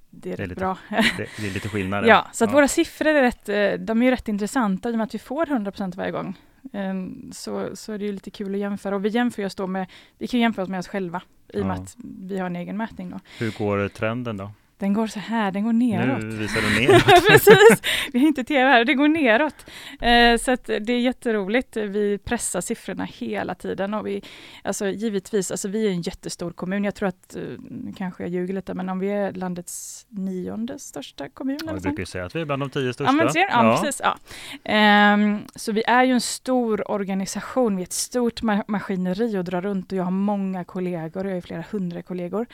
det 0.10 0.32
är, 0.34 0.38
Det 0.38 0.44
är 0.44 0.48
lite- 0.48 0.60
bra. 0.60 0.78
Det, 0.90 1.28
det 1.40 1.48
är 1.48 1.52
lite 1.54 1.70
skillnad. 1.70 2.08
Ja, 2.08 2.28
så 2.34 2.44
att 2.46 2.54
våra 2.54 2.68
siffror 2.68 3.08
är 3.08 3.22
rätt, 3.22 3.50
eh, 3.50 3.72
de 3.86 4.02
är 4.02 4.06
ju 4.06 4.12
rätt 4.12 4.28
intressanta 4.28 4.90
i 4.90 4.94
och 4.94 4.98
med 4.98 5.06
att 5.06 5.14
vi 5.16 5.20
får 5.20 5.46
100% 5.46 5.96
varje 5.96 6.12
gång. 6.12 6.38
Ehm, 6.74 7.30
Så, 7.34 7.76
så 7.76 7.94
är 7.94 7.98
det 7.98 8.06
ju 8.06 8.12
lite 8.12 8.32
kul 8.32 8.54
att 8.54 8.60
jämföra 8.60 8.96
och 8.96 9.06
vi 9.06 9.10
jämför 9.10 9.46
oss 9.46 9.56
då 9.56 9.68
med, 9.68 9.88
vi 10.18 10.28
kan 10.28 10.40
jämföra 10.40 10.64
oss 10.64 10.70
med 10.70 10.80
oss 10.80 10.88
själva 10.88 11.22
i 11.54 11.62
och 11.62 11.66
med 11.66 11.78
Ja. 11.78 11.82
att 11.82 11.96
vi 12.28 12.38
har 12.40 12.46
en 12.46 12.56
egen 12.56 12.78
mätning 12.78 13.10
då. 13.10 13.20
Hur 13.40 13.52
går 13.58 13.88
trenden 13.88 14.38
då? 14.38 14.52
Den 14.84 14.94
går 14.94 15.08
så 15.08 15.20
här, 15.20 15.52
den 15.52 15.64
går 15.64 15.74
neråt. 15.74 16.24
Nu 16.24 16.30
visar 16.36 16.62
du 16.62 16.82
neråt. 16.88 17.28
Precis, 17.28 17.82
vi 18.14 18.20
har 18.20 18.28
inte 18.28 18.44
tv 18.44 18.70
här, 18.70 18.86
det 18.86 18.94
går 18.94 19.08
neråt. 19.08 19.66
Eh, 20.02 20.38
så 20.38 20.52
att 20.52 20.66
det 20.66 20.94
är 20.94 21.00
jätteroligt. 21.00 21.78
Vi 21.78 22.18
pressar 22.18 22.62
siffrorna 22.62 23.04
hela 23.04 23.56
tiden 23.56 23.94
och 23.94 24.08
vi, 24.08 24.22
alltså 24.64 24.88
givetvis, 24.88 25.52
alltså 25.52 25.68
vi 25.68 25.88
är 25.88 25.92
en 25.92 26.02
jättestor 26.02 26.52
kommun. 26.52 26.84
Jag 26.84 26.96
tror 26.96 27.10
att, 27.10 27.36
eh, 27.36 27.42
nu 27.70 27.94
kanske 27.98 28.24
jag 28.24 28.30
ljuger 28.30 28.54
lite, 28.54 28.74
men 28.74 28.90
om 28.90 29.00
vi 29.00 29.10
är 29.12 29.32
landets 29.34 30.06
nionde 30.10 30.80
största 30.80 31.30
kommun. 31.30 31.60
Ja, 31.66 31.74
vi 31.74 31.80
brukar 31.80 32.00
ju 32.00 32.06
säga 32.06 32.26
att 32.26 32.36
vi 32.36 32.42
är 32.42 32.46
bland 32.46 32.62
de 32.62 32.70
tio 32.70 32.94
största. 32.94 33.12
Ja, 33.12 33.16
men 33.24 33.30
ser, 33.34 33.48
ja, 33.50 33.80
precis. 33.82 34.02
Ja. 34.04 34.18
Ehm, 34.64 35.40
så 35.56 35.72
vi 35.72 35.84
är 35.88 36.04
ju 36.04 36.12
en 36.14 36.22
stor 36.22 36.92
organisation, 36.92 37.76
vi 37.76 37.82
är 37.82 37.86
ett 37.86 37.94
stort 37.94 38.42
ma- 38.42 38.64
maskineri 38.68 39.38
att 39.38 39.46
dra 39.46 39.62
runt 39.62 39.92
och 39.92 39.98
jag 39.98 40.04
har 40.04 40.12
många 40.12 40.64
kollegor, 40.64 41.28
jag 41.28 41.34
har 41.34 41.42
flera 41.42 41.64
hundra 41.72 42.02
kollegor. 42.02 42.46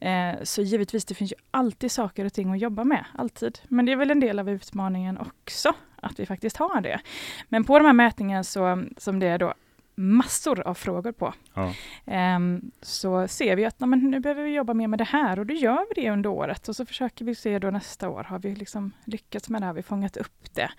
Eh, 0.00 0.32
så 0.42 0.62
givetvis, 0.62 1.04
det 1.04 1.14
finns 1.14 1.32
ju 1.32 1.36
alltid 1.50 1.73
saker 1.88 2.24
och 2.24 2.32
ting 2.32 2.52
att 2.52 2.58
jobba 2.58 2.84
med, 2.84 3.04
alltid. 3.14 3.58
Men 3.68 3.86
det 3.86 3.92
är 3.92 3.96
väl 3.96 4.10
en 4.10 4.20
del 4.20 4.38
av 4.38 4.50
utmaningen 4.50 5.18
också, 5.18 5.72
att 5.96 6.20
vi 6.20 6.26
faktiskt 6.26 6.56
har 6.56 6.80
det. 6.80 7.00
Men 7.48 7.64
på 7.64 7.78
de 7.78 7.84
här 7.84 7.92
mätningarna 7.92 8.44
så, 8.44 8.84
som 8.96 9.18
det 9.18 9.26
är 9.26 9.38
då 9.38 9.54
massor 9.94 10.60
av 10.60 10.74
frågor 10.74 11.12
på, 11.12 11.34
Ja. 11.54 11.72
Ehm, 12.06 12.70
så 12.82 13.28
ser 13.28 13.56
vi 13.56 13.64
att 13.64 13.80
"Nej, 13.80 13.88
men 13.88 14.10
nu 14.10 14.20
behöver 14.20 14.42
vi 14.42 14.54
jobba 14.54 14.74
mer 14.74 14.88
med 14.88 14.98
det 14.98 15.04
här 15.04 15.38
och 15.38 15.46
då 15.46 15.54
gör 15.54 15.86
vi 15.94 16.02
det 16.02 16.10
under 16.10 16.30
året 16.30 16.68
och 16.68 16.76
så 16.76 16.86
försöker 16.86 17.24
vi 17.24 17.34
se 17.34 17.58
då 17.58 17.70
nästa 17.70 18.08
år, 18.08 18.24
har 18.24 18.38
vi 18.38 18.54
liksom 18.54 18.92
lyckats 19.04 19.48
med 19.48 19.62
det, 19.62 19.66
har 19.66 19.74
vi 19.74 19.82
fångat 19.82 20.16
upp 20.16 20.54
det? 20.54 20.70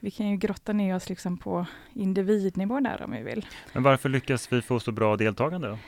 Vi 0.00 0.10
kan 0.10 0.28
ju 0.30 0.36
grotta 0.36 0.72
ner 0.72 0.96
oss 0.96 1.08
liksom 1.08 1.36
på 1.38 1.66
individnivå 1.92 2.80
där 2.80 3.02
om 3.02 3.10
vi 3.10 3.22
vill. 3.22 3.46
Men 3.72 3.82
varför 3.82 4.08
lyckas 4.08 4.52
vi 4.52 4.62
få 4.62 4.80
så 4.80 4.92
bra 4.92 5.16
deltagande 5.16 5.68
då? 5.68 5.78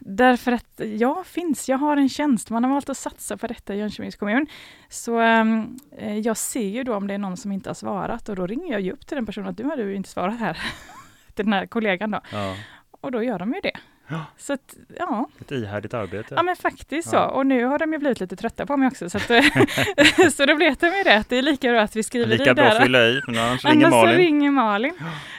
Därför 0.00 0.52
att 0.52 0.80
jag 0.94 1.26
finns, 1.26 1.68
jag 1.68 1.78
har 1.78 1.96
en 1.96 2.08
tjänst, 2.08 2.50
man 2.50 2.64
har 2.64 2.70
valt 2.70 2.88
att 2.88 2.96
satsa 2.96 3.36
på 3.36 3.46
detta 3.46 3.74
i 3.74 3.78
Jönköpings 3.78 4.16
kommun. 4.16 4.46
Så 4.88 5.20
eh, 5.20 6.18
jag 6.18 6.36
ser 6.36 6.68
ju 6.68 6.84
då 6.84 6.94
om 6.94 7.06
det 7.06 7.14
är 7.14 7.18
någon 7.18 7.36
som 7.36 7.52
inte 7.52 7.68
har 7.68 7.74
svarat 7.74 8.28
och 8.28 8.36
då 8.36 8.46
ringer 8.46 8.72
jag 8.72 8.80
ju 8.80 8.92
upp 8.92 9.06
till 9.06 9.14
den 9.16 9.26
personen 9.26 9.48
att 9.48 9.56
du 9.56 9.64
har 9.64 9.76
du 9.76 9.94
inte 9.94 10.08
svarat 10.08 10.38
här. 10.38 10.58
till 11.34 11.44
den 11.44 11.52
här 11.52 11.66
kollegan 11.66 12.10
då. 12.10 12.20
Ja. 12.32 12.56
Och 13.00 13.12
då 13.12 13.22
gör 13.22 13.38
de 13.38 13.54
ju 13.54 13.60
det. 13.60 13.76
Ja. 14.08 14.24
Så 14.36 14.52
att, 14.52 14.74
ja, 14.98 15.28
Ett 15.40 15.50
ihärdigt 15.52 15.94
arbete. 15.94 16.34
Ja 16.36 16.42
men 16.42 16.56
faktiskt 16.56 17.10
så. 17.10 17.16
Ja. 17.16 17.26
Och 17.26 17.46
nu 17.46 17.64
har 17.64 17.78
de 17.78 17.92
ju 17.92 17.98
blivit 17.98 18.20
lite 18.20 18.36
trötta 18.36 18.66
på 18.66 18.76
mig 18.76 18.88
också. 18.88 19.10
Så, 19.10 19.16
att, 19.18 19.26
så 20.34 20.46
då 20.46 20.54
vet 20.54 20.80
de 20.80 20.86
ju 20.86 21.02
det. 21.04 21.16
att 21.16 21.28
Det 21.28 21.36
är 21.36 21.42
lika 21.42 21.70
bra 21.70 21.80
att 21.80 21.96
vi 21.96 22.02
skriver 22.02 22.26
Lika 22.26 22.54
bra 22.54 22.64
att 22.64 22.82
fylla 22.82 23.06
i, 23.06 23.20
men 23.26 23.38
annars 23.38 23.64
ringer 23.64 23.86
Annars 23.86 23.92
så 23.92 24.06
Malin. 24.06 24.16
ringer 24.16 24.50
Malin. 24.50 24.94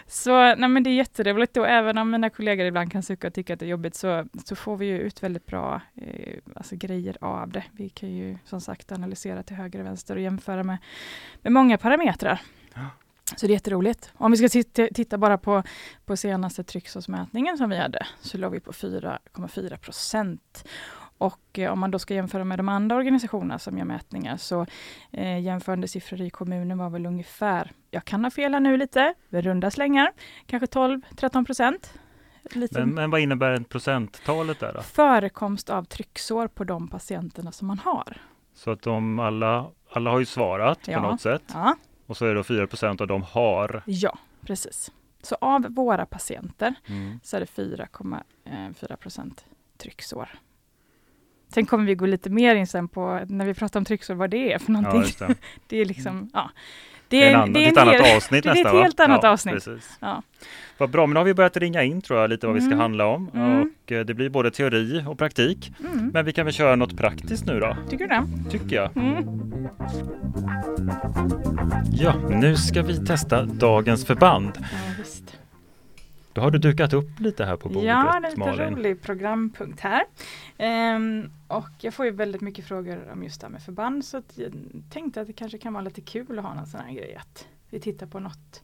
Så 0.07 0.55
nej, 0.55 0.69
men 0.69 0.83
det 0.83 0.89
är 0.89 0.95
jätteroligt 0.95 1.57
och 1.57 1.67
även 1.67 1.97
om 1.97 2.11
mina 2.11 2.29
kollegor 2.29 2.65
ibland 2.65 2.91
kan 2.91 3.03
sucka 3.03 3.27
och 3.27 3.33
tycka 3.33 3.53
att 3.53 3.59
det 3.59 3.65
är 3.65 3.69
jobbigt 3.69 3.95
så, 3.95 4.25
så 4.45 4.55
får 4.55 4.77
vi 4.77 4.85
ju 4.85 4.99
ut 4.99 5.23
väldigt 5.23 5.45
bra 5.45 5.81
eh, 6.01 6.35
alltså 6.55 6.75
grejer 6.75 7.17
av 7.21 7.49
det. 7.49 7.63
Vi 7.71 7.89
kan 7.89 8.09
ju 8.09 8.37
som 8.45 8.61
sagt 8.61 8.91
analysera 8.91 9.43
till 9.43 9.55
höger 9.55 9.79
och 9.79 9.85
vänster 9.85 10.15
och 10.15 10.21
jämföra 10.21 10.63
med, 10.63 10.77
med 11.41 11.51
många 11.51 11.77
parametrar. 11.77 12.41
Så 13.35 13.47
det 13.47 13.51
är 13.51 13.55
jätteroligt. 13.55 14.11
Om 14.17 14.31
vi 14.31 14.37
ska 14.37 14.63
titta, 14.93 15.17
bara 15.17 15.37
på, 15.37 15.63
på 16.05 16.17
senaste 16.17 16.63
trycksårsmätningen 16.63 17.57
som 17.57 17.69
vi 17.69 17.77
hade, 17.77 18.07
så 18.21 18.37
låg 18.37 18.51
vi 18.51 18.59
på 18.59 18.71
4,4 18.71 19.77
procent. 19.77 20.65
Och 21.17 21.59
eh, 21.59 21.71
om 21.71 21.79
man 21.79 21.91
då 21.91 21.99
ska 21.99 22.13
jämföra 22.13 22.43
med 22.43 22.59
de 22.59 22.69
andra 22.69 22.95
organisationerna 22.95 23.59
som 23.59 23.77
gör 23.77 23.85
mätningar, 23.85 24.37
så 24.37 24.65
eh, 25.11 25.39
jämförande 25.39 25.87
siffror 25.87 26.21
i 26.21 26.29
kommunen 26.29 26.77
var 26.77 26.89
väl 26.89 27.05
ungefär, 27.05 27.71
jag 27.91 28.05
kan 28.05 28.23
ha 28.23 28.31
fel 28.31 28.53
här 28.53 28.59
nu 28.59 28.77
lite, 28.77 29.13
runda 29.29 29.71
slängar, 29.71 30.11
kanske 30.45 30.65
12-13 30.65 31.45
procent. 31.45 31.93
Men, 32.71 32.89
men, 32.93 33.11
vad 33.11 33.19
innebär 33.21 33.59
procenttalet 33.59 34.59
där 34.59 34.73
då? 34.73 34.81
Förekomst 34.81 35.69
av 35.69 35.83
trycksår 35.83 36.47
på 36.47 36.63
de 36.63 36.87
patienterna 36.87 37.51
som 37.51 37.67
man 37.67 37.79
har. 37.79 38.17
Så 38.53 38.71
att 38.71 38.81
de 38.81 39.19
alla, 39.19 39.65
alla 39.91 40.11
har 40.11 40.19
ju 40.19 40.25
svarat 40.25 40.79
Ja. 40.87 41.01
på 41.01 41.07
något 41.07 41.21
sätt 41.21 41.43
Ja, 41.53 41.75
och 42.05 42.17
så 42.17 42.25
är 42.25 42.29
det 42.29 42.35
då 42.35 42.41
4% 42.41 43.01
av 43.01 43.07
dem 43.07 43.23
har. 43.23 43.81
ja 43.85 44.17
precis. 44.45 44.91
Så 45.21 45.35
av 45.41 45.65
våra 45.69 46.05
patienter 46.05 46.73
Mm. 46.87 47.19
så 47.23 47.35
är 47.35 47.39
det 47.39 47.45
4,4 47.45 48.95
procent 48.95 49.45
trycksår. 49.77 50.29
Sen 51.53 51.65
kommer 51.65 51.85
vi 51.85 51.95
gå 51.95 52.05
lite 52.05 52.29
mer 52.29 52.55
in 52.55 52.67
sen 52.67 52.87
på, 52.87 53.21
när 53.27 53.45
vi 53.45 53.53
pratar 53.53 53.79
om 53.79 53.85
trycksår, 53.85 54.13
vad 54.15 54.29
det 54.29 54.53
är 54.53 54.59
för 54.59 54.71
någonting. 54.71 55.13
Ja, 55.19 55.27
det. 55.27 55.35
Det 55.67 55.77
är 55.77 55.85
liksom, 55.85 56.29
ja. 56.33 56.49
Det 57.07 57.23
är, 57.23 57.29
en 57.29 57.35
annan, 57.35 57.53
det 57.53 57.65
är 57.65 57.71
ett 57.71 57.77
annat 57.77 57.93
del- 57.93 58.15
avsnitt 58.17 58.43
det 58.43 58.49
är 58.49 58.53
nästan 58.55 58.75
ett 58.77 58.83
helt 58.83 58.99
va? 58.99 59.05
annat 59.05 59.19
ja, 59.23 59.29
avsnitt. 59.29 59.53
Precis. 59.53 59.97
Ja. 59.99 60.21
Vad 60.77 60.89
bra, 60.89 61.05
men 61.07 61.13
nu 61.13 61.19
har 61.19 61.25
vi 61.25 61.33
börjat 61.33 61.57
ringa 61.57 61.83
in 61.83 62.01
tror 62.01 62.19
jag 62.19 62.29
lite 62.29 62.47
vad 62.47 62.55
vi 62.55 62.61
ska 62.61 62.67
Mm. 62.67 62.79
handla 62.79 63.05
om. 63.05 63.29
Mm. 63.33 63.61
Och 63.85 63.91
eh, 63.91 64.05
det 64.05 64.13
blir 64.13 64.29
både 64.29 64.51
teori 64.51 65.03
och 65.07 65.17
praktik. 65.17 65.71
Mm. 65.79 66.07
Men 66.13 66.25
vi 66.25 66.33
kan 66.33 66.45
väl 66.45 66.53
köra 66.53 66.75
något 66.75 66.97
praktiskt 66.97 67.45
nu 67.45 67.59
då, 67.59 67.77
Tycker 67.89 68.07
du 68.07 68.15
det? 68.15 68.49
tycker 68.51 68.75
jag. 68.75 68.89
Ja, 71.93 72.15
nu 72.29 72.55
ska 72.57 72.81
vi 72.81 73.05
testa 73.05 73.45
dagens 73.45 74.05
förband. 74.05 74.51
Ja, 74.55 74.63
visst. 74.97 75.37
Då 76.33 76.41
har 76.41 76.51
du 76.51 76.57
dukat 76.59 76.93
upp 76.93 77.19
lite 77.19 77.45
här 77.45 77.55
på 77.57 77.69
bordet 77.69 77.83
Ja, 77.89 78.03
det 78.03 78.09
är 78.09 78.15
en 78.15 78.23
lite 78.23 78.39
Malin. 78.39 78.75
rolig 78.75 79.01
programpunkt 79.01 79.79
här. 79.79 80.03
Ehm, 80.57 81.31
och 81.47 81.69
jag 81.81 81.93
får 81.93 82.05
ju 82.05 82.11
väldigt 82.11 82.41
mycket 82.41 82.65
frågor 82.65 83.09
om 83.13 83.23
just 83.23 83.41
det 83.41 83.47
här 83.47 83.51
med 83.51 83.61
förband 83.63 84.05
så 84.05 84.21
jag 84.35 84.51
tänkte 84.89 85.21
att 85.21 85.27
det 85.27 85.33
kanske 85.33 85.57
kan 85.57 85.73
vara 85.73 85.83
lite 85.83 86.01
kul 86.01 86.39
att 86.39 86.45
ha 86.45 86.53
någon 86.53 86.67
sån 86.67 86.79
här 86.81 86.93
grej 86.93 87.15
att 87.15 87.47
vi 87.69 87.79
tittar 87.79 88.05
på 88.05 88.19
något 88.19 88.63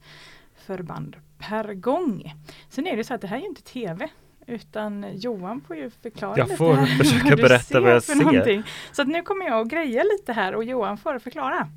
förband 0.55 1.15
per 1.37 1.73
gång. 1.73 2.33
Sen 2.69 2.87
är 2.87 2.97
det 2.97 3.03
så 3.03 3.13
att 3.13 3.21
det 3.21 3.27
här 3.27 3.37
är 3.37 3.41
ju 3.41 3.47
inte 3.47 3.61
tv 3.63 4.07
utan 4.47 5.05
Johan 5.13 5.61
får 5.67 5.75
ju 5.75 5.89
förklara 5.89 6.37
Jag 6.37 6.45
lite 6.45 6.57
får 6.57 6.73
här 6.73 6.97
försöka 6.97 7.35
berätta 7.35 7.79
vad 7.79 7.91
jag 7.91 8.03
för 8.03 8.13
ser. 8.13 8.23
någonting. 8.25 8.63
Så 8.91 9.01
att 9.01 9.07
nu 9.07 9.21
kommer 9.21 9.45
jag 9.45 9.61
att 9.61 9.67
greja 9.67 10.03
lite 10.03 10.33
här 10.33 10.55
och 10.55 10.63
Johan 10.63 10.97
får 10.97 11.19
förklara. 11.19 11.67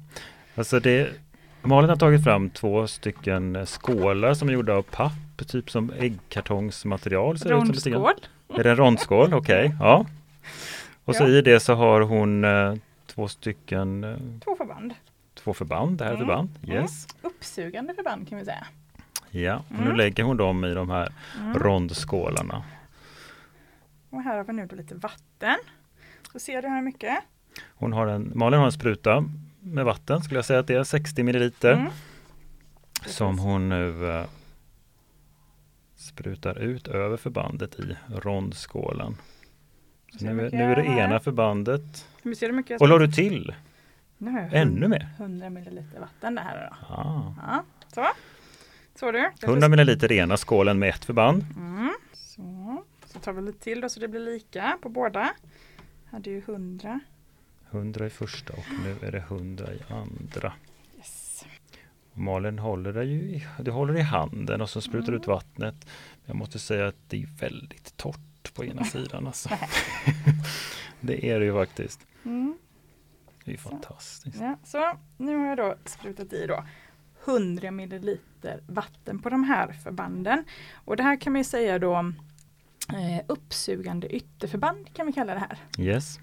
Alltså 0.54 0.80
det, 0.80 1.12
Malin 1.64 1.88
har 1.90 1.96
tagit 1.96 2.24
fram 2.24 2.50
två 2.50 2.86
stycken 2.86 3.66
skålar 3.66 4.34
som 4.34 4.48
är 4.48 4.52
gjorda 4.52 4.72
av 4.74 4.82
papp, 4.82 5.12
typ 5.46 5.70
som 5.70 5.90
äggkartongsmaterial. 5.98 7.36
Rondskål. 7.36 8.12
Är 8.54 8.62
det 8.64 8.70
en 8.70 8.76
rondskål? 8.76 9.34
Okej, 9.34 9.76
ja. 9.80 10.06
Och 11.04 11.16
så 11.16 11.24
Ja. 11.24 11.28
i 11.28 11.40
det 11.42 11.60
så 11.60 11.74
har 11.74 12.00
hon 12.00 12.44
eh, 12.44 12.74
två 13.06 13.28
stycken, 13.28 14.04
eh, 14.04 14.16
Två 14.44 14.56
förband. 14.56 14.94
två 15.34 15.54
förband. 15.54 15.98
Det 15.98 16.04
här 16.04 16.10
är 16.12 16.16
Mm. 16.16 16.26
förband. 16.26 16.50
Mm. 16.64 16.76
Yes. 16.76 17.06
Uppsugande 17.22 17.94
förband 17.94 18.28
kan 18.28 18.38
vi 18.38 18.44
säga. 18.44 18.66
Ja, 19.30 19.56
och 19.56 19.64
nu 19.78 19.84
Mm. 19.84 19.96
lägger 19.96 20.24
hon 20.24 20.36
dem 20.36 20.64
i 20.64 20.74
de 20.74 20.90
här 20.90 21.12
Mm. 21.40 21.54
rondskålarna. 21.54 22.62
Och 24.10 24.22
här 24.22 24.36
har 24.36 24.44
vi 24.44 24.52
nu 24.52 24.68
lite 24.72 24.94
vatten. 24.94 25.56
Så 26.32 26.38
ser 26.38 26.62
du 26.62 26.68
här 26.68 26.82
mycket? 26.82 27.18
Hon 27.74 27.92
har 27.92 28.06
en, 28.06 28.32
Malin 28.34 28.58
har 28.58 28.66
en 28.66 28.72
spruta 28.72 29.24
med 29.64 29.84
vatten, 29.84 30.22
skulle 30.22 30.38
jag 30.38 30.44
säga 30.44 30.60
att 30.60 30.66
det 30.66 30.74
är 30.74 30.84
60 30.84 31.22
milliliter. 31.22 31.72
Mm. 31.72 31.92
Som 33.06 33.38
hon 33.38 33.68
nu 33.68 34.10
eh, 34.10 34.24
sprutar 35.96 36.58
ut 36.58 36.88
över 36.88 37.16
förbandet 37.16 37.80
i 37.80 37.96
rondskålen. 38.08 39.16
Så 40.18 40.24
nu, 40.24 40.50
nu 40.52 40.62
är 40.62 40.76
det 40.76 40.84
ena 40.84 41.20
förbandet. 41.20 42.08
Och 42.80 42.88
la 42.88 42.98
du 42.98 43.08
till? 43.08 43.54
Nu 44.18 44.50
Ännu 44.52 44.88
mer? 44.88 45.08
100 45.18 45.50
milliliter 45.50 46.00
vatten 46.00 46.34
det 46.34 46.40
här 46.40 46.70
då. 46.70 46.94
Ah. 46.94 47.34
Ja, 47.46 47.64
så. 47.94 48.06
Så 48.94 49.10
du. 49.12 49.30
100 49.42 49.68
milliliter 49.68 50.12
ena 50.12 50.36
skålen 50.36 50.78
med 50.78 50.88
ett 50.88 51.04
förband. 51.04 51.44
Mm. 51.56 51.94
Så. 52.12 52.82
så 53.06 53.18
tar 53.18 53.32
vi 53.32 53.42
lite 53.42 53.58
till 53.58 53.80
då 53.80 53.88
så 53.88 54.00
det 54.00 54.08
blir 54.08 54.20
lika 54.20 54.78
på 54.82 54.88
båda. 54.88 55.30
Hade 56.10 56.30
ju 56.30 56.38
100. 56.38 57.00
100 57.74 58.06
i 58.06 58.10
första 58.10 58.52
och 58.52 58.64
nu 58.84 58.96
är 59.08 59.12
det 59.12 59.18
100 59.18 59.72
i 59.74 59.78
andra. 59.92 60.52
Yes. 60.96 61.44
Malin 62.12 62.58
håller 62.58 62.92
det 62.92 63.04
ju 63.04 63.40
du 63.60 63.70
håller 63.70 63.96
i 63.96 64.00
handen 64.02 64.60
och 64.60 64.70
så 64.70 64.80
sprutar 64.80 65.12
du 65.12 65.18
ut 65.18 65.24
Mm. 65.26 65.34
vattnet. 65.36 65.86
Jag 66.24 66.36
måste 66.36 66.58
säga 66.58 66.86
att 66.88 66.96
det 67.08 67.22
är 67.22 67.26
väldigt 67.40 67.96
torrt 67.96 68.54
på 68.54 68.64
ena 68.64 68.84
sidan. 68.94 69.26
Alltså. 69.26 69.48
det 71.00 71.30
är 71.30 71.40
det 71.40 71.46
ju 71.46 71.52
faktiskt. 71.52 72.06
Mm. 72.24 72.58
Det 73.44 73.50
är 73.50 73.52
ju 73.52 73.58
Så. 73.62 73.68
fantastiskt. 73.68 74.36
Ja, 74.40 74.56
så 74.64 74.92
nu 75.16 75.36
har 75.36 75.46
jag 75.46 75.56
då 75.58 75.74
sprutat 75.84 76.32
i 76.32 76.46
då 76.46 76.64
100 77.24 77.70
milliliter 77.70 78.60
vatten 78.68 79.18
på 79.18 79.28
de 79.30 79.44
här 79.44 79.72
förbanden. 79.72 80.44
Och 80.74 80.96
det 80.96 81.02
här 81.02 81.20
kan 81.20 81.32
man 81.32 81.40
ju 81.40 81.44
säga 81.44 81.78
då 81.78 82.12
eh, 82.88 83.24
uppsugande 83.26 84.08
ytterförband 84.16 84.94
kan 84.94 85.06
vi 85.06 85.12
kalla 85.12 85.34
det 85.34 85.40
här. 85.40 85.58
Yes. 85.78 86.18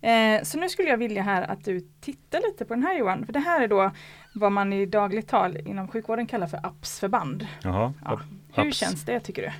Eh, 0.00 0.42
så 0.42 0.58
nu 0.58 0.68
skulle 0.68 0.88
jag 0.88 0.96
vilja 0.98 1.22
här 1.22 1.42
att 1.42 1.64
du 1.64 1.80
tittar 2.00 2.40
lite 2.40 2.64
på 2.64 2.74
den 2.74 2.82
här 2.82 2.98
Johan. 2.98 3.26
För 3.26 3.32
det 3.32 3.38
här 3.40 3.60
är 3.62 3.68
då 3.68 3.90
vad 4.34 4.52
man 4.52 4.72
i 4.72 4.86
dagligt 4.86 5.28
tal 5.28 5.56
inom 5.56 5.88
sjukvården 5.88 6.26
kallar 6.26 6.46
för 6.46 6.66
APS-förband. 6.66 7.46
Jaha. 7.62 7.92
Ja. 8.04 8.20
Hur 8.54 8.66
APS. 8.68 8.76
känns 8.76 9.04
det 9.04 9.20
tycker 9.20 9.42
du? 9.42 9.52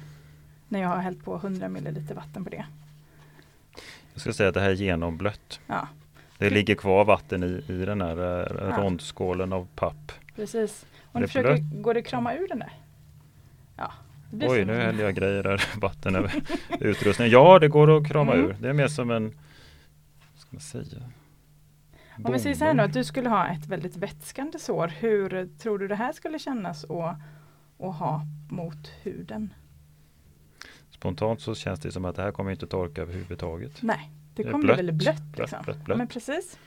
När 0.69 0.81
jag 0.81 0.89
har 0.89 0.97
hällt 0.97 1.25
på 1.25 1.37
100 1.37 1.69
milliliter 1.69 2.15
vatten 2.15 2.45
på 2.45 2.51
det. 2.51 2.65
Jag 4.13 4.21
ska 4.21 4.33
säga 4.33 4.49
att 4.49 4.55
det 4.55 4.61
här 4.61 4.71
är 4.71 4.75
genomblött. 4.75 5.61
Ja, 5.67 5.89
Det 6.39 6.51
ligger 6.51 6.75
kvar 6.75 7.05
vatten 7.05 7.45
i, 7.45 7.73
i 7.73 7.85
den 7.85 8.01
här 8.01 8.17
eh, 8.19 8.69
Ja. 8.71 8.83
rondskålen 8.83 9.53
av 9.53 9.69
papp. 9.75 10.13
precis. 10.37 10.87
Om 11.13 11.21
du 11.21 11.27
försöker, 11.27 11.83
går 11.83 11.95
det 11.95 12.01
att 12.01 12.07
krama 12.07 12.35
ur 12.35 12.49
den 12.49 12.59
där? 12.59 12.73
Ja. 13.77 13.93
Oj, 14.33 14.65
nu 14.65 14.75
häller 14.75 15.05
jag 15.05 15.15
grejer 15.15 15.43
där, 15.43 15.65
vatten 15.81 16.15
över 16.15 16.33
utrustningen. 16.81 17.33
Ja, 17.33 17.59
det 17.59 17.69
går 17.69 17.97
att 17.97 18.09
krama 18.09 18.33
Mm. 18.35 18.47
ur. 18.51 18.57
Det 18.61 18.69
är 18.69 18.73
mer 18.73 18.89
som 18.89 19.11
en, 19.11 19.25
vad 20.33 20.41
ska 20.41 20.49
man 20.51 20.61
säga? 20.61 21.03
Om 22.25 22.33
vi 22.33 22.39
säger 22.39 22.57
så 22.57 22.65
här 22.65 22.71
Bonbon. 22.73 22.85
att 22.87 22.93
du 22.93 23.05
skulle 23.05 23.29
ha 23.29 23.49
ett 23.49 23.67
väldigt 23.67 23.97
vätskande 23.97 24.59
sår. 24.59 24.89
Hur 24.89 25.49
tror 25.59 25.79
du 25.79 25.89
det 25.89 25.95
här 25.95 26.13
skulle 26.13 26.39
kännas 26.39 26.85
att, 26.85 27.17
att 27.79 27.95
ha 27.97 28.23
mot 28.51 28.89
huden? 29.03 29.55
Spontant 30.91 31.41
så 31.41 31.55
känns 31.55 31.81
det 31.81 31.93
som 31.93 32.05
att 32.05 32.17
det 32.17 32.23
här 32.23 32.33
kommer 32.33 32.51
inte 32.51 32.67
torka 32.67 33.03
överhuvudtaget. 33.03 33.83
Nej, 33.83 34.11
det 34.35 34.43
kommer 34.43 34.59
bli 34.59 34.65
blött. 34.67 34.79
väldigt 34.79 34.95
blött. 34.95 35.17
Blött, 35.23 35.39
Liksom. 35.39 35.59
blött, 35.65 35.77
Ja, 35.79 35.85
blött. 35.85 35.99
men 35.99 36.07
precis. 36.07 36.59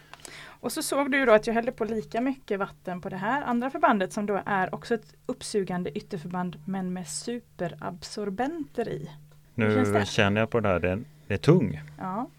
Och 0.62 0.71
så 0.71 0.82
såg 0.84 1.12
du 1.12 1.26
då 1.26 1.34
att 1.34 1.47
jag 1.47 1.54
hällde 1.54 1.71
på 1.71 1.86
lika 1.86 2.21
mycket 2.21 2.60
vatten 2.60 3.02
på 3.02 3.10
det 3.10 3.17
här 3.17 3.41
andra 3.41 3.69
förbandet 3.69 4.13
som 4.13 4.26
då 4.26 4.41
är 4.45 4.76
också 4.76 4.93
ett 4.95 5.13
uppsugande 5.26 5.97
ytterförband 5.97 6.60
men 6.65 6.93
med 6.93 7.08
superabsorbenter 7.08 8.89
i. 8.89 9.10
Nu 9.56 9.84
det? 9.84 10.06
känner 10.06 10.41
jag 10.41 10.50
på 10.50 10.60
den 10.60 10.71
här, 10.71 10.80
den 10.80 11.06
är 11.28 11.38
tung. 11.38 11.82
Ja, 12.00 12.30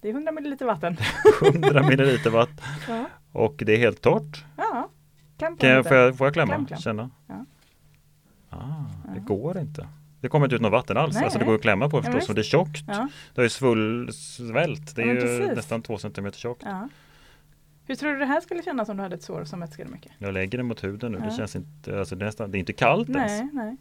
det 0.00 0.08
är 0.08 0.12
100 0.12 0.32
milliliter 0.32 0.66
vatten. 0.66 0.96
100 1.62 1.82
milliliter 1.82 2.30
vatten 2.30 2.64
Ja, 2.88 3.04
och 3.32 3.54
det 3.66 3.72
är 3.72 3.78
helt 3.78 4.00
torrt. 4.00 4.44
ja. 4.56 4.88
Kan 5.38 5.56
jag, 5.60 5.86
får, 5.88 5.96
jag, 5.96 6.16
får 6.18 6.26
jag 6.26 6.34
klämma? 6.34 6.52
Kläm, 6.54 6.66
kläm. 6.66 6.78
Känna? 6.80 7.10
Ja. 7.26 7.44
Ah, 8.50 8.58
det 9.04 9.12
Ja. 9.16 9.22
går 9.22 9.58
inte. 9.58 9.88
Det 10.20 10.28
kommer 10.28 10.46
inte 10.46 10.56
ut 10.56 10.62
något 10.62 10.72
vatten 10.72 10.96
alls. 10.96 11.14
Nej, 11.14 11.24
alltså 11.24 11.38
det 11.38 11.44
går 11.44 11.54
att 11.54 11.62
klämma 11.62 11.88
på 11.88 11.98
Ja, 11.98 12.02
förstås. 12.02 12.28
och 12.28 12.34
det 12.34 12.40
är 12.40 12.42
tjockt. 12.42 12.84
Ja, 12.86 13.08
Det 13.34 13.42
är 13.44 13.48
svull. 13.48 14.06
Det 14.94 15.02
är 15.02 15.06
Ja, 15.06 15.14
ju 15.48 15.54
nästan 15.54 15.82
två 15.82 15.98
centimeter 15.98 16.38
tjockt. 16.38 16.62
ja. 16.66 16.88
Hur 17.86 17.94
tror 17.94 18.12
du 18.12 18.18
det 18.18 18.26
här 18.26 18.40
skulle 18.40 18.62
kännas 18.62 18.88
om 18.88 18.96
du 18.96 19.02
hade 19.02 19.14
ett 19.14 19.22
sår 19.22 19.44
som 19.44 19.60
vätskade 19.60 19.90
mycket? 19.90 20.12
Jag 20.18 20.34
lägger 20.34 20.58
det 20.58 20.64
mot 20.64 20.84
huden 20.84 21.12
nu. 21.12 21.18
Det 21.18 21.24
Ja. 21.24 21.36
känns 21.36 21.56
inte, 21.56 21.98
alltså 21.98 22.16
det 22.16 22.22
är, 22.24 22.26
nästan, 22.26 22.50
det 22.50 22.58
är 22.58 22.60
inte 22.60 22.72
kallt 22.72 23.08
ens. 23.08 23.32
Nej, 23.40 23.48
nej. 23.52 23.76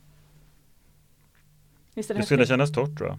Visst 1.93 2.09
är 2.09 2.13
det, 2.15 2.19
Det 2.21 2.25
skulle 2.25 2.45
kännas 2.45 2.71
torrt 2.71 2.97
tror 2.97 3.09
jag. 3.09 3.17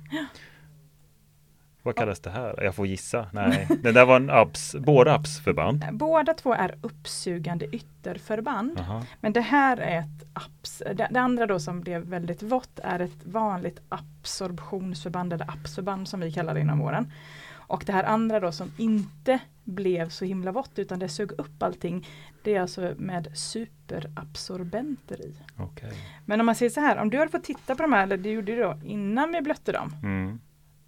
Vad 1.84 1.96
kallas 1.96 2.20
det 2.20 2.30
här? 2.30 2.62
Jag 2.62 2.74
får 2.74 2.86
gissa. 2.86 3.26
Nej, 3.32 3.68
det 3.82 3.92
där 3.92 4.06
var 4.06 4.16
en 4.16 4.30
abs, 4.30 4.74
båda 4.80 5.14
absförband. 5.14 5.84
Båda 5.92 6.34
två 6.34 6.54
är 6.54 6.74
uppsugande 6.82 7.66
ytterförband. 7.66 8.74
Jaha. 8.78 9.06
Men 9.20 9.32
det 9.32 9.40
här 9.40 9.76
är 9.76 9.98
ett 10.00 10.26
abs. 10.32 10.82
Det, 10.94 11.08
det 11.10 11.20
andra 11.20 11.46
då 11.46 11.58
som 11.60 11.80
blev 11.80 12.02
väldigt 12.02 12.42
vått 12.42 12.78
är 12.82 13.00
ett 13.00 13.24
vanligt 13.24 13.80
absorptionsförband 13.88 15.32
eller 15.32 15.50
absförband 15.50 16.08
som 16.08 16.20
vi 16.20 16.32
kallar 16.32 16.54
det 16.54 16.60
inom 16.60 16.78
våren. 16.78 17.12
Och 17.52 17.82
det 17.86 17.92
här 17.92 18.04
andra 18.04 18.40
då 18.40 18.52
som 18.52 18.72
inte 18.76 19.38
blev 19.64 20.09
så 20.09 20.25
himla 20.25 20.53
vått 20.53 20.79
utan 20.79 20.98
det 20.98 21.09
sög 21.09 21.33
upp 21.33 21.62
allting. 21.62 22.09
Det 22.42 22.55
är 22.55 22.61
alltså 22.61 22.94
med 22.98 23.29
superabsorbenter 23.38 25.20
i. 25.20 25.35
Okej. 25.59 25.92
Men 26.27 26.40
om 26.40 26.46
man 26.46 26.55
säger 26.55 26.70
så 26.70 26.81
här, 26.81 26.96
om 26.96 27.11
du 27.11 27.18
hade 27.18 27.31
fått 27.31 27.44
titta 27.44 27.75
på 27.75 27.83
de 27.83 27.92
här, 27.92 28.03
eller 28.03 28.16
det 28.16 28.31
gjorde 28.31 28.55
du 28.57 28.62
då 28.62 28.79
innan 28.85 29.33
vi 29.33 29.40
blötte 29.40 29.72
dem, 29.72 29.96
Mm. 30.03 30.40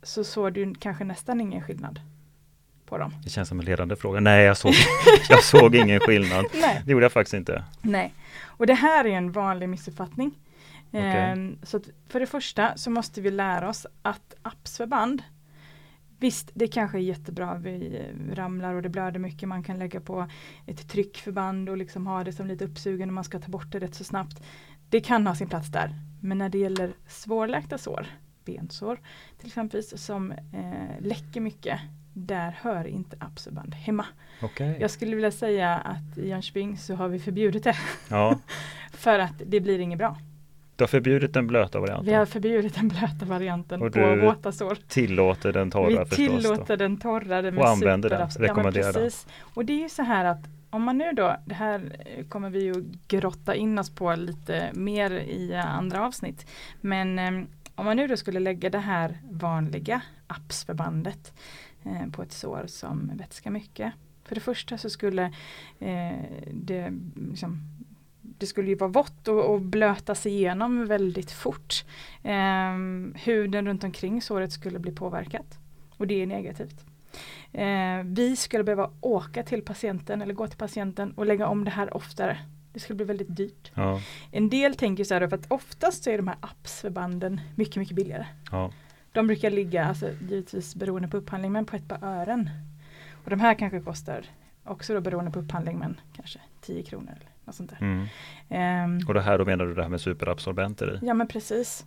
så 0.02 0.24
såg 0.24 0.52
du 0.52 0.74
kanske 0.74 1.04
nästan 1.04 1.40
ingen 1.40 1.62
skillnad. 1.62 2.00
på 2.86 2.98
dem? 2.98 3.12
Det 3.24 3.30
känns 3.30 3.48
som 3.48 3.58
en 3.60 3.64
ledande 3.64 3.96
fråga. 3.96 4.20
Nej, 4.20 4.44
jag 4.44 4.56
såg, 4.56 4.72
jag 5.28 5.44
såg 5.44 5.74
ingen 5.74 6.00
skillnad. 6.00 6.44
Nej. 6.54 6.82
Det 6.84 6.92
gjorde 6.92 7.04
jag 7.04 7.12
faktiskt 7.12 7.34
inte. 7.34 7.64
Nej, 7.82 8.14
och 8.44 8.66
det 8.66 8.74
här 8.74 9.04
är 9.04 9.08
en 9.10 9.32
vanlig 9.32 9.68
missuppfattning. 9.68 10.30
Okej. 10.88 11.02
Ehm, 11.02 11.58
så 11.62 11.80
för 12.08 12.20
det 12.20 12.26
första 12.26 12.76
så 12.76 12.90
måste 12.90 13.20
vi 13.20 13.30
lära 13.30 13.68
oss 13.68 13.86
att 14.02 14.34
appsförband 14.42 15.22
Visst, 16.24 16.50
det 16.54 16.68
kanske 16.68 16.98
är 16.98 17.02
jättebra, 17.02 17.54
vi 17.54 18.02
ramlar 18.32 18.74
och 18.74 18.82
det 18.82 18.88
blöder 18.88 19.20
mycket, 19.20 19.48
man 19.48 19.62
kan 19.62 19.78
lägga 19.78 20.00
på 20.00 20.26
ett 20.66 20.88
tryckförband 20.88 21.68
och 21.68 21.76
liksom 21.76 22.06
ha 22.06 22.24
det 22.24 22.32
som 22.32 22.46
lite 22.46 22.64
uppsugen 22.64 23.08
och 23.08 23.14
man 23.14 23.24
ska 23.24 23.38
ta 23.38 23.48
bort 23.48 23.72
det 23.72 23.78
rätt 23.78 23.94
så 23.94 24.04
snabbt. 24.04 24.42
Det 24.88 25.00
kan 25.00 25.26
ha 25.26 25.34
sin 25.34 25.48
plats 25.48 25.68
där. 25.68 25.94
Men 26.20 26.38
när 26.38 26.48
det 26.48 26.58
gäller 26.58 26.92
svårläkta 27.08 27.78
sår, 27.78 28.06
bensår 28.44 29.00
till 29.38 29.46
exempel, 29.46 29.82
som 29.82 30.32
eh, 30.32 31.00
läcker 31.00 31.40
mycket, 31.40 31.80
där 32.12 32.58
hör 32.60 32.84
inte 32.86 33.16
appsförband 33.20 33.74
hemma. 33.74 34.06
Okej. 34.42 34.76
Jag 34.80 34.90
skulle 34.90 35.14
vilja 35.14 35.30
säga 35.30 35.74
att 35.74 36.18
i 36.18 36.28
Jönköping 36.28 36.78
så 36.78 36.94
har 36.94 37.08
vi 37.08 37.18
förbjudit 37.18 37.64
det. 37.64 37.76
Ja, 38.08 38.38
För 38.92 39.18
att 39.18 39.42
det 39.46 39.60
blir 39.60 39.78
inget 39.78 39.98
bra. 39.98 40.16
Du 40.76 40.82
har 40.84 40.88
förbjudit 40.88 41.34
den 41.34 41.46
blöta 41.46 41.80
Vi 41.80 41.86
har 41.88 41.96
varianten. 41.96 42.26
förbjudit 42.26 42.74
den 42.74 42.88
blöta 42.88 43.24
varianten 43.26 43.82
Och 43.82 43.92
på 43.92 44.16
våta 44.16 44.52
sår. 44.52 44.78
Tillåter 44.88 45.52
den 45.52 45.70
torra 45.70 45.88
Vi 45.88 45.96
förstås. 45.96 46.16
tillåter 46.16 46.76
den 46.76 46.96
torrare 46.96 47.50
med 47.50 47.60
Och 47.62 47.68
använder 47.68 48.10
den, 48.10 48.20
Ja, 48.20 48.28
rekommenderar 48.38 48.92
precis. 48.92 49.26
Och 49.40 49.64
det 49.64 49.72
är 49.72 49.82
ju 49.82 49.88
så 49.88 50.02
här 50.02 50.24
att 50.24 50.40
om 50.70 50.82
man 50.82 50.98
nu 50.98 51.12
då, 51.12 51.36
det 51.46 51.54
här 51.54 51.92
kommer 52.28 52.50
vi 52.50 52.64
ju 52.64 52.74
grotta 53.08 53.54
in 53.54 53.78
oss 53.78 53.90
på 53.90 54.14
lite 54.14 54.70
mer 54.74 55.10
i 55.10 55.54
andra 55.54 56.06
avsnitt. 56.06 56.46
Men 56.80 57.18
eh, 57.18 57.44
om 57.74 57.84
man 57.86 57.96
nu 57.96 58.06
då 58.06 58.16
skulle 58.16 58.40
lägga 58.40 58.70
det 58.70 58.78
här 58.78 59.18
vanliga 59.30 60.00
appsförbandet 60.26 61.32
eh, 61.84 62.10
på 62.12 62.22
ett 62.22 62.32
sår 62.32 62.64
som 62.66 63.10
vätskar 63.14 63.50
mycket. 63.50 63.92
För 64.24 64.34
det 64.34 64.40
första 64.40 64.78
så 64.78 64.90
skulle 64.90 65.22
eh, 65.78 66.18
det 66.52 66.92
liksom 67.30 67.60
det 68.44 68.48
skulle 68.48 68.68
ju 68.68 68.74
vara 68.74 68.90
vått 68.90 69.28
och, 69.28 69.44
och 69.44 69.60
blötas 69.60 70.26
igenom 70.26 70.86
väldigt 70.86 71.30
fort. 71.30 71.84
Ehm, 72.22 73.14
huden 73.16 73.66
runt 73.66 73.84
omkring 73.84 74.22
såret 74.22 74.52
skulle 74.52 74.78
bli 74.78 74.92
påverkat. 74.92 75.58
Och 75.96 76.06
det 76.06 76.22
är 76.22 76.26
negativt. 76.26 76.84
Eh, 77.52 78.02
vi 78.04 78.36
skulle 78.36 78.64
behöva 78.64 78.90
åka 79.00 79.42
till 79.42 79.62
patienten 79.62 80.22
eller 80.22 80.34
gå 80.34 80.46
till 80.46 80.58
patienten 80.58 81.12
och 81.12 81.26
lägga 81.26 81.46
om 81.46 81.64
det 81.64 81.70
här 81.70 81.96
oftare. 81.96 82.38
Det 82.72 82.80
skulle 82.80 82.96
bli 82.96 83.04
väldigt 83.04 83.36
dyrt. 83.36 83.70
Ja, 83.74 84.00
En 84.30 84.48
del 84.50 84.74
tänker 84.74 85.04
så 85.04 85.14
här 85.14 85.28
för 85.28 85.36
att 85.36 85.50
oftast 85.50 86.04
så 86.04 86.10
är 86.10 86.16
de 86.16 86.28
här 86.28 86.36
appsförbanden 86.40 87.40
mycket, 87.54 87.76
mycket 87.76 87.96
billigare. 87.96 88.26
ja, 88.50 88.70
De 89.12 89.26
brukar 89.26 89.50
ligga, 89.50 89.84
alltså 89.84 90.10
givetvis 90.30 90.74
beroende 90.74 91.08
på 91.08 91.16
upphandling, 91.16 91.52
men 91.52 91.66
på 91.66 91.76
ett 91.76 91.88
par 91.88 92.04
ören. 92.04 92.50
Och 93.24 93.30
de 93.30 93.40
här 93.40 93.54
kanske 93.54 93.80
kostar 93.80 94.26
också 94.64 94.94
då 94.94 95.00
beroende 95.00 95.30
på 95.30 95.38
upphandling, 95.38 95.78
men 95.78 96.00
kanske 96.16 96.40
10 96.60 96.82
kronor 96.82 97.10
eller 97.10 97.33
något 97.44 97.54
sånt 97.54 97.72
mm. 97.80 98.06
Ehm, 98.48 98.98
Och 99.08 99.14
det 99.14 99.20
här 99.20 99.38
då 99.38 99.44
menar 99.44 99.66
du 99.66 99.74
det 99.74 99.82
här 99.82 99.88
med 99.88 100.00
superabsorbenter 100.00 100.94
i? 101.02 101.06
Ja 101.06 101.14
men 101.14 101.28
precis. 101.28 101.86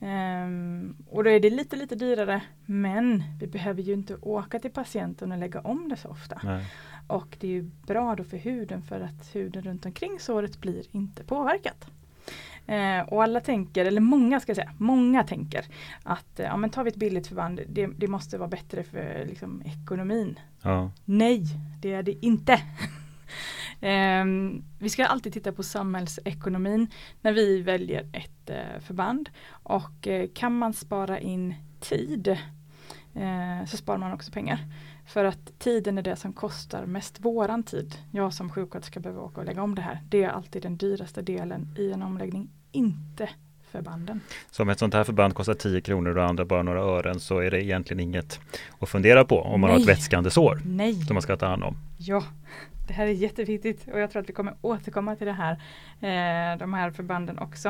Ehm, 0.00 0.96
och 1.10 1.24
då 1.24 1.30
är 1.30 1.40
det 1.40 1.50
lite 1.50 1.76
lite 1.76 1.94
dyrare 1.94 2.40
men 2.66 3.24
vi 3.40 3.46
behöver 3.46 3.82
ju 3.82 3.92
inte 3.92 4.16
åka 4.22 4.58
till 4.58 4.70
patienten 4.70 5.32
och 5.32 5.38
lägga 5.38 5.60
om 5.60 5.88
det 5.88 5.96
så 5.96 6.08
ofta. 6.08 6.40
Nej. 6.44 6.64
Och 7.06 7.36
det 7.40 7.46
är 7.46 7.50
ju 7.50 7.70
bra 7.86 8.14
då 8.16 8.24
för 8.24 8.36
huden 8.36 8.82
för 8.82 9.00
att 9.00 9.34
huden 9.34 9.62
runt 9.62 9.86
omkring 9.86 10.20
såret 10.20 10.60
blir 10.60 10.84
inte 10.92 11.24
påverkat. 11.24 11.86
Eh, 12.66 13.00
och 13.00 13.22
alla 13.22 13.40
tänker, 13.40 13.84
eller 13.84 14.00
många 14.00 14.40
ska 14.40 14.50
jag 14.50 14.56
säga, 14.56 14.72
många 14.78 15.24
tänker 15.24 15.64
att 16.02 16.40
eh, 16.40 16.46
ja, 16.46 16.56
men 16.56 16.70
tar 16.70 16.84
vi 16.84 16.90
ett 16.90 16.96
billigt 16.96 17.26
förband, 17.26 17.60
det, 17.68 17.86
det 17.86 18.08
måste 18.08 18.38
vara 18.38 18.48
bättre 18.48 18.82
för 18.82 19.24
liksom, 19.28 19.62
ekonomin. 19.66 20.38
Ja, 20.62 20.90
Nej, 21.04 21.44
det 21.80 21.92
är 21.92 22.02
det 22.02 22.26
inte. 22.26 22.60
Ehm, 23.84 24.64
vi 24.78 24.88
ska 24.88 25.06
alltid 25.06 25.32
titta 25.32 25.52
på 25.52 25.62
samhällsekonomin 25.62 26.86
när 27.20 27.32
vi 27.32 27.62
väljer 27.62 28.06
ett 28.12 28.50
eh, 28.50 28.80
förband. 28.80 29.30
Och 29.48 30.08
eh, 30.08 30.28
kan 30.34 30.58
man 30.58 30.72
spara 30.72 31.20
in 31.20 31.54
tid 31.80 32.28
eh, 33.14 33.66
så 33.66 33.76
sparar 33.76 33.98
man 33.98 34.12
också 34.12 34.32
pengar. 34.32 34.58
För 35.06 35.24
att 35.24 35.58
tiden 35.58 35.98
är 35.98 36.02
det 36.02 36.16
som 36.16 36.32
kostar 36.32 36.86
mest 36.86 37.20
våran 37.20 37.62
tid. 37.62 37.94
Jag 38.10 38.34
som 38.34 38.50
sjuksköterska 38.50 39.00
behöver 39.00 39.22
åka 39.22 39.40
och 39.40 39.46
lägga 39.46 39.62
om 39.62 39.74
det 39.74 39.82
här. 39.82 40.00
Det 40.08 40.24
är 40.24 40.28
alltid 40.28 40.62
den 40.62 40.76
dyraste 40.76 41.22
delen 41.22 41.74
i 41.78 41.92
en 41.92 42.02
omläggning, 42.02 42.50
inte 42.72 43.28
förbanden. 43.72 44.20
Så 44.50 44.62
om 44.62 44.68
ett 44.68 44.78
sånt 44.78 44.94
här 44.94 45.04
förband 45.04 45.34
kostar 45.34 45.54
10 45.54 45.80
kronor 45.80 46.10
och 46.10 46.16
det 46.16 46.24
andra 46.24 46.44
bara 46.44 46.62
några 46.62 46.80
ören 46.80 47.20
så 47.20 47.38
är 47.38 47.50
det 47.50 47.64
egentligen 47.64 48.00
inget 48.00 48.40
att 48.78 48.88
fundera 48.88 49.24
på 49.24 49.40
om 49.40 49.60
man 49.60 49.70
har 49.70 49.76
ett 49.76 49.86
Nej. 49.86 49.94
vätskande 49.94 50.30
sår 50.30 50.60
Nej, 50.64 50.94
som 50.94 51.14
man 51.14 51.22
ska 51.22 51.36
ta 51.36 51.46
hand 51.46 51.64
om. 51.64 51.76
Ja, 52.08 52.24
det 52.88 52.92
här 52.94 53.06
är 53.06 53.10
jätteviktigt 53.10 53.88
och 53.92 54.00
jag 54.00 54.10
tror 54.10 54.22
att 54.22 54.28
vi 54.28 54.32
kommer 54.32 54.54
återkomma 54.60 55.16
till 55.16 55.26
det 55.26 55.32
här, 55.32 55.52
eh, 56.00 56.58
de 56.58 56.74
här 56.74 56.90
förbanden 56.90 57.38
också. 57.38 57.68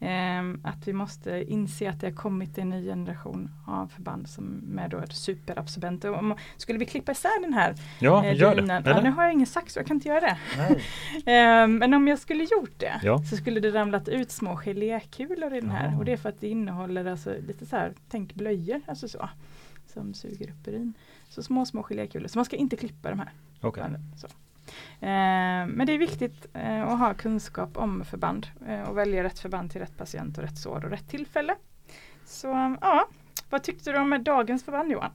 Eh, 0.00 0.40
att 0.64 0.88
vi 0.88 0.92
måste 0.92 1.44
inse 1.52 1.90
att 1.90 2.00
det 2.00 2.06
har 2.06 2.14
kommit 2.14 2.58
en 2.58 2.68
ny 2.70 2.84
generation 2.86 3.50
av 3.66 3.86
förband 3.86 4.28
som 4.28 4.44
med 4.44 4.90
då 4.90 4.98
ett 4.98 5.12
superabsorbent. 5.16 6.04
Och 6.04 6.14
om, 6.18 6.36
skulle 6.56 6.78
vi 6.78 6.84
klippa 6.86 7.12
isär 7.12 7.42
den 7.42 7.52
här 7.54 7.74
Ja, 7.98 8.24
eh, 8.24 8.36
gör 8.36 8.54
det. 8.54 8.60
dynan- 8.62 8.82
Ja, 8.86 8.90
Eller? 8.90 9.02
nu 9.02 9.10
har 9.10 9.22
jag 9.24 9.32
ingen 9.32 9.46
sax 9.46 9.72
så 9.72 9.78
jag 9.78 9.86
kan 9.86 9.96
inte 9.96 10.08
göra 10.08 10.20
det. 10.20 10.36
Eh, 11.32 11.66
men 11.68 11.94
om 11.94 12.08
jag 12.08 12.18
skulle 12.18 12.44
gjort 12.44 12.74
det 12.78 13.00
Ja. 13.02 13.18
så 13.30 13.36
skulle 13.36 13.60
det 13.60 13.70
ramlat 13.70 14.08
ut 14.08 14.30
små 14.30 14.56
gelékulor 14.56 15.54
i 15.54 15.60
den 15.60 15.70
här 15.70 15.90
Ja. 15.92 15.98
och 15.98 16.04
det 16.04 16.12
är 16.12 16.16
för 16.16 16.28
att 16.28 16.40
det 16.40 16.48
innehåller 16.48 17.04
alltså 17.04 17.34
lite 17.46 17.66
så 17.66 17.76
här, 17.76 17.92
tänk 18.10 18.34
blöjor, 18.34 18.80
alltså 18.86 19.08
så, 19.08 19.28
som 19.94 20.14
suger 20.14 20.50
upp 20.50 20.68
urin. 20.68 20.94
Så 21.28 21.42
små, 21.42 21.66
små 21.66 21.82
gelékulor. 21.82 22.28
Så 22.28 22.38
man 22.38 22.44
ska 22.44 22.56
inte 22.56 22.76
klippa 22.76 23.10
de 23.10 23.18
här. 23.18 23.32
Så. 24.16 24.26
Eh, 25.00 25.66
men 25.66 25.86
det 25.86 25.92
är 25.92 25.98
viktigt 25.98 26.46
eh, 26.54 26.82
att 26.82 26.98
ha 26.98 27.14
kunskap 27.14 27.76
om 27.76 28.04
förband 28.04 28.46
eh, 28.68 28.82
och 28.82 28.98
välja 28.98 29.24
rätt 29.24 29.38
förband 29.38 29.70
till 29.70 29.80
rätt 29.80 29.96
patient 29.96 30.38
och 30.38 30.44
rätt 30.44 30.58
sår 30.58 30.84
och 30.84 30.90
rätt 30.90 31.08
tillfälle. 31.08 31.54
Så 32.26 32.76
ja, 32.80 33.08
vad 33.50 33.62
tyckte 33.62 33.92
du 33.92 33.98
om 33.98 34.24
dagens 34.24 34.64
förband 34.64 34.92
Johan? 34.92 35.10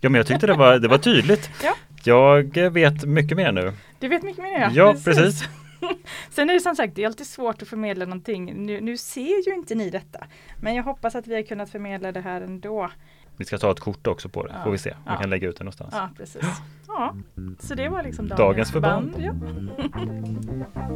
Ja, 0.00 0.10
men 0.10 0.18
jag 0.18 0.26
tyckte 0.26 0.46
det 0.46 0.54
var, 0.54 0.78
det 0.78 0.88
var 0.88 0.98
tydligt. 0.98 1.50
Ja. 1.64 1.74
Jag 2.06 2.70
vet 2.70 3.04
mycket 3.04 3.36
mer 3.36 3.52
nu. 3.52 3.72
Du 3.98 4.08
vet 4.08 4.22
mycket 4.22 4.42
mer 4.42 4.70
Ja, 4.72 4.94
precis. 5.04 5.44
Sen 6.30 6.50
är 6.50 6.54
det 6.54 6.60
som 6.60 6.76
sagt, 6.76 6.94
det 6.94 7.02
är 7.02 7.06
alltid 7.06 7.26
svårt 7.26 7.62
att 7.62 7.68
förmedla 7.68 8.04
någonting. 8.04 8.66
Nu, 8.66 8.80
nu 8.80 8.96
ser 8.96 9.48
ju 9.48 9.54
inte 9.54 9.74
ni 9.74 9.90
detta. 9.90 10.26
Men 10.60 10.74
jag 10.74 10.82
hoppas 10.82 11.14
att 11.14 11.26
vi 11.26 11.34
har 11.34 11.42
kunnat 11.42 11.70
förmedla 11.70 12.12
det 12.12 12.20
här 12.20 12.40
ändå. 12.40 12.90
Vi 13.36 13.44
ska 13.44 13.58
ta 13.58 13.70
ett 13.70 13.80
kort 13.80 14.06
också 14.06 14.28
på 14.28 14.46
det, 14.46 14.52
Ja. 14.56 14.64
får 14.64 14.70
vi 14.70 14.78
se. 14.78 14.90
Vi 14.90 14.96
Ja. 15.06 15.16
kan 15.20 15.30
lägga 15.30 15.48
ut 15.48 15.56
det 15.56 15.64
någonstans. 15.64 15.94
Ja, 15.96 16.08
precis. 16.16 16.42
Ja, 16.88 17.14
så 17.58 17.74
det 17.74 17.88
var 17.88 18.02
liksom 18.02 18.28
dagens, 18.28 18.38
Dagens 18.38 18.72
förband. 18.72 19.14
Ja. 19.18 19.32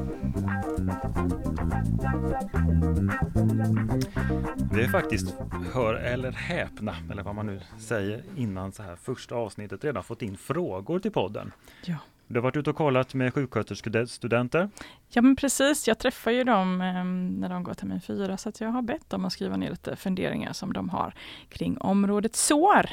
Vi 4.73 4.83
har 4.83 4.89
faktiskt, 4.91 5.35
hör 5.75 5.95
eller 5.95 6.33
häpna, 6.33 6.95
eller 7.11 7.23
vad 7.23 7.35
man 7.35 7.47
nu 7.47 7.61
säger 7.79 8.23
innan 8.37 8.73
så 8.73 8.83
här 8.83 8.97
första 8.97 9.35
avsnittet, 9.35 9.85
redan 9.85 10.03
fått 10.05 10.23
in 10.23 10.37
frågor 10.37 10.99
till 10.99 11.11
podden. 11.13 11.53
Ja. 11.85 11.97
Du 12.29 12.35
har 12.35 12.43
varit 12.43 12.57
ute 12.57 12.71
och 12.71 12.77
kollat 12.77 13.15
med 13.15 13.35
sjuksköterskestudenter. 13.35 14.71
Ja 15.09 15.23
men 15.23 15.37
precis, 15.37 15.89
jag 15.89 15.99
träffar 15.99 16.31
ju 16.31 16.45
dem 16.45 16.81
eh, 16.81 17.05
när 17.41 17.49
de 17.49 17.63
går 17.63 17.75
termin 17.75 18.01
fyra 18.01 18.37
så 18.37 18.53
jag 18.59 18.69
har 18.69 18.83
bett 18.83 19.11
dem 19.11 19.25
att 19.25 19.33
skriva 19.33 19.57
ner 19.57 19.71
lite 19.71 19.97
funderingar 19.97 20.53
som 20.53 20.73
de 20.73 20.89
har 20.89 21.15
kring 21.49 21.79
området 21.79 22.37
sår. 22.37 22.87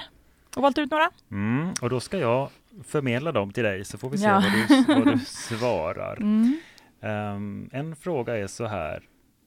Och 0.55 0.61
valt 0.61 0.77
ut 0.77 0.91
några. 0.91 1.09
Mm, 1.31 1.73
och 1.81 1.89
då 1.89 1.99
ska 1.99 2.17
jag 2.17 2.49
förmedla 2.83 3.31
dem 3.31 3.51
till 3.51 3.63
dig 3.63 3.85
så 3.85 3.97
får 3.97 4.09
vi 4.09 4.17
se 4.17 4.25
Ja. 4.25 4.43
vad, 4.43 4.51
du, 4.87 4.93
vad 5.05 5.13
du 5.13 5.19
svarar. 5.25 6.15
Mm. 6.17 6.57
Ehm, 7.01 7.69
en 7.71 7.95
fråga 7.95 8.37
är 8.37 8.47
så 8.47 8.65
här, 8.65 9.03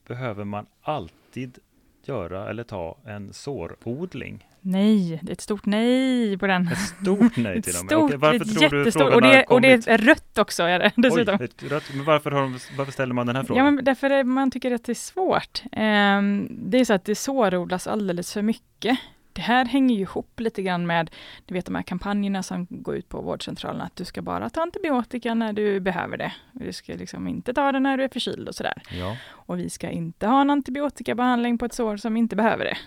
behöver 0.07 0.43
man 0.43 0.65
alltid 0.81 1.57
göra 2.05 2.49
eller 2.49 2.63
ta 2.63 2.97
en 3.05 3.33
sårodling? 3.33 4.47
Nej, 4.61 5.19
det 5.23 5.29
är 5.31 5.33
ett 5.33 5.41
stort 5.41 5.65
nej 5.65 6.37
på 6.37 6.47
den. 6.47 6.67
Ett 6.67 6.77
stort 6.79 7.37
nej 7.37 7.61
till 7.61 7.73
och 7.79 7.83
med. 7.85 7.91
stort, 7.91 8.13
varför 8.21 8.35
ett 8.41 8.59
tror 8.59 8.69
du 8.85 8.91
frågan 8.91 9.13
Och 9.13 9.21
det, 9.21 9.43
och 9.43 9.61
det 9.61 9.87
är 9.87 9.97
rött 9.97 10.37
också 10.37 10.63
är 10.63 10.79
det 10.79 10.91
dessutom. 10.95 11.37
Oj, 11.39 11.45
ett 11.45 11.63
rött, 11.71 11.83
men 11.95 12.05
varför, 12.05 12.31
har 12.31 12.41
de, 12.41 12.59
varför 12.77 12.91
ställer 12.91 13.13
man 13.13 13.27
den 13.27 13.35
här 13.35 13.43
Ja, 13.43 13.47
frågan? 13.47 13.75
men 13.75 13.85
därför 13.85 14.09
är 14.09 14.23
man 14.23 14.51
tycker 14.51 14.71
att 14.71 14.83
det 14.83 14.91
är 14.91 14.93
svårt. 14.93 15.63
Ehm, 15.71 16.47
det 16.51 16.77
är 16.79 16.85
så 16.85 16.93
att 16.93 17.05
det 17.05 17.15
sårodlas 17.15 17.87
alldeles 17.87 18.33
för 18.33 18.41
mycket. 18.41 18.99
Det 19.33 19.41
här 19.43 19.65
hänger 19.65 19.95
ju 19.95 20.01
ihop 20.01 20.39
lite 20.39 20.61
grann 20.61 20.87
med, 20.87 21.11
du 21.45 21.53
vet 21.53 21.65
de 21.65 21.75
här 21.75 21.81
kampanjerna 21.83 22.43
som 22.43 22.67
går 22.69 22.95
ut 22.95 23.09
på 23.09 23.21
vårdcentralen, 23.21 23.81
att 23.81 23.95
du 23.95 24.05
ska 24.05 24.21
bara 24.21 24.49
ta 24.49 24.61
antibiotika 24.61 25.33
när 25.33 25.53
du 25.53 25.79
behöver 25.79 26.17
det. 26.17 26.31
Du 26.51 26.73
ska 26.73 26.93
liksom 26.93 27.27
inte 27.27 27.53
ta 27.53 27.71
det 27.71 27.79
när 27.79 27.97
du 27.97 28.03
är 28.03 28.07
förkyld 28.09 28.47
och 28.47 28.55
sådär. 28.55 28.81
Ja, 28.99 29.17
Och 29.31 29.59
vi 29.59 29.69
ska 29.69 29.89
inte 29.89 30.27
ha 30.27 30.41
en 30.41 30.49
antibiotikabehandling 30.49 31.57
på 31.57 31.65
ett 31.65 31.73
sår 31.73 31.97
som 31.97 32.17
inte 32.17 32.35
behöver 32.35 32.65
det. 32.65 32.77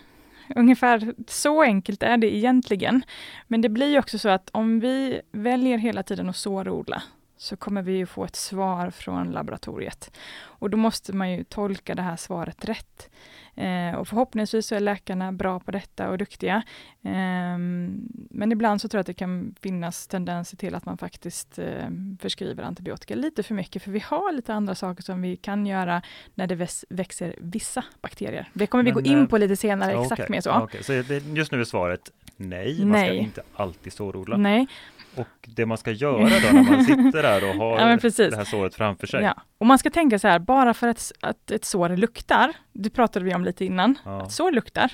Ungefär 0.57 1.15
så 1.29 1.63
enkelt 1.63 2.03
är 2.03 2.17
det 2.17 2.37
egentligen. 2.37 3.03
Men 3.49 3.61
det 3.61 3.69
blir 3.69 3.91
ju 3.91 3.99
också 3.99 4.19
så 4.19 4.29
att 4.29 4.51
om 4.53 4.81
vi 4.81 5.21
väljer 5.33 5.79
hela 5.79 6.03
tiden 6.03 6.29
att 6.29 6.37
sårodla 6.37 7.03
så 7.37 7.57
kommer 7.57 7.83
vi 7.83 7.93
ju 7.93 8.07
få 8.07 8.25
ett 8.25 8.37
svar 8.37 8.91
från 8.91 9.31
laboratoriet. 9.31 10.11
Och 10.43 10.71
då 10.71 10.77
måste 10.77 11.13
man 11.13 11.33
ju 11.33 11.45
tolka 11.45 11.95
det 11.95 12.03
här 12.03 12.17
svaret 12.17 12.65
rätt. 12.65 13.11
Eh, 13.57 13.95
och 13.95 14.09
förhoppningsvis 14.09 14.67
så 14.67 14.75
är 14.75 14.81
läkarna 14.81 15.33
bra 15.33 15.61
på 15.61 15.71
detta 15.71 16.11
och 16.11 16.19
duktiga. 16.19 16.63
Ehm, 17.03 18.09
men 18.31 18.53
ibland 18.53 18.81
så 18.81 18.89
tror 18.89 18.99
jag 18.99 19.01
att 19.01 19.07
det 19.07 19.15
kan 19.15 19.55
finnas 19.61 20.07
tendenser 20.07 20.57
till 20.57 20.75
att 20.75 20.85
man 20.87 20.99
faktiskt 20.99 21.59
eh, 21.59 21.89
förskriver 22.21 22.63
antibiotika 22.63 23.15
lite 23.15 23.43
för 23.43 23.55
mycket, 23.55 23.83
för 23.83 23.91
vi 23.91 23.99
har 23.99 24.33
lite 24.33 24.55
andra 24.55 24.75
saker 24.75 25.03
som 25.03 25.23
vi 25.23 25.37
kan 25.37 25.67
göra 25.67 26.03
när 26.35 26.47
det 26.47 26.55
väs- 26.55 26.85
växer 26.89 27.35
vissa 27.39 27.85
bakterier. 28.01 28.49
Det 28.53 28.67
kommer 28.67 28.85
vi 28.85 28.93
Men, 28.93 29.03
gå 29.05 29.11
in 29.11 29.19
eh, 29.23 29.27
på 29.27 29.39
lite 29.39 29.57
senare, 29.57 29.93
exakt 29.93 30.13
Okej, 30.13 30.27
mer 30.31 30.41
så. 30.41 30.51
okej. 30.53 30.85
Så 30.85 30.93
det, 30.93 31.19
just 31.27 31.53
nu 31.53 31.61
är 31.61 31.65
svaret 31.65 32.13
nej, 32.37 32.85
man 32.85 32.99
ska 33.01 33.13
inte 33.15 33.43
alltid 33.55 33.93
sårodla. 33.93 34.37
Nej, 34.37 34.67
Och 35.17 35.49
det 35.57 35.67
man 35.67 35.79
ska 35.79 35.91
göra 35.91 36.19
då 36.19 36.25
när 36.53 36.63
man 36.71 36.85
sitter 36.85 37.23
där 37.23 37.49
och 37.49 37.55
har 37.55 37.79
Ja, 37.81 37.87
det 38.17 38.37
här 38.37 38.45
såret 38.45 38.75
framför 38.75 39.07
sig. 39.07 39.23
ja. 39.23 39.35
Och 39.59 39.67
man 39.67 39.79
ska 39.79 39.91
tänka 39.91 40.19
så 40.19 40.29
här, 40.29 40.39
bara 40.39 40.75
för 40.75 40.89
att, 40.89 41.13
att 41.21 41.51
ett 41.51 41.65
sår 41.65 41.89
luktar, 41.89 42.53
det 42.73 42.91
pratade 42.91 43.25
vi 43.25 43.35
om 43.35 43.45
lite 43.45 43.65
innan, 43.65 43.99
Ja. 44.05 44.23
att 44.23 44.33
sår 44.33 44.53
luktar. 44.53 44.93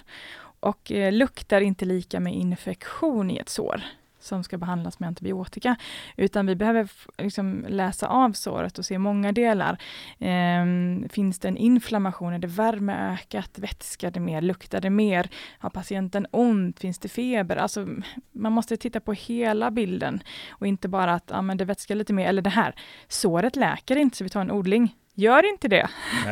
Och 0.60 0.92
eh, 0.92 1.12
luktar 1.12 1.60
inte 1.60 1.84
lika 1.84 2.20
med 2.20 2.34
infektion 2.34 3.30
i 3.30 3.36
ett 3.36 3.48
sår 3.48 3.82
som 4.28 4.44
ska 4.44 4.58
behandlas 4.58 5.00
med 5.00 5.06
antibiotika, 5.06 5.76
utan 6.16 6.46
vi 6.46 6.56
behöver 6.56 6.90
liksom 7.18 7.66
läsa 7.68 8.06
av 8.06 8.32
såret 8.32 8.78
och 8.78 8.84
se 8.84 8.98
många 8.98 9.32
delar. 9.32 9.78
Ehm, 10.18 11.08
finns 11.08 11.38
det 11.38 11.48
en 11.48 11.56
inflammation? 11.56 12.32
Är 12.32 12.38
det 12.38 12.46
värme 12.46 13.12
ökat? 13.12 13.58
Vätskar 13.58 14.10
det 14.10 14.20
mer? 14.20 14.42
Luktar 14.42 14.80
det 14.80 14.90
mer? 14.90 15.30
Har 15.58 15.70
patienten 15.70 16.26
ont? 16.30 16.80
Finns 16.80 16.98
det 16.98 17.08
feber? 17.08 17.56
Alltså, 17.56 17.86
man 18.32 18.52
måste 18.52 18.76
titta 18.76 19.00
på 19.00 19.12
hela 19.12 19.70
bilden 19.70 20.22
och 20.50 20.66
inte 20.66 20.88
bara 20.88 21.14
att 21.14 21.32
ah, 21.32 21.42
men 21.42 21.56
det 21.56 21.64
vätskar 21.64 21.94
lite 21.94 22.12
mer, 22.12 22.28
eller 22.28 22.42
det 22.42 22.50
här, 22.50 22.74
såret 23.08 23.56
läker 23.56 23.96
inte 23.96 24.16
så 24.16 24.24
vi 24.24 24.30
tar 24.30 24.40
en 24.40 24.50
odling. 24.50 24.94
Gör 25.14 25.50
inte 25.50 25.68
det. 25.68 25.88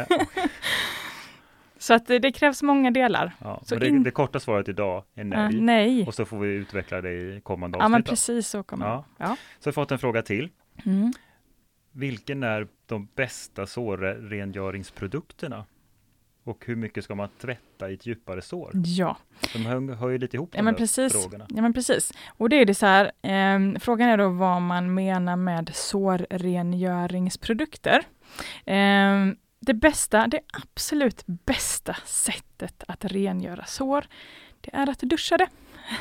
Så 1.86 1.94
att 1.94 2.06
det, 2.06 2.18
det 2.18 2.32
krävs 2.32 2.62
många 2.62 2.90
delar. 2.90 3.32
Ja. 3.38 3.62
Så 3.64 3.74
Men 3.74 3.80
det, 3.80 3.88
in- 3.88 4.02
det 4.02 4.10
korta 4.10 4.40
svaret 4.40 4.68
idag 4.68 5.04
är 5.14 5.24
nej. 5.24 5.38
Ja, 5.54 5.60
nej. 5.60 6.06
Och 6.06 6.14
så 6.14 6.24
får 6.24 6.38
vi 6.38 6.48
utveckla 6.48 7.00
det 7.00 7.10
i 7.12 7.40
kommande 7.42 7.78
Ja 7.78 7.84
avsnitt. 7.84 7.92
men 7.92 8.02
då. 8.02 8.10
precis 8.10 8.48
så 8.48 8.62
kommer 8.62 8.86
Ja. 8.86 9.04
Ja. 9.18 9.36
Så 9.58 9.68
har 9.68 9.72
vi 9.72 9.74
fått 9.74 9.92
en 9.92 9.98
fråga 9.98 10.22
till. 10.22 10.48
Mm. 10.86 11.12
Vilken 11.92 12.42
är 12.42 12.66
de 12.86 13.08
bästa 13.14 13.66
sårrengöringsprodukterna? 13.66 15.64
Och 16.44 16.64
hur 16.66 16.76
mycket 16.76 17.04
ska 17.04 17.14
man 17.14 17.28
tvätta 17.40 17.90
i 17.90 17.94
ett 17.94 18.06
djupare 18.06 18.42
sår? 18.42 18.70
Ja. 18.74 19.16
De 19.52 19.66
hör, 19.66 19.94
hör 19.94 20.08
ju 20.08 20.18
lite 20.18 20.36
ihop 20.36 20.50
Ja, 20.52 20.58
de 20.58 20.62
men 20.64 20.74
precis. 20.74 21.12
frågorna. 21.12 21.46
ja 21.48 21.62
men 21.62 21.72
precis. 21.72 22.12
Och 22.28 22.48
det 22.48 22.56
är 22.56 22.64
det 22.64 22.74
så 22.74 22.86
här, 22.86 23.12
ehm, 23.22 23.80
frågan 23.80 24.08
är 24.08 24.18
då 24.18 24.28
vad 24.28 24.62
man 24.62 24.94
menar 24.94 25.36
med 25.36 25.70
sårrengöringsprodukter. 25.74 28.02
Ehm, 28.66 29.36
det 29.60 29.74
bästa, 29.74 30.26
det 30.26 30.40
absolut 30.52 31.22
bästa 31.26 31.96
sättet 32.04 32.84
att 32.88 33.04
rengöra 33.04 33.64
sår, 33.64 34.06
det 34.60 34.70
är 34.76 34.90
att 34.90 34.98
duscha 35.00 35.36
det. 35.36 35.46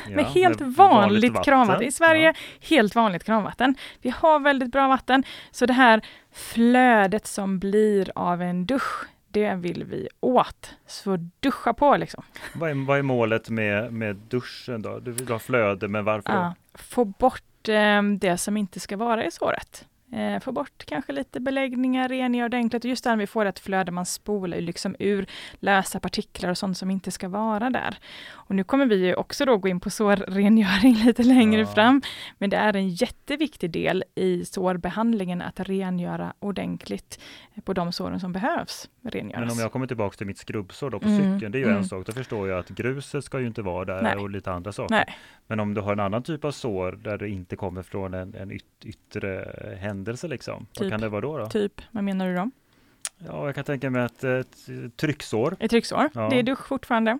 Ja, 0.08 0.16
med 0.16 0.24
helt 0.24 0.60
med 0.60 0.72
vanligt, 0.74 1.32
vatten. 1.32 1.44
kranvatten. 1.44 1.86
I 1.86 1.92
Sverige, 1.92 2.26
Ja. 2.26 2.34
helt 2.68 2.94
vanligt 2.94 3.24
kranvatten. 3.24 3.74
Vi 4.02 4.10
har 4.10 4.40
väldigt 4.40 4.72
bra 4.72 4.88
vatten, 4.88 5.24
så 5.50 5.66
det 5.66 5.72
här 5.72 6.00
flödet 6.32 7.26
som 7.26 7.58
blir 7.58 8.12
av 8.14 8.42
en 8.42 8.66
dusch, 8.66 9.04
det 9.28 9.54
vill 9.54 9.84
vi 9.84 10.08
åt. 10.20 10.74
Så 10.86 11.16
duscha 11.40 11.74
på 11.74 11.96
liksom. 11.96 12.24
Vad, 12.54 12.70
är, 12.70 12.86
vad 12.86 12.98
är 12.98 13.02
målet 13.02 13.50
med, 13.50 13.92
med 13.92 14.16
duschen 14.16 14.82
då? 14.82 14.98
Du 14.98 15.12
vill 15.12 15.28
ha 15.28 15.38
flöde, 15.38 15.88
men 15.88 16.04
varför? 16.04 16.32
Ja, 16.32 16.54
få 16.74 17.04
bort 17.04 17.68
eh, 17.68 18.02
det 18.02 18.38
som 18.38 18.56
inte 18.56 18.80
ska 18.80 18.96
vara 18.96 19.24
i 19.24 19.30
såret. 19.30 19.84
Eh, 20.12 20.40
få 20.40 20.52
bort 20.52 20.84
kanske 20.86 21.12
lite 21.12 21.40
beläggningar, 21.40 22.08
rengöra 22.08 22.48
det 22.48 22.56
enkelt. 22.56 22.84
Och 22.84 22.88
just 22.90 23.04
när 23.04 23.16
vi 23.16 23.26
får 23.26 23.44
ett 23.46 23.58
flöde, 23.58 23.92
man 23.92 24.06
spolar 24.06 24.60
liksom 24.60 24.96
ur 24.98 25.26
lösa 25.60 26.00
partiklar 26.00 26.50
och 26.50 26.58
sånt 26.58 26.78
som 26.78 26.90
inte 26.90 27.10
ska 27.10 27.28
vara 27.28 27.70
där. 27.70 27.98
Och 28.30 28.54
nu 28.54 28.64
kommer 28.64 28.86
vi 28.86 29.06
ju 29.06 29.14
också 29.14 29.44
då 29.44 29.56
gå 29.58 29.68
in 29.68 29.80
på 29.80 29.90
sårrengöring 29.90 30.94
lite 31.04 31.22
längre 31.22 31.60
Ja. 31.60 31.66
fram. 31.66 32.02
Men 32.38 32.50
det 32.50 32.56
är 32.56 32.76
en 32.76 32.88
jätteviktig 32.88 33.70
del 33.70 34.04
i 34.14 34.44
sårbehandlingen 34.44 35.42
att 35.42 35.60
rengöra 35.60 36.32
ordentligt 36.38 37.20
på 37.64 37.72
de 37.72 37.92
såren 37.92 38.20
som 38.20 38.32
behövs 38.32 38.90
rengöras. 39.02 39.40
Men 39.40 39.50
om 39.50 39.58
jag 39.58 39.72
kommer 39.72 39.86
tillbaka 39.86 40.16
till 40.16 40.26
mitt 40.26 40.38
skrubbsår 40.38 40.90
då 40.90 40.98
på 41.00 41.08
Mm, 41.08 41.34
cykeln, 41.34 41.52
det 41.52 41.58
är 41.58 41.60
ju 41.60 41.66
mm. 41.66 41.76
en 41.78 41.84
sak. 41.84 42.06
Då 42.06 42.12
förstår 42.12 42.48
jag 42.48 42.58
att 42.58 42.68
gruset 42.68 43.24
ska 43.24 43.40
ju 43.40 43.46
inte 43.46 43.62
vara 43.62 43.84
där 43.84 44.02
Nej. 44.02 44.16
och 44.16 44.30
lite 44.30 44.52
andra 44.52 44.72
saker. 44.72 44.94
Nej, 44.94 45.16
Men 45.46 45.60
om 45.60 45.74
du 45.74 45.80
har 45.80 45.92
en 45.92 46.00
annan 46.00 46.22
typ 46.22 46.44
av 46.44 46.50
sår 46.50 46.92
där 46.92 47.18
det 47.18 47.28
inte 47.28 47.56
kommer 47.56 47.82
från 47.82 48.14
en, 48.14 48.34
en 48.34 48.50
yt, 48.52 48.64
yttre 48.84 49.54
händelse 49.80 49.95
liksom. 50.04 50.66
Vad 50.78 50.84
Typ. 50.84 50.90
kan 50.90 51.00
det 51.00 51.08
vara 51.08 51.20
då? 51.20 51.38
då? 51.38 51.46
typ, 51.46 51.80
vad 51.90 52.04
menar 52.04 52.26
du 52.28 52.34
då? 52.34 52.50
Ja, 53.26 53.46
jag 53.46 53.54
kan 53.54 53.64
tänka 53.64 53.90
mig 53.90 54.02
att 54.02 54.24
ett 54.24 54.56
trycksår. 54.96 55.56
Ett 55.60 55.70
trycksår, 55.70 56.10
Ja. 56.14 56.28
det 56.30 56.38
är 56.38 56.42
dusch 56.42 56.66
fortfarande. 56.66 57.18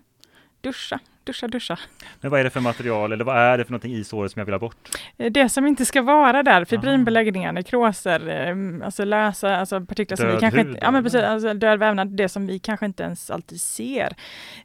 Duscha, 0.61 0.99
duscha, 1.25 1.49
duscha. 1.49 1.79
Men 2.21 2.31
vad 2.31 2.41
är 2.41 2.45
det 2.45 2.51
för 2.51 2.61
material 2.61 3.13
eller 3.13 3.25
vad 3.25 3.37
är 3.37 3.59
det 3.59 3.65
för 3.65 3.73
någonting 3.73 3.93
i 3.95 4.05
såret 4.05 4.33
som 4.33 4.41
jag 4.41 4.45
vill 4.47 4.55
ha 4.55 4.59
bort? 4.59 4.89
Eh, 5.17 5.33
Det 5.33 5.49
som 5.49 5.67
inte 5.67 5.85
ska 5.87 6.03
vara 6.03 6.43
där, 6.43 6.65
fibrinbeläggningar, 6.65 7.53
nekroser, 7.53 8.29
eh, 8.29 8.85
alltså 8.87 9.05
lösa 9.05 9.57
alltså 9.57 9.81
partiklar 9.81 10.17
som 10.17 10.27
vi 10.27 10.33
Död 10.33 10.41
kanske 10.41 10.61
hud 10.61 10.69
inte, 10.69 10.81
ja 10.83 10.91
men 10.91 11.03
precis, 11.03 11.21
alltså 11.21 11.55
död 11.55 11.79
vävnad, 11.79 12.09
det 12.17 12.29
som 12.29 12.47
vi 12.47 12.59
kanske 12.59 12.87
inte 12.87 13.03
ens 13.03 13.31
alltid 13.31 13.61
ser. 13.61 14.17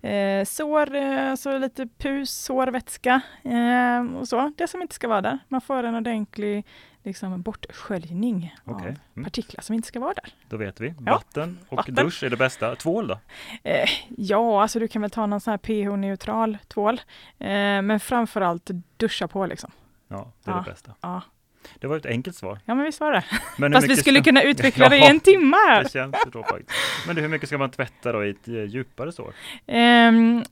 Eh, 0.01 0.45
sår, 0.45 0.95
eh, 0.95 1.31
alltså 1.31 1.57
lite 1.57 1.87
pus, 1.97 2.31
sårvätska 2.31 3.21
eh, 3.43 4.15
och 4.19 4.27
så, 4.27 4.53
det 4.57 4.67
som 4.67 4.81
inte 4.81 4.95
ska 4.95 5.07
vara 5.07 5.21
där. 5.21 5.39
Man 5.47 5.61
får 5.61 5.83
en 5.83 5.95
ordentlig 5.95 6.65
liksom, 7.03 7.41
bortsköljning 7.41 8.55
Okej, 8.65 8.87
av 8.89 8.95
mm. 9.15 9.23
partiklar 9.23 9.61
som 9.61 9.75
inte 9.75 9.87
ska 9.87 9.99
vara 9.99 10.13
där. 10.13 10.33
då 10.49 10.57
vet 10.57 10.79
vi. 10.79 10.87
Ja. 11.05 11.11
Vatten 11.11 11.59
och 11.69 11.77
Vatten. 11.77 11.95
dusch 11.95 12.23
är 12.23 12.29
det 12.29 12.37
bästa. 12.37 12.75
Tvål 12.75 13.07
då? 13.07 13.19
Eh, 13.63 13.89
ja, 14.17 14.61
alltså 14.61 14.79
du 14.79 14.87
kan 14.87 15.01
väl 15.01 15.11
ta 15.11 15.25
någon 15.25 15.41
sån 15.41 15.51
här 15.51 15.57
pH-neutral 15.57 16.57
tvål, 16.67 17.01
eh, 17.39 17.47
men 17.81 17.99
framförallt 17.99 18.69
duscha 18.97 19.27
på 19.27 19.45
liksom. 19.45 19.71
Ja, 20.07 20.31
det 20.43 20.51
är 20.51 20.55
Ja. 20.55 20.63
det 20.65 20.71
bästa. 20.71 20.91
Ja. 21.01 21.21
Det 21.79 21.87
var 21.87 21.97
ett 21.97 22.05
enkelt 22.05 22.35
svar. 22.35 22.59
Ja, 22.65 22.75
men 22.75 22.85
visst 22.85 22.99
var 22.99 23.11
det. 23.11 23.23
Men 23.57 23.73
Fast 23.73 23.89
vi 23.89 23.95
skulle 23.95 24.17
ska- 24.19 24.23
kunna 24.23 24.43
utveckla 24.43 24.89
det 24.89 24.97
i 24.97 24.99
Ja. 24.99 25.09
en 25.09 25.19
timme 25.19 25.57
här. 25.69 25.83
Det 25.83 25.89
känns 25.91 26.15
så 26.33 26.43
faktiskt. 26.43 26.69
Men 27.07 27.17
hur 27.17 27.27
mycket 27.27 27.49
ska 27.49 27.57
man 27.57 27.71
tvätta 27.71 28.11
då 28.11 28.25
i 28.25 28.29
ett 28.29 28.47
djupare 28.47 29.11
sår? 29.11 29.33
Ehm, 29.67 30.43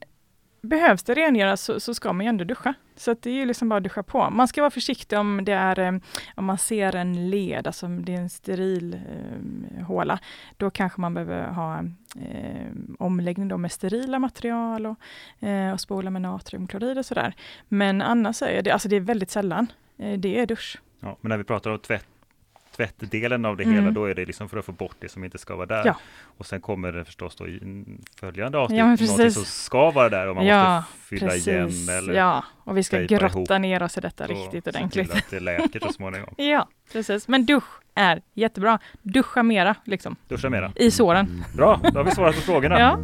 behövs 0.61 1.03
det 1.03 1.13
rengöras 1.13 1.61
så, 1.61 1.79
så 1.79 1.93
ska 1.93 2.13
man 2.13 2.25
ju 2.25 2.29
ändå 2.29 2.43
duscha. 2.43 2.73
Så 2.95 3.11
att 3.11 3.21
det 3.21 3.29
är 3.29 3.33
ju 3.33 3.45
liksom 3.45 3.69
bara 3.69 3.77
att 3.77 3.83
duscha 3.83 4.03
på. 4.03 4.29
Man 4.29 4.47
ska 4.47 4.61
vara 4.61 4.71
försiktig 4.71 5.19
om 5.19 5.45
det 5.45 5.51
är 5.51 5.79
eh, 5.79 5.91
om 6.35 6.45
man 6.45 6.57
ser 6.57 6.95
en 6.95 7.29
led, 7.29 7.67
alltså 7.67 7.85
om 7.85 8.05
det 8.05 8.13
är 8.13 8.17
en 8.17 8.29
steril 8.29 8.93
eh, 8.93 9.85
håla. 9.85 10.19
Då 10.57 10.69
kanske 10.69 11.01
man 11.01 11.13
behöver 11.13 11.47
ha 11.47 11.79
eh, 12.21 12.67
omläggning 12.99 13.47
då 13.47 13.57
med 13.57 13.71
sterila 13.71 14.19
material 14.19 14.85
och, 14.85 15.47
eh, 15.47 15.73
och 15.73 15.79
spola 15.79 16.09
med 16.09 16.21
natriumklorid 16.21 16.97
och 16.97 17.05
sådär. 17.05 17.33
Men 17.67 18.01
annars 18.01 18.41
är 18.41 18.61
det, 18.61 18.71
alltså 18.71 18.89
det 18.89 18.95
är 18.95 18.99
väldigt 18.99 19.31
sällan. 19.31 19.67
Eh, 19.97 20.19
det 20.19 20.39
är 20.39 20.45
dusch. 20.45 20.77
Ja, 20.99 21.17
men 21.21 21.29
när 21.29 21.37
vi 21.37 21.43
pratar 21.43 21.71
om 21.71 21.79
tvätt, 21.79 22.05
tvättdelen 22.79 23.45
av 23.45 23.57
det 23.57 23.63
Mm. 23.63 23.75
hela, 23.75 23.91
då 23.91 24.05
är 24.05 24.15
det 24.15 24.25
liksom 24.25 24.49
för 24.49 24.57
att 24.57 24.65
få 24.65 24.71
bort 24.71 24.95
det 24.99 25.09
som 25.09 25.23
inte 25.23 25.37
ska 25.37 25.55
vara 25.55 25.65
där. 25.65 25.85
Ja. 25.85 25.95
Och 26.37 26.45
sen 26.45 26.61
kommer 26.61 26.91
det 26.91 27.05
förstås 27.05 27.35
då 27.35 27.47
i 27.47 27.85
följande 28.19 28.57
avsnitt, 28.57 28.77
Ja, 28.77 28.83
någonting 28.83 29.07
precis. 29.07 29.33
som 29.33 29.45
ska 29.45 29.91
vara 29.91 30.09
där 30.09 30.27
och 30.27 30.35
man 30.35 30.45
Ja, 30.45 30.75
måste 30.75 30.93
fylla 31.07 31.35
igen 31.35 31.71
eller 31.97 32.13
ja, 32.13 32.43
och 32.63 32.77
vi 32.77 32.83
ska 32.83 32.99
grotta 33.01 33.25
ihop 33.27 33.49
ner 33.61 33.83
oss 33.83 33.97
i 33.97 34.01
detta 34.01 34.23
och 34.23 34.29
riktigt 34.29 34.67
ordentligt. 34.67 35.11
att 35.13 35.29
det 35.29 35.39
läker 35.39 35.79
så 35.79 35.93
småningom. 35.93 36.33
Ja, 36.37 36.67
precis. 36.93 37.27
Men 37.27 37.45
dusch 37.45 37.63
är 37.95 38.21
jättebra. 38.33 38.79
Duscha 39.01 39.43
mera, 39.43 39.75
liksom, 39.83 40.15
Duscha 40.27 40.49
mera. 40.49 40.71
i 40.75 40.91
såren. 40.91 41.43
Bra, 41.55 41.79
då 41.93 41.99
har 41.99 42.03
vi 42.03 42.11
svarat 42.11 42.35
på 42.35 42.41
frågorna. 42.41 42.79
Ja. 42.79 42.99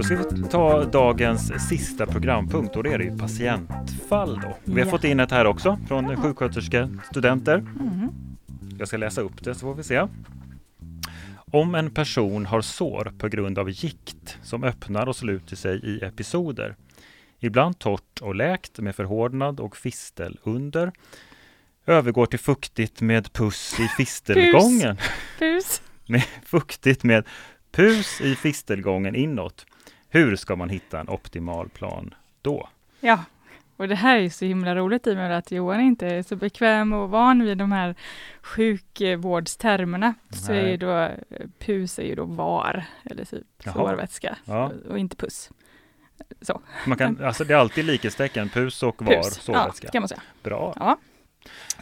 Då 0.00 0.04
ska 0.04 0.16
vi 0.16 0.42
ta 0.48 0.84
dagens 0.84 1.68
sista 1.68 2.06
programpunkt 2.06 2.76
och 2.76 2.82
det 2.82 2.92
är 2.92 2.98
det 2.98 3.04
ju 3.04 3.18
patientfall 3.18 4.40
då. 4.42 4.56
Vi 4.64 4.72
har 4.72 4.86
Ja. 4.86 4.90
fått 4.90 5.04
in 5.04 5.20
ett 5.20 5.30
här 5.30 5.44
också 5.44 5.78
från 5.88 6.16
sjuksköterskestudenter. 6.16 7.54
Mm. 7.58 8.08
Jag 8.78 8.88
ska 8.88 8.96
läsa 8.96 9.20
upp 9.20 9.44
det 9.44 9.54
så 9.54 9.60
får 9.60 9.74
vi 9.74 9.82
se. 9.82 10.06
Om 11.50 11.74
en 11.74 11.90
person 11.90 12.46
har 12.46 12.60
sår 12.60 13.12
på 13.18 13.28
grund 13.28 13.58
av 13.58 13.70
gikt 13.70 14.38
som 14.42 14.64
öppnar 14.64 15.06
och 15.06 15.16
sluter 15.16 15.56
sig 15.56 15.80
i 15.84 16.04
episoder, 16.04 16.76
ibland 17.38 17.78
torrt 17.78 18.20
och 18.20 18.34
läkt 18.34 18.78
med 18.78 18.96
förhårdnad 18.96 19.60
och 19.60 19.76
fistel 19.76 20.38
under, 20.42 20.92
övergår 21.86 22.26
till 22.26 22.38
fuktigt 22.38 23.00
med 23.00 23.32
puss 23.32 23.80
i 23.80 23.88
fistelgången. 23.96 24.96
Pus. 25.38 25.82
Med 26.06 26.24
fuktigt 26.44 27.04
med 27.04 27.24
pus 27.72 28.20
i 28.20 28.34
fistelgången 28.34 29.14
inåt. 29.14 29.66
Hur 30.10 30.36
ska 30.36 30.56
man 30.56 30.68
hitta 30.68 31.00
en 31.00 31.08
optimal 31.08 31.68
plan 31.68 32.14
då? 32.42 32.68
Ja, 33.00 33.24
och 33.76 33.88
det 33.88 33.94
här 33.94 34.16
är 34.16 34.20
ju 34.20 34.30
så 34.30 34.44
himla 34.44 34.74
roligt 34.74 35.06
i 35.06 35.12
och 35.12 35.16
med 35.16 35.38
att 35.38 35.50
Johan 35.50 35.80
inte 35.80 36.06
är 36.06 36.22
så 36.22 36.36
bekväm 36.36 36.92
och 36.92 37.10
van 37.10 37.42
vid 37.44 37.58
de 37.58 37.72
här 37.72 37.94
sjukvårdstermerna. 38.42 40.14
Så 40.30 40.52
är 40.52 40.62
Nej. 40.62 40.76
då 40.76 41.08
pus 41.58 41.98
är 41.98 42.02
ju 42.02 42.14
då 42.14 42.24
var, 42.24 42.84
eller 43.04 43.24
typ 43.24 43.44
Jaha. 43.64 43.74
sårvätska, 43.74 44.36
Ja. 44.44 44.72
och 44.88 44.98
inte 44.98 45.16
puss. 45.16 45.50
Man 46.86 46.98
kan, 46.98 47.24
alltså 47.24 47.44
det 47.44 47.54
är 47.54 47.58
alltid 47.58 47.84
likhetstecken, 47.84 48.48
pus 48.48 48.82
och 48.82 49.02
var, 49.02 49.14
Pus, 49.14 49.24
ja, 49.24 49.30
sårvätska. 49.54 49.88
kan 49.88 50.02
man 50.02 50.08
säga. 50.08 50.22
Bra. 50.42 50.74
Ja. 50.80 50.96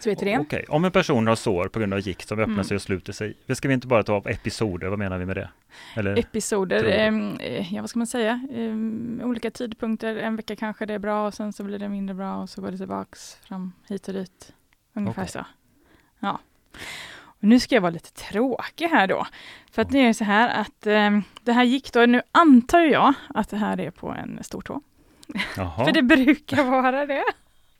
Så 0.00 0.10
vet 0.10 0.18
du 0.18 0.24
det. 0.24 0.38
Okej, 0.38 0.64
om 0.68 0.84
en 0.84 0.92
person 0.92 1.26
har 1.26 1.34
sår 1.36 1.68
på 1.68 1.78
grund 1.78 1.94
av 1.94 2.00
gikt 2.00 2.28
som 2.28 2.38
öppnar 2.38 2.54
Mm. 2.54 2.64
sig 2.64 2.74
och 2.74 2.82
sluter 2.82 3.12
sig. 3.12 3.34
Det 3.46 3.54
ska 3.54 3.68
vi 3.68 3.74
inte 3.74 3.86
bara 3.86 4.02
ta 4.02 4.12
av 4.14 4.28
episoder, 4.28 4.88
vad 4.88 4.98
menar 4.98 5.18
vi 5.18 5.26
med 5.26 5.36
det? 5.36 5.48
Eller, 5.96 6.18
Episoder, 6.18 6.84
ehm, 6.84 7.36
eh, 7.40 7.74
ja 7.74 7.80
vad 7.82 7.90
ska 7.90 7.98
man 7.98 8.06
säga, 8.06 8.40
Ehm, 8.54 9.20
olika 9.24 9.50
tidpunkter, 9.50 10.16
en 10.16 10.36
vecka 10.36 10.56
kanske 10.56 10.86
det 10.86 10.94
är 10.94 10.98
bra 10.98 11.26
och 11.26 11.34
sen 11.34 11.52
så 11.52 11.64
blir 11.64 11.78
det 11.78 11.88
mindre 11.88 12.14
bra 12.14 12.36
och 12.36 12.50
så 12.50 12.60
går 12.60 12.70
det 12.70 12.76
tillbaks 12.78 13.34
fram 13.34 13.72
hit 13.88 14.08
och 14.08 14.14
dit. 14.14 14.52
Ungefär 14.94 15.22
Okej. 15.22 15.32
så. 15.32 15.44
Ja. 16.18 16.38
Och 17.20 17.44
nu 17.44 17.60
ska 17.60 17.74
jag 17.74 17.82
vara 17.82 17.90
lite 17.90 18.12
tråkig 18.12 18.86
här 18.88 19.06
då. 19.06 19.26
För 19.72 19.82
att 19.82 19.90
det 19.90 19.98
är 19.98 20.12
så 20.12 20.24
här 20.24 20.60
att 20.60 20.86
ehm, 20.86 21.22
det 21.42 21.52
här 21.52 21.64
gick 21.64 21.92
då, 21.92 22.06
nu 22.06 22.22
antar 22.32 22.80
jag 22.80 23.14
att 23.34 23.48
det 23.48 23.56
här 23.56 23.80
är 23.80 23.90
på 23.90 24.08
en 24.10 24.38
stortå. 24.42 24.80
jaha, 25.56 25.84
För 25.84 25.92
det 25.92 26.02
brukar 26.02 26.64
vara 26.64 27.06
det. 27.06 27.24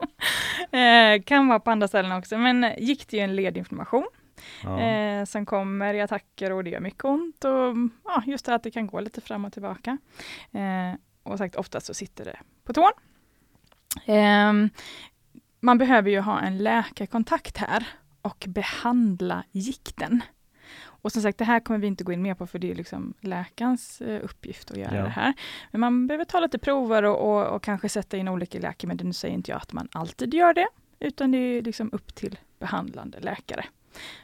eh, 0.79 1.23
kan 1.23 1.49
vara 1.49 1.61
på 1.61 1.71
andra 1.71 1.89
ställen 1.89 2.13
också, 2.13 2.39
men 2.39 2.75
gick 2.79 3.09
det 3.09 3.17
ju 3.17 3.23
en 3.23 3.37
ledinflammation 3.37 4.07
ja. 4.63 4.81
eh, 4.81 5.25
som 5.25 5.47
kommer 5.47 5.95
i 5.95 6.01
attacker 6.01 6.53
och 6.53 6.65
det 6.65 6.71
gör 6.71 6.81
mycket 6.81 7.05
ont. 7.05 7.45
Och, 7.45 7.77
ja, 8.05 8.23
just 8.27 8.47
det 8.47 8.55
att 8.55 8.63
det 8.63 8.71
kan 8.71 8.87
gå 8.87 9.01
lite 9.01 9.21
fram 9.21 9.45
och 9.45 9.53
tillbaka. 9.53 9.99
Eh, 10.53 10.99
och 11.23 11.39
sagt 11.39 11.57
oftast 11.57 11.87
så 11.87 11.95
sitter 11.95 12.25
det 12.25 12.39
på 12.65 12.73
tån. 12.73 12.93
Ehm, 14.07 14.71
man 15.61 15.79
behöver 15.79 16.11
ju 16.11 16.21
ha 16.21 16.41
en 16.41 16.59
läkarkontakt 16.59 17.57
här 17.57 17.89
och 18.23 18.45
behandla 18.49 19.45
gikten. 19.53 20.23
Och 21.09 21.13
som 21.13 21.23
sagt, 21.23 21.39
det 21.39 21.45
här 21.45 21.61
kommer 21.61 21.79
vi 21.79 21.87
inte 21.87 22.05
gå 22.05 22.13
in 22.13 22.23
mer 22.23 22.35
på 22.35 22.47
för 22.47 22.59
det 22.59 22.71
är 22.71 22.75
liksom 22.75 23.15
läkarens 23.21 24.01
eh, 24.01 24.25
uppgift 24.25 24.71
att 24.71 24.77
göra 24.77 24.97
Ja. 24.97 25.03
det 25.03 25.09
här. 25.09 25.35
Men 25.71 25.81
man 25.81 26.07
behöver 26.07 26.25
ta 26.25 26.41
lite 26.41 26.59
prover 26.59 27.03
och, 27.03 27.31
och, 27.39 27.47
och 27.57 27.63
kanske 27.63 27.89
sätta 27.89 28.17
in 28.17 28.29
olika 28.29 28.59
läkemedel. 28.59 29.07
Nu 29.07 29.13
säger 29.13 29.35
inte 29.35 29.51
jag 29.51 29.57
att 29.61 29.73
man 29.73 29.89
alltid 29.93 30.35
gör 30.35 30.55
det, 30.55 30.69
utan 31.01 31.31
det 31.31 31.39
är 31.39 31.63
liksom 31.63 31.91
upp 31.93 32.15
till 32.15 32.39
behandlande 32.59 33.21
läkare. 33.21 33.65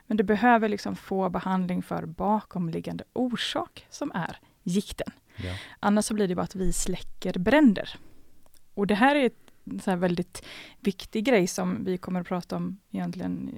Men 0.07 0.17
du 0.17 0.25
behöver 0.25 0.69
liksom 0.69 0.97
få 0.97 1.29
behandling 1.31 1.83
för 1.83 2.07
bakomliggande 2.07 3.05
orsak 3.13 3.87
som 3.91 4.13
är 4.15 4.39
gikten. 4.63 5.13
ja. 5.37 5.53
Annars 5.81 6.05
så 6.05 6.15
blir 6.15 6.29
det 6.29 6.35
bara 6.35 6.43
att 6.43 6.55
vi 6.55 6.73
släcker 6.73 7.39
bränder. 7.39 7.97
Och 8.75 8.87
det 8.87 8.95
här 8.95 9.17
är 9.17 9.27
ett 9.27 9.44
så 9.83 9.91
här 9.91 9.97
väldigt 9.97 10.45
viktig 10.81 11.25
grej 11.25 11.47
som 11.47 11.85
vi 11.85 11.99
kommer 11.99 12.21
att 12.21 12.27
prata 12.27 12.57
om 12.57 12.79
egentligen 12.91 13.51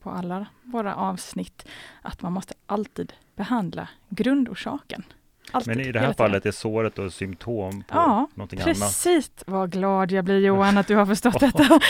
på 0.00 0.10
alla 0.10 0.46
våra 0.62 0.94
avsnitt. 0.94 1.66
Att 2.02 2.22
man 2.22 2.32
måste 2.32 2.54
alltid 2.66 3.12
behandla 3.36 3.88
grundorsaken. 4.08 5.04
Alltid, 5.52 5.76
Men 5.76 5.86
i 5.86 5.92
det 5.92 6.00
här 6.00 6.12
fallet 6.12 6.46
är 6.46 6.50
såret 6.50 6.94
då 6.94 7.10
symptom 7.10 7.82
på 7.82 7.96
Ja, 7.96 8.28
någonting 8.34 8.60
annat. 8.60 8.78
Precis, 8.78 9.30
vad 9.46 9.72
glad 9.72 10.12
jag 10.12 10.24
blir 10.24 10.38
Johan 10.38 10.78
att 10.78 10.86
du 10.86 10.96
har 10.96 11.06
förstått 11.06 11.40
detta. 11.40 11.80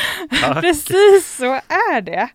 Precis 0.60 1.36
så 1.36 1.52
är 1.54 2.00
det. 2.00 2.28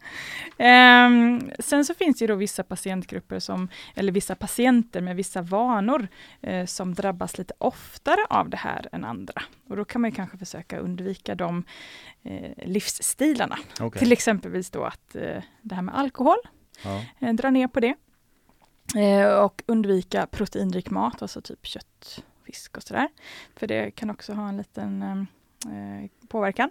Ehm, 0.58 1.52
sen 1.60 1.86
så 1.86 1.94
finns 1.94 2.20
det 2.20 2.28
då 2.28 2.36
vissa 2.36 2.64
patientgrupper 2.64 3.40
som, 3.40 3.68
eller 3.96 4.12
vissa 4.12 4.36
patienter 4.36 5.02
med 5.02 5.16
vissa 5.16 5.42
vanor 5.42 6.08
eh, 6.42 6.66
som 6.66 6.94
drabbas 6.94 7.38
lite 7.38 7.54
oftare 7.58 8.26
av 8.30 8.50
det 8.50 8.58
här 8.58 8.90
än 8.92 9.04
andra. 9.06 9.42
Och 9.70 9.76
då 9.76 9.86
kan 9.86 10.02
man 10.02 10.12
kanske 10.12 10.38
försöka 10.38 10.80
undvika 10.80 11.36
de 11.36 11.64
eh, 12.24 12.68
livsstilarna. 12.68 13.58
Okej. 13.80 14.00
Till 14.00 14.12
exempelvis 14.12 14.70
då 14.70 14.84
att 14.84 15.16
eh, 15.16 15.44
det 15.62 15.76
här 15.76 15.82
med 15.82 15.96
alkohol, 15.98 16.38
Ja. 17.20 17.32
dra 17.34 17.50
ner 17.50 17.68
på 17.68 17.80
det. 17.80 17.96
Eh, 18.96 19.34
och 19.44 19.62
undvika 19.66 20.26
proteinrik 20.32 20.90
mat, 20.90 21.22
alltså 21.22 21.42
typ 21.42 21.66
kött, 21.66 22.24
fisk 22.46 22.78
och 22.78 22.84
sådär. 22.84 23.08
För 23.56 23.68
det 23.68 23.92
kan 23.92 24.10
också 24.10 24.34
ha 24.34 24.50
en 24.50 24.58
liten 24.58 25.02
eh, 25.66 26.28
påverkan. 26.28 26.70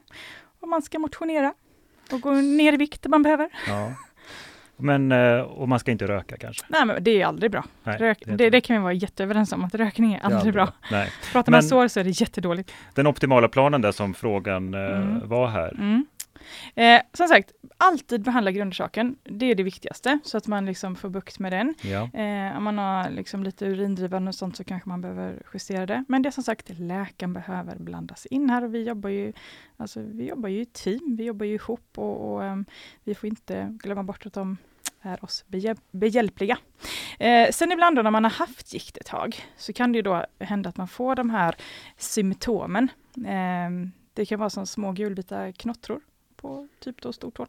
Och 0.61 0.69
man 0.69 0.83
ska 0.83 0.99
motionera 0.99 1.55
och 2.13 2.21
gå 2.21 2.31
ner 2.31 2.73
i 2.73 2.77
vikt 2.77 3.07
om 3.07 3.11
man 3.11 3.23
behöver. 3.23 3.49
Ja. 3.69 3.93
Men, 4.81 5.13
eh, 5.13 5.41
och 5.41 5.69
man 5.69 5.79
ska 5.79 5.91
inte 5.91 6.07
röka 6.07 6.37
kanske? 6.37 6.65
Nej, 6.69 6.85
men 6.87 7.05
det 7.05 7.23
är 7.23 7.27
aldrig 7.27 7.51
bra. 7.51 7.65
Nej, 7.85 7.97
Rök, 7.99 8.23
det 8.27 8.51
det, 8.51 8.61
kan 8.61 8.77
vi 8.77 8.83
vara 8.83 8.93
jätteöverens 8.93 9.53
om, 9.53 9.65
att 9.65 9.75
rökning 9.75 10.15
är 10.15 10.19
Det 10.29 10.35
är 10.35 10.37
aldrig 10.37 10.55
bra. 10.55 10.73
Nej. 10.91 11.11
Pratar 11.33 11.53
man 11.53 11.59
Men- 11.59 11.69
sår 11.69 11.89
så 11.89 12.01
är 12.01 12.05
det 12.05 12.21
jättedåligt. 12.21 12.73
Den 12.95 13.07
optimala 13.07 13.49
planen 13.49 13.81
där 13.83 13.93
som 13.93 14.15
frågan 14.15 14.75
eh, 14.75 14.81
Mm. 14.81 15.29
var 15.29 15.47
här. 15.49 15.69
Mm. 15.73 16.07
Eh, 16.75 17.01
som 17.13 17.29
sagt, 17.29 17.53
alltid 17.77 18.23
behandla 18.23 18.51
grundorsaken. 18.51 19.17
Det 19.25 19.47
är 19.47 19.55
det 19.55 19.63
viktigaste, 19.63 20.19
så 20.25 20.37
att 20.37 20.47
man 20.47 20.67
liksom 20.67 20.97
får 20.97 21.09
bukt 21.09 21.39
med 21.39 21.53
den. 21.53 21.75
Ja. 21.83 22.11
Eh, 22.21 22.57
om 22.57 22.65
man 22.65 22.79
har 22.79 23.11
liksom 23.11 23.45
lite 23.45 23.67
urindrivande 23.67 24.29
och 24.29 24.35
sånt 24.35 24.57
så 24.57 24.65
kanske 24.65 24.89
man 24.89 25.01
behöver 25.01 25.43
justera 25.55 25.87
det. 25.87 26.05
Men 26.09 26.23
det 26.23 26.29
är 26.29 26.31
som 26.31 26.45
sagt, 26.45 26.71
läkaren 26.79 27.33
behöver 27.33 27.77
blandas 27.77 28.27
in 28.27 28.51
här 28.51 28.65
och 28.65 28.75
vi 28.75 28.83
jobbar 28.83 29.11
ju, 29.11 29.33
alltså, 29.77 30.01
vi 30.01 30.29
jobbar 30.29 30.49
ju 30.49 30.61
i 30.61 30.67
team, 30.67 31.17
vi 31.17 31.25
jobbar 31.25 31.47
ju 31.47 31.55
ihop 31.55 31.89
och, 31.99 32.33
och 32.33 32.45
ehm, 32.45 32.65
vi 33.05 33.15
får 33.15 33.27
inte 33.29 33.77
glömma 33.83 34.03
bort 34.03 34.27
att 34.27 34.33
de 34.33 34.57
är 35.03 35.25
oss 35.25 35.45
behjäl- 35.49 35.81
behjälpliga. 35.91 36.59
Eh, 37.19 37.51
sen 37.51 37.73
ibland 37.73 37.97
då 37.97 38.03
när 38.03 38.11
man 38.11 38.25
har 38.25 38.31
haft 38.31 38.75
gikt 38.75 38.97
ett 38.97 39.07
tag 39.07 39.37
så 39.57 39.73
kan 39.73 39.93
det 39.93 39.97
ju 39.97 40.03
då 40.03 40.25
hända 40.41 40.69
att 40.69 40.77
man 40.77 40.89
får 40.89 41.15
de 41.15 41.31
här 41.31 41.55
symptomen. 41.97 42.89
Ehm, 43.27 43.93
det 44.15 44.27
kan 44.27 44.39
vara 44.39 44.51
som 44.51 44.67
små 44.67 44.93
gulvita 44.93 45.53
knottror 45.53 46.01
på 46.43 46.69
typ 46.81 47.03
då 47.03 47.13
stortån. 47.13 47.47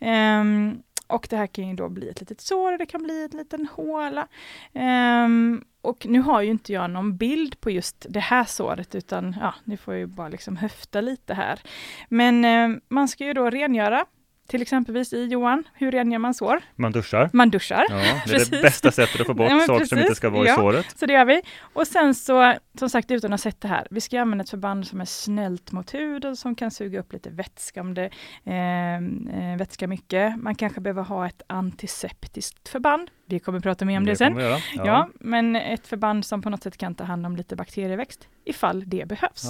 Um, 0.00 0.08
ehm, 0.08 0.82
och 1.06 1.26
det 1.30 1.36
här 1.36 1.46
kan 1.46 1.68
ju 1.68 1.74
då 1.74 1.88
bli 1.88 2.08
ett 2.08 2.20
litet 2.20 2.40
sår, 2.40 2.78
det 2.78 2.86
kan 2.86 3.02
bli 3.02 3.28
en 3.32 3.38
liten 3.38 3.66
håla. 3.66 4.28
Um, 4.72 5.64
och 5.82 6.06
nu 6.06 6.20
har 6.20 6.42
ju 6.42 6.50
inte 6.50 6.72
jag 6.72 6.90
någon 6.90 7.16
bild 7.16 7.60
på 7.60 7.70
just 7.70 8.06
det 8.08 8.20
här 8.20 8.44
såret, 8.44 8.94
utan 8.94 9.36
ja, 9.40 9.54
nu 9.64 9.76
får 9.76 9.94
jag 9.94 9.98
ju 9.98 10.06
bara 10.06 10.28
liksom 10.28 10.56
höfta 10.56 11.00
lite 11.00 11.34
här. 11.34 11.60
Men 12.08 12.44
um, 12.44 12.80
man 12.88 13.08
ska 13.08 13.24
ju 13.24 13.32
då 13.32 13.50
rengöra, 13.50 14.06
till 14.50 14.62
exempelvis 14.62 15.12
i 15.12 15.24
Johan, 15.24 15.64
hur 15.74 15.92
rengör 15.92 16.18
man 16.18 16.34
sår? 16.34 16.60
Man 16.76 16.92
duschar. 16.92 17.30
Man 17.32 17.50
duschar. 17.50 17.84
Ja, 17.88 17.96
det 18.26 18.34
är 18.34 18.50
det 18.50 18.62
bästa 18.62 18.90
sättet 18.92 19.20
att 19.20 19.26
få 19.26 19.34
bort 19.34 19.50
Ja, 19.50 19.60
saker 19.60 19.84
som 19.84 19.98
inte 19.98 20.14
ska 20.14 20.30
vara 20.30 20.44
i 20.44 20.48
Ja. 20.48 20.54
såret. 20.56 20.98
Så 20.98 21.06
det 21.06 21.12
gör 21.12 21.24
vi. 21.24 21.40
Och 21.72 21.86
sen 21.86 22.14
så, 22.14 22.54
som 22.78 22.90
sagt 22.90 23.10
utan 23.10 23.32
att 23.32 23.40
ha 23.40 23.50
sett 23.50 23.60
det 23.60 23.68
här, 23.68 23.86
vi 23.90 24.00
ska 24.00 24.20
använda 24.20 24.42
ett 24.42 24.50
förband 24.50 24.86
som 24.86 25.00
är 25.00 25.04
snällt 25.04 25.72
mot 25.72 25.94
huden, 25.94 26.36
som 26.36 26.54
kan 26.54 26.70
suga 26.70 27.00
upp 27.00 27.12
lite 27.12 27.30
vätska 27.30 27.80
om 27.80 27.94
det 27.94 28.10
eh, 28.44 28.94
eh, 28.94 29.56
vätskar 29.58 29.86
mycket. 29.86 30.38
Man 30.38 30.54
kanske 30.54 30.80
behöver 30.80 31.02
ha 31.02 31.26
ett 31.26 31.42
antiseptiskt 31.46 32.68
förband. 32.68 33.10
Vi 33.26 33.38
kommer 33.38 33.60
prata 33.60 33.84
mer 33.84 33.96
om 33.98 34.06
det, 34.06 34.16
sen. 34.16 34.32
kommer 34.32 34.42
vi 34.42 34.48
göra. 34.48 34.86
Ja. 34.86 35.08
men 35.14 35.56
ett 35.56 35.86
förband 35.86 36.24
som 36.24 36.42
på 36.42 36.50
något 36.50 36.62
sätt 36.62 36.76
kan 36.76 36.94
ta 36.94 37.04
hand 37.04 37.26
om 37.26 37.36
lite 37.36 37.56
bakterieväxt, 37.56 38.28
ifall 38.44 38.82
det 38.86 39.08
behövs. 39.08 39.44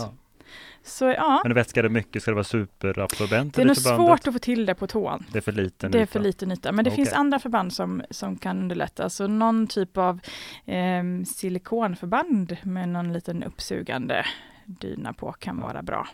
Ja. 0.51 0.57
Så 0.83 1.05
ja, 1.05 1.41
Men 1.45 1.55
vätskar 1.55 1.83
det 1.83 1.89
mycket 1.89 2.23
ska 2.23 2.31
det 2.31 2.35
vara 2.35 2.45
superabsorbent? 2.45 3.55
det 3.55 3.63
är 3.63 3.67
nog 3.67 3.77
svårt 3.77 4.27
att 4.27 4.33
få 4.35 4.39
till 4.39 4.67
det 4.67 4.75
på 4.75 4.87
tån. 4.87 5.25
Det 5.33 5.39
är 5.39 5.43
för 5.43 5.53
liten 5.53 5.91
Det 5.91 5.99
är 5.99 6.03
yta. 6.03 6.13
för 6.13 6.21
liten 6.21 6.53
yta, 6.53 6.73
men 6.73 6.85
det 6.85 6.91
finns 6.91 7.09
Okej. 7.09 7.19
andra 7.19 7.39
förband 7.39 7.73
som, 7.73 8.03
som 8.11 8.37
kan 8.37 8.59
underlätta. 8.59 9.11
Så 9.11 9.27
någon 9.27 9.67
typ 9.67 9.97
av 9.97 10.21
eh, 10.67 11.03
silikonförband 11.27 12.57
med 12.63 12.89
någon 12.89 13.13
liten 13.13 13.43
uppsugande 13.43 14.27
dyna 14.65 15.13
på 15.13 15.33
kan 15.33 15.59
Ja. 15.59 15.67
vara 15.67 15.83
bra. 15.83 16.09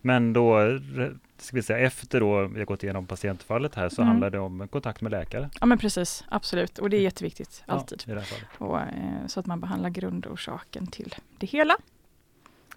Men 0.00 0.32
då, 0.32 0.58
ska 1.38 1.56
vi 1.56 1.62
säga 1.62 1.78
efter 1.78 2.20
då 2.20 2.46
vi 2.46 2.58
har 2.58 2.66
gått 2.66 2.82
igenom 2.82 3.06
patientfallet 3.06 3.74
här 3.74 3.88
så 3.88 4.02
Mm. 4.02 4.08
handlar 4.08 4.30
det 4.30 4.38
om 4.38 4.68
kontakt 4.68 5.00
med 5.00 5.12
läkare. 5.12 5.50
Ja 5.60 5.66
men 5.66 5.78
precis, 5.78 6.24
absolut. 6.28 6.78
Och 6.78 6.90
det 6.90 6.96
är 6.96 7.00
jätteviktigt, 7.00 7.62
Ja, 7.66 7.72
alltid. 7.74 8.02
i 8.06 8.10
det 8.10 8.20
här 8.20 8.26
fallet. 8.26 8.48
Och, 8.58 8.80
eh, 8.80 9.26
så 9.26 9.40
att 9.40 9.46
man 9.46 9.60
behandlar 9.60 9.90
grundorsaken 9.90 10.86
till 10.86 11.14
det 11.38 11.46
hela. 11.46 11.76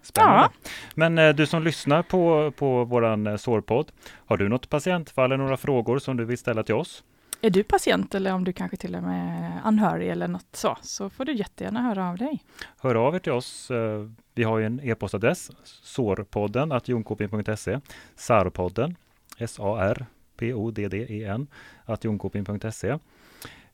Spännande. 0.08 0.48
Men 0.94 1.18
eh, 1.18 1.34
du 1.34 1.46
som 1.46 1.62
lyssnar 1.62 2.02
på, 2.02 2.52
på 2.56 2.84
våran 2.84 3.26
eh, 3.26 3.36
sårpodd, 3.36 3.92
har 4.26 4.36
du 4.36 4.48
något 4.48 4.68
patientfall 4.68 5.32
eller 5.32 5.44
några 5.44 5.56
frågor 5.56 5.98
som 5.98 6.16
du 6.16 6.24
vill 6.24 6.38
ställa 6.38 6.62
till 6.62 6.74
oss? 6.74 7.04
Är 7.40 7.50
du 7.50 7.62
patient 7.64 8.14
eller 8.14 8.32
om 8.34 8.44
du 8.44 8.52
kanske 8.52 8.76
till 8.76 8.94
och 8.94 9.02
med 9.02 9.52
anhörig 9.64 10.08
eller 10.08 10.28
något 10.28 10.46
så, 10.52 10.76
så 10.82 11.10
får 11.10 11.24
du 11.24 11.32
jättegärna 11.32 11.82
höra 11.82 12.08
av 12.10 12.16
dig. 12.16 12.42
Hör 12.80 12.94
av 12.94 13.14
er 13.14 13.18
till 13.18 13.32
oss. 13.32 13.70
Eh, 13.70 14.06
Vi 14.34 14.42
har 14.44 14.58
ju 14.58 14.66
en 14.66 14.80
e-postadress, 14.80 15.50
sårpodden 15.64 16.72
att 16.72 16.88
jonkoping.se, 16.88 17.80
sarpodden, 18.16 18.96
S-A-R-P-O-D-D-E-N, 19.38 21.46
att 21.84 22.04
jonkoping.se. 22.04 22.98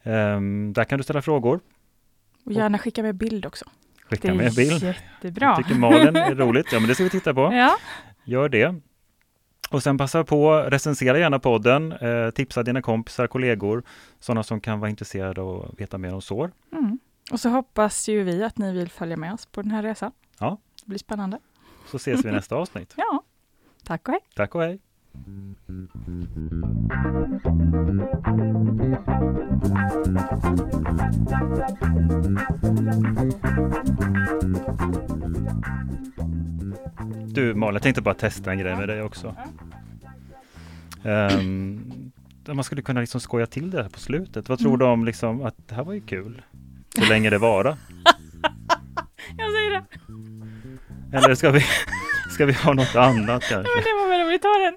Ehm, 0.02 0.72
där 0.72 0.84
kan 0.84 0.98
du 0.98 1.02
ställa 1.04 1.22
frågor, 1.22 1.60
Och 2.44 2.52
gärna 2.52 2.78
skicka 2.78 3.02
med 3.02 3.14
bild 3.14 3.46
också. 3.46 3.64
Skicka 4.10 4.34
med 4.34 4.54
bild. 4.54 4.82
jättebra. 4.82 5.56
Tycker 5.56 5.74
Malin 5.74 6.16
är 6.16 6.34
roligt? 6.44 6.72
Ja, 6.72 6.78
men 6.80 6.88
det 6.88 6.94
ska 6.94 7.04
vi 7.04 7.10
titta 7.10 7.34
på. 7.34 7.40
Ja, 7.52 7.76
Gör 8.24 8.48
det. 8.48 8.74
Och 9.70 9.82
sen 9.82 9.98
passa 9.98 10.24
på, 10.24 10.52
recensera 10.68 11.18
gärna 11.18 11.38
podden, 11.38 11.92
eh, 11.92 12.30
tipsa 12.30 12.62
dina 12.62 12.82
kompisar, 12.82 13.26
kollegor, 13.26 13.82
sådana 14.20 14.42
som 14.42 14.60
kan 14.60 14.80
vara 14.80 14.90
intresserade 14.90 15.40
och 15.40 15.80
veta 15.80 15.98
mer 15.98 16.14
om 16.14 16.22
sår. 16.22 16.52
mm. 16.72 16.98
Och 17.30 17.40
så 17.40 17.48
hoppas 17.48 18.08
ju 18.08 18.22
vi 18.22 18.44
att 18.44 18.58
ni 18.58 18.72
vill 18.72 18.90
följa 18.90 19.16
med 19.16 19.32
oss 19.34 19.46
på 19.46 19.62
den 19.62 19.70
här 19.70 19.82
resan. 19.82 20.12
Ja. 20.38 20.58
Det 20.82 20.88
blir 20.88 20.98
spännande. 20.98 21.38
Så 21.90 21.96
ses 21.96 22.24
vi 22.24 22.28
i 22.28 22.32
nästa 22.32 22.56
avsnitt. 22.56 22.94
Ja, 22.96 23.22
tack 23.84 24.08
och 24.08 24.12
hej. 24.12 24.20
Tack 24.36 24.54
och 24.54 24.62
hej! 24.62 24.80
Du 37.34 37.54
Malin, 37.54 37.74
jag 37.74 37.82
tänkte 37.82 38.02
bara 38.02 38.14
testa 38.14 38.50
en 38.52 38.58
grej 38.58 38.76
med 38.76 38.88
dig 38.88 39.02
också. 39.02 39.36
Um, 41.02 42.12
man 42.48 42.64
skulle 42.64 42.82
kunna 42.82 43.00
liksom 43.00 43.20
skoja 43.20 43.46
till 43.46 43.70
det 43.70 43.82
här 43.82 43.88
på 43.88 43.98
slutet. 43.98 44.48
Vad 44.48 44.58
tror 44.58 44.68
Mm. 44.68 44.78
du 44.78 44.84
om 44.84 45.04
liksom 45.04 45.42
att 45.42 45.54
det 45.68 45.74
här 45.74 45.84
var 45.84 45.92
ju 45.92 46.00
kul? 46.00 46.42
Så 46.98 47.04
länge 47.04 47.30
det 47.30 47.38
vara. 47.38 47.68
Jag 49.36 49.50
säger 49.52 49.70
det! 49.70 49.84
Eller 51.16 51.34
ska 51.34 51.50
vi, 51.50 51.60
ska 52.30 52.46
vi 52.46 52.52
ha 52.52 52.72
något 52.72 52.96
annat 52.96 53.42
kanske? 53.50 53.72
Vi 54.34 54.38
tar 54.38 54.60
den. 54.60 54.76